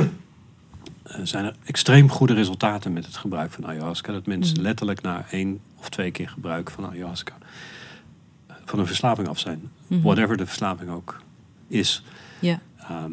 [1.24, 4.12] zijn er extreem goede resultaten met het gebruik van ayahuasca.
[4.12, 4.64] Dat mensen Mhm.
[4.64, 7.34] letterlijk na één of twee keer gebruik van ayahuasca
[8.66, 9.62] van een verslaving af zijn.
[9.88, 10.02] Mhm.
[10.02, 11.22] Whatever de verslaving ook
[11.68, 12.04] is.
[12.40, 12.60] Ja.
[12.90, 13.12] Ehm,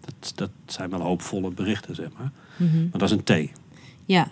[0.00, 2.32] dat, dat zijn wel hoopvolle berichten, zeg maar.
[2.56, 2.82] Mhm.
[2.82, 3.52] Maar dat is een thee.
[4.04, 4.28] Ja,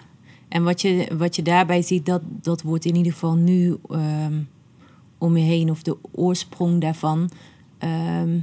[0.48, 4.40] en wat je, wat je daarbij ziet, dat, dat wordt in ieder geval nu ehm,
[5.18, 7.30] om je heen, of de oorsprong daarvan,
[7.78, 8.38] ehm,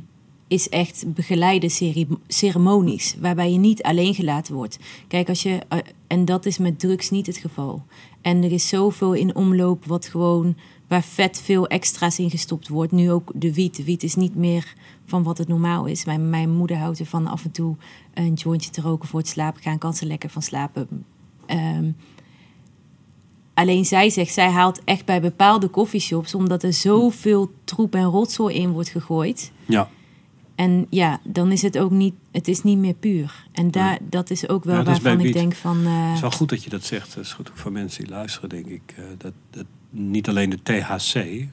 [0.52, 4.80] is echt begeleide cere- ceremonies, waarbij je niet alleen gelaten wordt.
[5.08, 7.84] Kijk, als je, eh, en dat is met drugs niet het geval.
[8.22, 10.56] En er is zoveel in omloop wat gewoon,
[10.88, 12.92] waar vet veel extra's in gestopt wordt.
[12.92, 13.84] Nu ook de wiet.
[13.84, 14.74] Wiet is niet meer
[15.06, 16.06] van wat het normaal is.
[16.06, 17.76] Mijn, mijn moeder houdt ervan af en toe
[18.14, 19.78] een jointje te roken voor het slapen gaan.
[19.78, 21.06] Kan ze lekker van slapen.
[21.46, 21.92] Ehm,
[23.54, 26.36] alleen zij zegt, zij haalt echt bij bepaalde coffeeshops...
[26.36, 29.52] omdat er zoveel troep en rotzooi in wordt gegooid.
[29.66, 29.90] Ja.
[30.56, 33.46] En ja, dan is het ook niet, het is niet meer puur.
[33.52, 35.86] En daar, dat is ook wel Ja, dat waarvan ik denk van...
[35.86, 37.16] eh, Het is wel goed dat je dat zegt.
[37.16, 38.82] Het is goed ook voor mensen die luisteren, denk ik.
[38.96, 41.48] eh, dat, dat niet alleen de THC eh,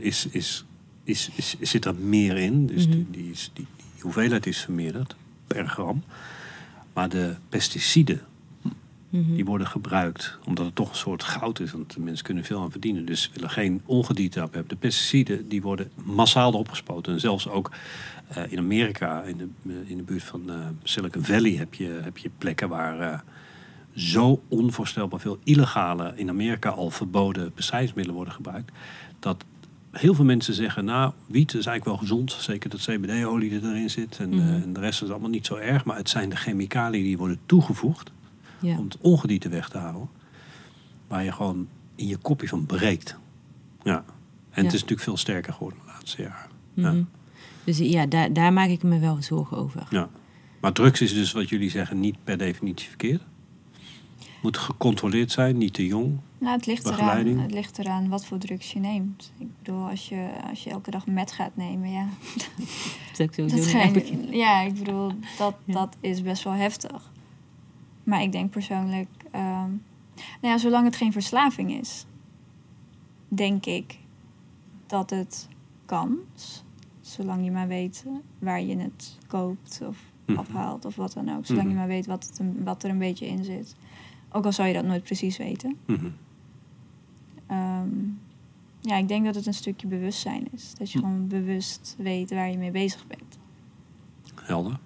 [0.00, 0.64] is, is,
[1.04, 2.66] is, is, zit er meer in.
[2.66, 2.96] Dus Mhm.
[2.96, 6.02] die, die, is, die, die hoeveelheid is vermeerderd per gram.
[6.92, 8.20] Maar de pesticiden
[9.12, 9.34] Mhm.
[9.34, 11.72] Die worden gebruikt omdat het toch een soort goud is.
[11.72, 13.04] Want de mensen kunnen veel aan verdienen.
[13.04, 14.64] Dus ze willen geen ongedierte hebben.
[14.68, 17.12] De pesticiden die worden massaal erop gespoten.
[17.12, 17.70] En zelfs ook
[18.34, 22.18] eh, in Amerika, in de, in de buurt van eh, Silicon Valley, heb je, heb
[22.18, 23.18] je plekken waar eh,
[23.94, 28.72] zo onvoorstelbaar veel illegale, in Amerika al verboden bestrijdingsmiddelen worden gebruikt.
[29.18, 29.44] Dat
[29.90, 32.32] heel veel mensen zeggen, nou, wiet is eigenlijk wel gezond.
[32.32, 34.18] Zeker dat CBD-olie er erin zit.
[34.18, 34.38] En, Mhm.
[34.38, 35.84] eh, en de rest is allemaal niet zo erg.
[35.84, 38.10] Maar het zijn de chemicaliën die worden toegevoegd
[38.60, 38.78] Ja.
[38.78, 40.08] om het ongedierte weg te houden.
[41.08, 43.16] Waar je gewoon in je kopje van breekt.
[43.82, 44.04] Ja.
[44.50, 46.50] En het is natuurlijk veel sterker geworden de laatste jaren.
[46.74, 46.94] Ja.
[47.64, 49.86] Dus ja, daar, daar maak ik me wel zorgen over.
[49.90, 50.08] Ja.
[50.60, 53.22] Maar drugs is dus wat jullie zeggen niet per definitie verkeerd.
[54.42, 56.18] Moet gecontroleerd zijn, niet te jong.
[56.38, 59.32] Nou, het ligt, eraan, het ligt eraan wat voor drugs je neemt.
[59.38, 62.06] Ik bedoel, als je, als je elke dag met gaat nemen, ja.
[63.16, 65.72] Dat Dat eigenlijk- niet- ja, ik bedoel, dat, Ja.
[65.74, 67.10] dat is best wel heftig.
[68.04, 69.68] Maar ik denk persoonlijk, ehm,
[70.14, 72.04] nou ja, zolang het geen verslaving is,
[73.28, 73.98] denk ik
[74.86, 75.48] dat het
[75.86, 76.16] kan.
[77.10, 78.04] Zolang je maar weet
[78.38, 80.38] waar je het koopt of Mhm.
[80.38, 81.46] afhaalt of wat dan ook.
[81.46, 81.72] Zolang Mhm.
[81.74, 83.74] je maar weet wat, het een- wat er een beetje in zit.
[84.32, 85.76] Ook al zou je dat nooit precies weten.
[85.86, 86.06] Mhm.
[87.46, 87.88] Ehm,
[88.80, 90.74] ja, ik denk dat het een stukje bewustzijn is.
[90.78, 91.04] Dat je Hm.
[91.04, 93.38] gewoon bewust weet waar je mee bezig bent.
[94.34, 94.78] Helder.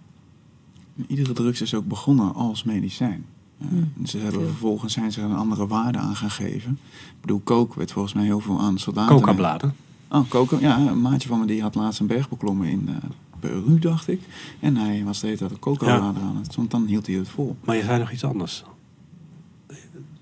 [1.06, 3.24] Iedere drugs is ook begonnen als medicijn.
[3.58, 3.92] Hmm.
[4.06, 6.72] Ze hebben vervolgens zijn ze er een andere waarde aan gaan geven.
[7.10, 9.16] Ik bedoel, coke werd volgens mij heel veel aan soldaten.
[9.16, 9.74] Coca-bladen.
[10.14, 10.56] Oh, coca.
[10.60, 12.94] Ja, een maatje van me die had laatst een berg beklommen in eh,
[13.40, 14.20] Peru, dacht ik.
[14.60, 16.54] En hij was de hele tijd een coca-bladen aan het.
[16.54, 17.56] Want dan hield hij het vol.
[17.64, 18.64] Maar je zei nog iets anders.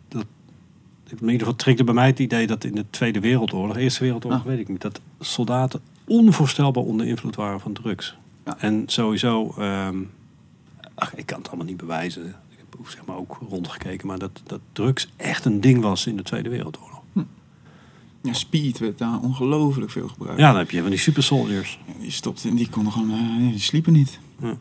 [0.09, 0.25] Dat,
[1.09, 4.41] in ieder geval trikte bij mij het idee dat in de Tweede Wereldoorlog, Eerste Wereldoorlog,
[4.41, 4.47] Ah.
[4.47, 8.17] weet ik niet, dat soldaten onvoorstelbaar onder invloed waren van drugs.
[8.45, 8.59] Ja.
[8.59, 9.97] En sowieso, ehm,
[10.95, 12.27] ach, ik kan het allemaal niet bewijzen.
[12.27, 16.17] Ik heb zeg maar ook rondgekeken, maar dat, dat drugs echt een ding was in
[16.17, 16.92] de Tweede Wereldoorlog.
[18.23, 20.41] Ja, speed werd daar ongelooflijk veel gebruikt.
[20.41, 21.79] Ja, dan heb je van die super soldiers.
[22.01, 24.19] Die stopte en die konden gewoon, eh, die sliepen niet.
[24.41, 24.59] Ja.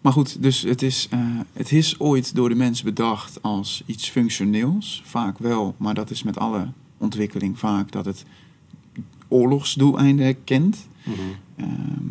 [0.00, 1.20] Maar goed, dus het is, eh,
[1.52, 5.02] het is ooit door de mens bedacht als iets functioneels.
[5.04, 6.68] Vaak wel, maar dat is met alle
[6.98, 8.24] ontwikkeling vaak dat het
[9.28, 10.88] oorlogsdoeleinden kent.
[11.02, 11.18] Mhm.
[11.56, 12.06] Ehm,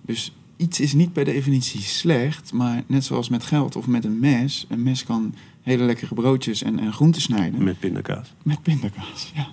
[0.00, 4.18] dus iets is niet per definitie slecht, maar net zoals met geld of met een
[4.18, 4.66] mes.
[4.68, 7.64] Een mes kan hele lekkere broodjes en, en groenten snijden.
[7.64, 8.32] Met pindakaas.
[8.42, 9.48] Met pindakaas, ja.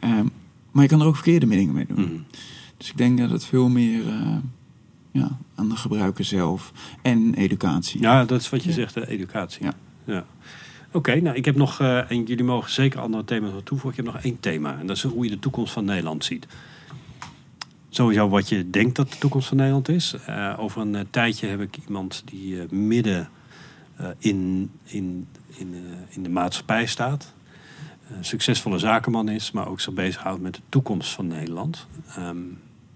[0.00, 0.26] Ehm,
[0.70, 2.00] maar je kan er ook verkeerde dingen mee doen.
[2.04, 2.20] Mhm.
[2.76, 4.36] Dus ik denk dat het veel meer eh,
[5.12, 8.00] ja, aan de gebruiker zelf en educatie.
[8.00, 8.74] Ja, dat is wat je Ja.
[8.74, 9.64] zegt, de educatie.
[9.64, 9.72] Ja.
[10.04, 10.24] ja.
[10.92, 14.00] Oké, nou ik heb nog, eh, en jullie mogen zeker andere thema's toevoegen.
[14.00, 16.46] Ik heb nog één thema en dat is hoe je de toekomst van Nederland ziet.
[17.88, 20.14] Sowieso wat je denkt dat de toekomst van Nederland is.
[20.26, 23.28] Eh, over een tijdje heb ik iemand die midden
[24.18, 27.32] in, in, in, eh, in de maatschappij staat.
[28.16, 31.86] Een succesvolle zakenman is, maar ook zich bezighoudt met de toekomst van Nederland.
[32.16, 32.36] Ehm,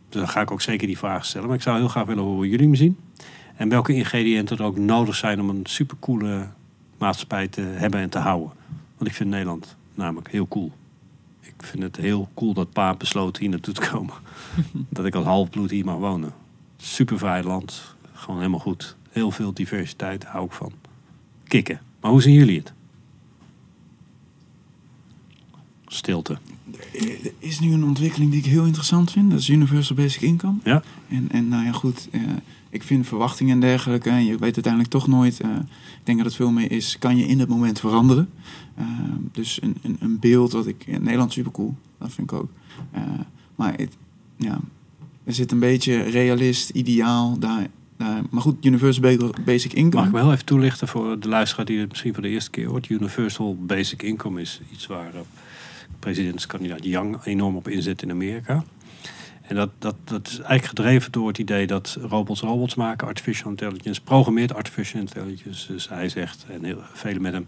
[0.08, 1.46] dus dan ga ik ook zeker die vraag stellen.
[1.46, 2.98] Maar ik zou heel graag willen horen hoe jullie hem zien.
[3.56, 6.48] En welke ingrediënten er ook nodig zijn om een supercoole
[6.98, 8.52] maatschappij te hebben en te houden.
[8.96, 10.72] Want ik vind Nederland namelijk heel cool.
[11.40, 14.14] Ik vind het heel cool dat pa besloot hier naartoe te komen.
[14.88, 16.32] dat ik als halfbloed hier mag wonen.
[16.76, 17.94] Super vrij land.
[18.12, 18.96] Gewoon helemaal goed.
[19.10, 20.72] Heel veel diversiteit, daar hou ik van.
[22.00, 22.72] Maar hoe zien jullie het?
[25.86, 26.38] Stilte.
[26.92, 29.30] Er is nu een ontwikkeling die ik heel interessant vind.
[29.30, 30.58] Dat is Universal Basic Income.
[30.64, 30.82] Ja?
[31.08, 32.08] En, en nou ja, goed.
[32.10, 32.20] eh,
[32.70, 34.10] ik vind verwachtingen en dergelijke.
[34.10, 35.40] En je weet uiteindelijk toch nooit.
[35.40, 35.50] eh,
[35.98, 36.98] ik denk dat het veel meer is.
[36.98, 38.28] Kan je in het moment veranderen?
[38.74, 38.84] Eh,
[39.32, 40.84] dus een, een, een beeld wat ik.
[40.86, 41.74] In Nederland super cool.
[41.98, 42.50] Dat vind ik ook.
[43.56, 43.96] Maar het,
[44.36, 44.60] ja,
[45.24, 47.68] er zit een beetje realist, ideaal daar.
[48.30, 50.02] Maar goed, Universal Ba- Basic Income.
[50.02, 52.68] Mag ik heel even toelichten voor de luisteraar die het misschien voor de eerste keer
[52.68, 52.88] hoort?
[52.88, 55.20] Universal Basic Income is iets waar eh,
[55.98, 58.64] presidentskandidaat Young enorm op inzet in Amerika.
[59.42, 63.50] En dat, dat, dat is eigenlijk gedreven door het idee dat robots robots maken, artificial
[63.50, 65.72] intelligence, programmeert artificial intelligence.
[65.72, 67.46] Dus hij zegt, en heel, velen met hem,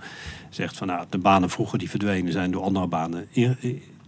[0.51, 3.27] zegt van nou, de banen vroeger die verdwenen zijn door andere banen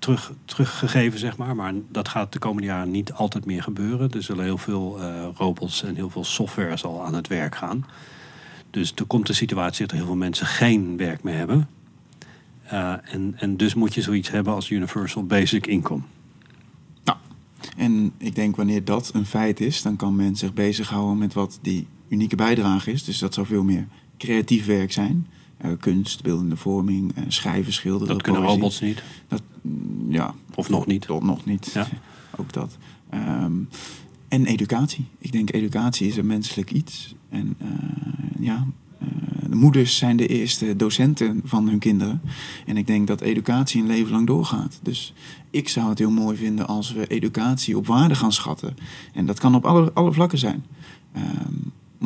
[0.07, 1.57] terug, teruggegeven, zeg maar.
[1.57, 4.11] Maar dat gaat de komende jaren niet altijd meer gebeuren.
[4.11, 7.87] Er zullen heel veel eh, robots en heel veel software zal aan het werk gaan.
[8.71, 11.69] Dus er komt een situatie dat er heel veel mensen geen werk meer hebben.
[12.63, 16.03] Eh, en, en dus moet je zoiets hebben als Universal Basic Income.
[17.77, 21.59] En ik denk wanneer dat een feit is, dan kan men zich bezighouden met wat
[21.63, 23.05] die unieke bijdrage is.
[23.05, 23.87] Dus dat zou veel meer
[24.19, 25.27] creatief werk zijn.
[25.67, 28.57] Eh, kunst, beeldende vorming, eh, schrijven, schilderen, Dat kunnen poëzie.
[28.59, 29.03] robots niet.
[29.63, 31.07] Mm, Ja, Of nog niet.
[31.07, 31.71] tot nog niet.
[31.75, 31.89] Ja.
[32.41, 32.77] Ook dat.
[33.11, 33.53] Ehm,
[34.29, 35.05] en educatie.
[35.19, 37.15] Ik denk educatie is een menselijk iets.
[37.29, 37.69] En eh,
[38.41, 38.67] ja,
[39.49, 42.21] de moeders zijn de eerste docenten van hun kinderen.
[42.67, 44.79] En ik denk dat educatie een leven lang doorgaat.
[44.83, 45.13] Dus
[45.51, 48.77] ik zou het heel mooi vinden als we educatie op waarde gaan schatten.
[49.13, 50.65] En dat kan op alle, alle vlakken zijn.
[51.13, 51.25] Ehm,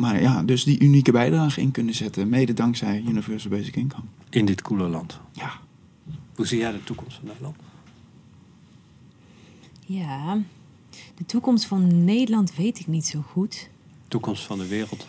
[0.01, 4.03] maar ja, dus die unieke bijdrage in kunnen zetten, mede dankzij Universal Basic Income.
[4.29, 5.19] In dit koele land.
[5.31, 5.51] Ja,
[6.35, 7.55] Hoe zie jij de toekomst van Nederland?
[9.85, 10.41] Ja,
[11.15, 13.69] de toekomst van Nederland weet ik niet zo goed.
[14.07, 15.07] Toekomst van de wereld.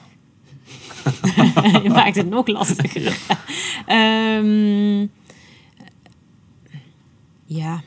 [1.82, 3.18] Je maakt het nog lastiger.
[3.86, 5.06] Ehm,
[7.44, 7.82] ja.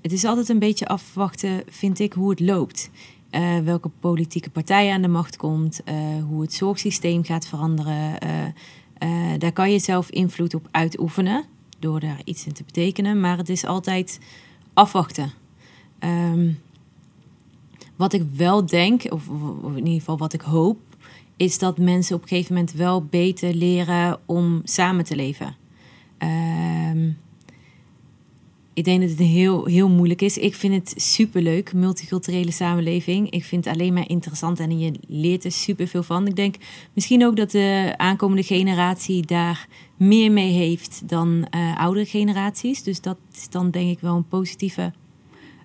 [0.00, 2.90] Het is altijd een beetje afwachten, vind ik, hoe het loopt.
[3.36, 5.94] Eh, welke politieke partij aan de macht komt, eh,
[6.28, 8.20] hoe het zorgsysteem gaat veranderen.
[8.98, 9.08] Eh,
[9.38, 11.44] daar kan je zelf invloed op uitoefenen
[11.78, 14.20] door daar iets in te betekenen, maar het is altijd
[14.74, 15.32] afwachten.
[15.98, 16.52] Ehm,
[17.96, 19.28] wat ik wel denk, of,
[19.62, 20.78] in ieder geval wat ik hoop,
[21.36, 25.56] is dat mensen op een gegeven moment wel beter leren om samen te leven.
[26.18, 27.10] Ehm,
[28.76, 30.38] ik denk dat het heel, heel moeilijk is.
[30.38, 33.30] Ik vind het superleuk, multiculturele samenleving.
[33.30, 36.26] Ik vind het alleen maar interessant en je leert er superveel van.
[36.26, 36.54] Ik denk
[36.92, 42.82] misschien ook dat de aankomende generatie daar meer mee heeft dan eh, oudere generaties.
[42.82, 44.92] Dus dat is dan denk ik wel een positieve,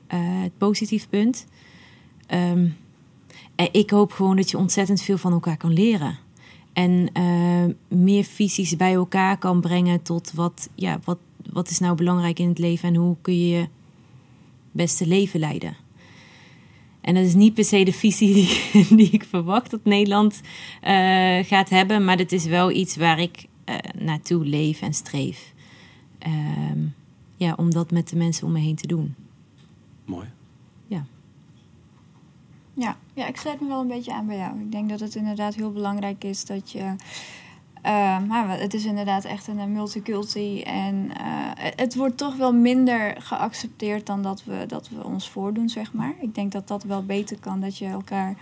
[0.08, 0.20] eh,
[0.58, 1.48] positief punt.
[2.28, 2.68] Ehm,
[3.56, 6.18] en ik hoop gewoon dat je ontzettend veel van elkaar kan leren.
[6.74, 11.18] En eh, meer visies bij elkaar kan brengen tot wat, ja, wat,
[11.52, 13.68] wat is nou belangrijk in het leven en hoe kun je je
[14.72, 15.76] beste leven leiden.
[17.02, 20.42] En dat is niet per se de visie die, die ik verwacht dat Nederland
[20.82, 25.54] eh, gaat hebben, maar dat is wel iets waar ik eh, naartoe leef en streef.
[26.20, 26.80] Ehm,
[27.36, 29.16] ja, om dat met de mensen om me heen te doen.
[30.06, 30.28] Mooi.
[30.88, 31.06] Ja.
[32.74, 34.60] Ja, ja, ik sluit me wel een beetje aan bij jou.
[34.60, 36.96] Ik denk dat het inderdaad heel belangrijk is dat je.
[37.82, 40.62] Eh, maar het is inderdaad echt een multiculti.
[40.62, 41.26] En eh,
[41.76, 46.14] het wordt toch wel minder geaccepteerd dan dat we, dat we ons voordoen, zeg maar.
[46.20, 47.60] Ik denk dat dat wel beter kan.
[47.60, 48.36] Dat je elkaar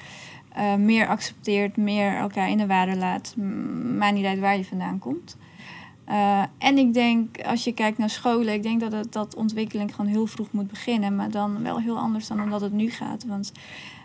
[0.53, 3.33] eh, meer accepteert, meer elkaar in de waarde laat.
[3.37, 5.37] M- Maakt niet uit waar je vandaan komt.
[6.05, 10.11] Eh, en ik denk, als je kijkt naar scholen, ik denk dat dat ontwikkeling gewoon
[10.11, 11.15] heel vroeg moet beginnen.
[11.15, 13.25] Maar dan wel heel anders dan omdat het nu gaat.
[13.25, 13.51] Want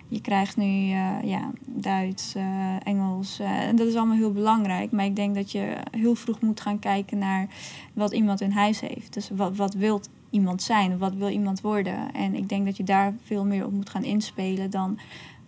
[0.09, 3.39] je krijgt nu eh, ja, Duits, eh, Engels.
[3.39, 4.91] eh, en dat is allemaal heel belangrijk.
[4.91, 7.49] Maar ik denk dat je heel vroeg moet gaan kijken naar
[7.93, 9.15] wat iemand in huis heeft.
[9.15, 10.01] Dus wat, wat wil
[10.31, 10.99] iemand zijn?
[10.99, 12.13] Wat wil iemand worden?
[12.13, 14.99] En ik denk dat je daar veel meer op moet gaan inspelen dan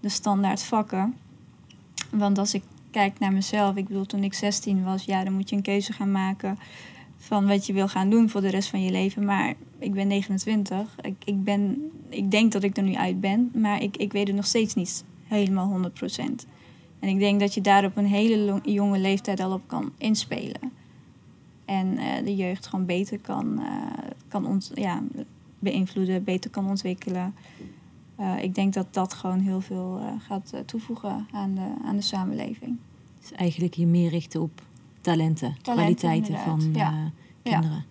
[0.00, 1.14] de standaard vakken.
[2.10, 5.50] Want als ik kijk naar mezelf, ik bedoel, toen ik 16 was, ja, dan moet
[5.50, 6.58] je een keuze gaan maken
[7.26, 9.24] van wat je wil gaan doen voor de rest van je leven.
[9.24, 10.96] Maar ik ben 29.
[11.00, 14.26] Ik, ik, ben, ik denk dat ik er nu uit ben, maar ik, ik weet
[14.26, 16.48] het nog steeds niet helemaal 100%.
[16.98, 20.72] En ik denk dat je daar op een hele jonge leeftijd al op kan inspelen.
[21.64, 25.02] En eh, de jeugd gewoon beter kan, eh, kan ont, ja,
[25.58, 27.34] beïnvloeden, beter kan ontwikkelen.
[28.16, 32.76] Eh, ik denk dat dat gewoon heel veel gaat toevoegen aan de, aan de samenleving.
[33.20, 34.62] Dus eigenlijk je meer richten op
[35.10, 36.90] talenten, kwaliteiten van ja.
[36.92, 37.58] eh, Ja.
[37.58, 37.84] kinderen.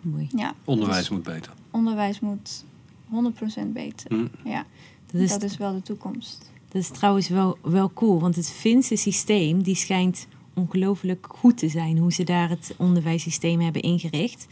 [0.00, 0.26] Mooi.
[0.36, 1.52] Ja, Onderwijs dus moet beter.
[1.70, 2.64] onderwijs moet
[3.08, 4.10] 100% beter.
[4.16, 4.26] Hm.
[4.48, 4.64] Ja,
[5.12, 6.50] Dat is, dat is wel de toekomst.
[6.68, 11.68] dat is trouwens wel, wel cool, want het Finse systeem die schijnt ongelooflijk goed te
[11.68, 11.98] zijn.
[11.98, 14.46] Hoe ze daar het onderwijssysteem hebben ingericht.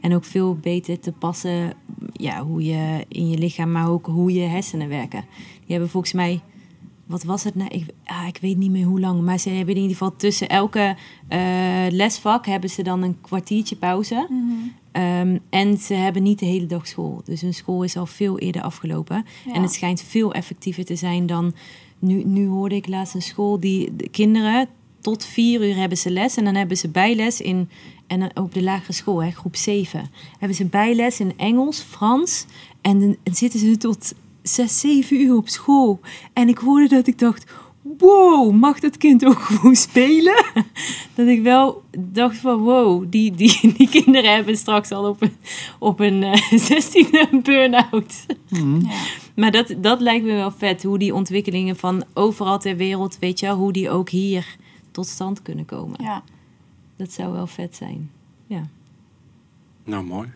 [0.00, 1.72] En ook veel beter te passen
[2.12, 5.24] ja, hoe je in je lichaam, maar ook hoe je hersenen werken.
[5.36, 6.40] Die hebben volgens mij,
[7.06, 7.70] wat was het nou?
[7.70, 10.48] Ik, ah, ik weet niet meer hoe lang, maar ze hebben in ieder geval tussen
[10.48, 10.96] elke
[11.28, 11.38] eh,
[11.90, 14.28] lesvak hebben ze dan een kwartiertje pauze.
[14.92, 17.20] Ehm, en ze hebben niet de hele dag school.
[17.24, 19.26] Dus hun school is al veel eerder afgelopen.
[19.46, 19.52] Ja.
[19.52, 21.54] En het schijnt veel effectiever te zijn dan...
[21.98, 24.68] Nu, nu hoorde ik laatst een school die de kinderen
[25.00, 26.36] tot vier uur hebben ze les.
[26.36, 27.68] En dan hebben ze bijles in...
[28.06, 30.10] En op de lagere school, hè, groep 7.
[30.38, 32.46] Hebben ze bijles in Engels, Frans.
[32.80, 34.14] En dan en zitten ze tot
[34.48, 36.00] zes, zeven uur op school.
[36.32, 37.54] En ik hoorde dat ik dacht...
[37.98, 40.44] Wow, mag dat kind ook gewoon spelen?
[41.14, 45.36] Dat ik wel dacht van wow, die, die, die kinderen hebben straks al op een,
[45.78, 48.26] op een eh, 16 een burn-out.
[48.46, 49.00] Ja.
[49.34, 53.40] Maar dat, dat lijkt me wel vet, hoe die ontwikkelingen van overal ter wereld, weet
[53.40, 54.56] je hoe die ook hier
[54.90, 56.02] tot stand kunnen komen.
[56.02, 56.22] Ja.
[56.96, 58.10] Dat zou wel vet zijn.
[58.46, 58.68] Ja.
[59.84, 60.28] Nou, mooi.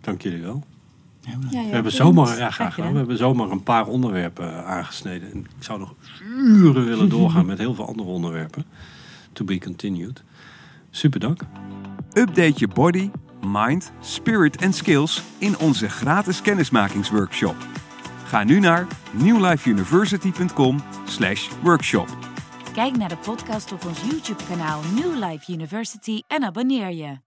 [0.00, 0.62] Dank jullie wel.
[1.26, 1.32] Ja.
[1.50, 2.92] Ja, We hebben zomaar, ja, graag gedaan.
[2.92, 5.32] We hebben zomaar een paar onderwerpen eh, aangesneden.
[5.32, 5.94] En ik zou nog
[6.36, 8.64] uren willen doorgaan met heel veel andere onderwerpen.
[9.32, 10.22] To be continued.
[10.90, 11.40] Super dank.
[12.12, 13.10] Update je body,
[13.46, 17.56] mind, spirit en skills in onze gratis kennismakingsworkshop.
[18.24, 22.08] Ga nu naar newlifeuniversity.com slash workshop.
[22.72, 27.25] Kijk naar de podcast op ons YouTube-kanaal New Life University en abonneer je.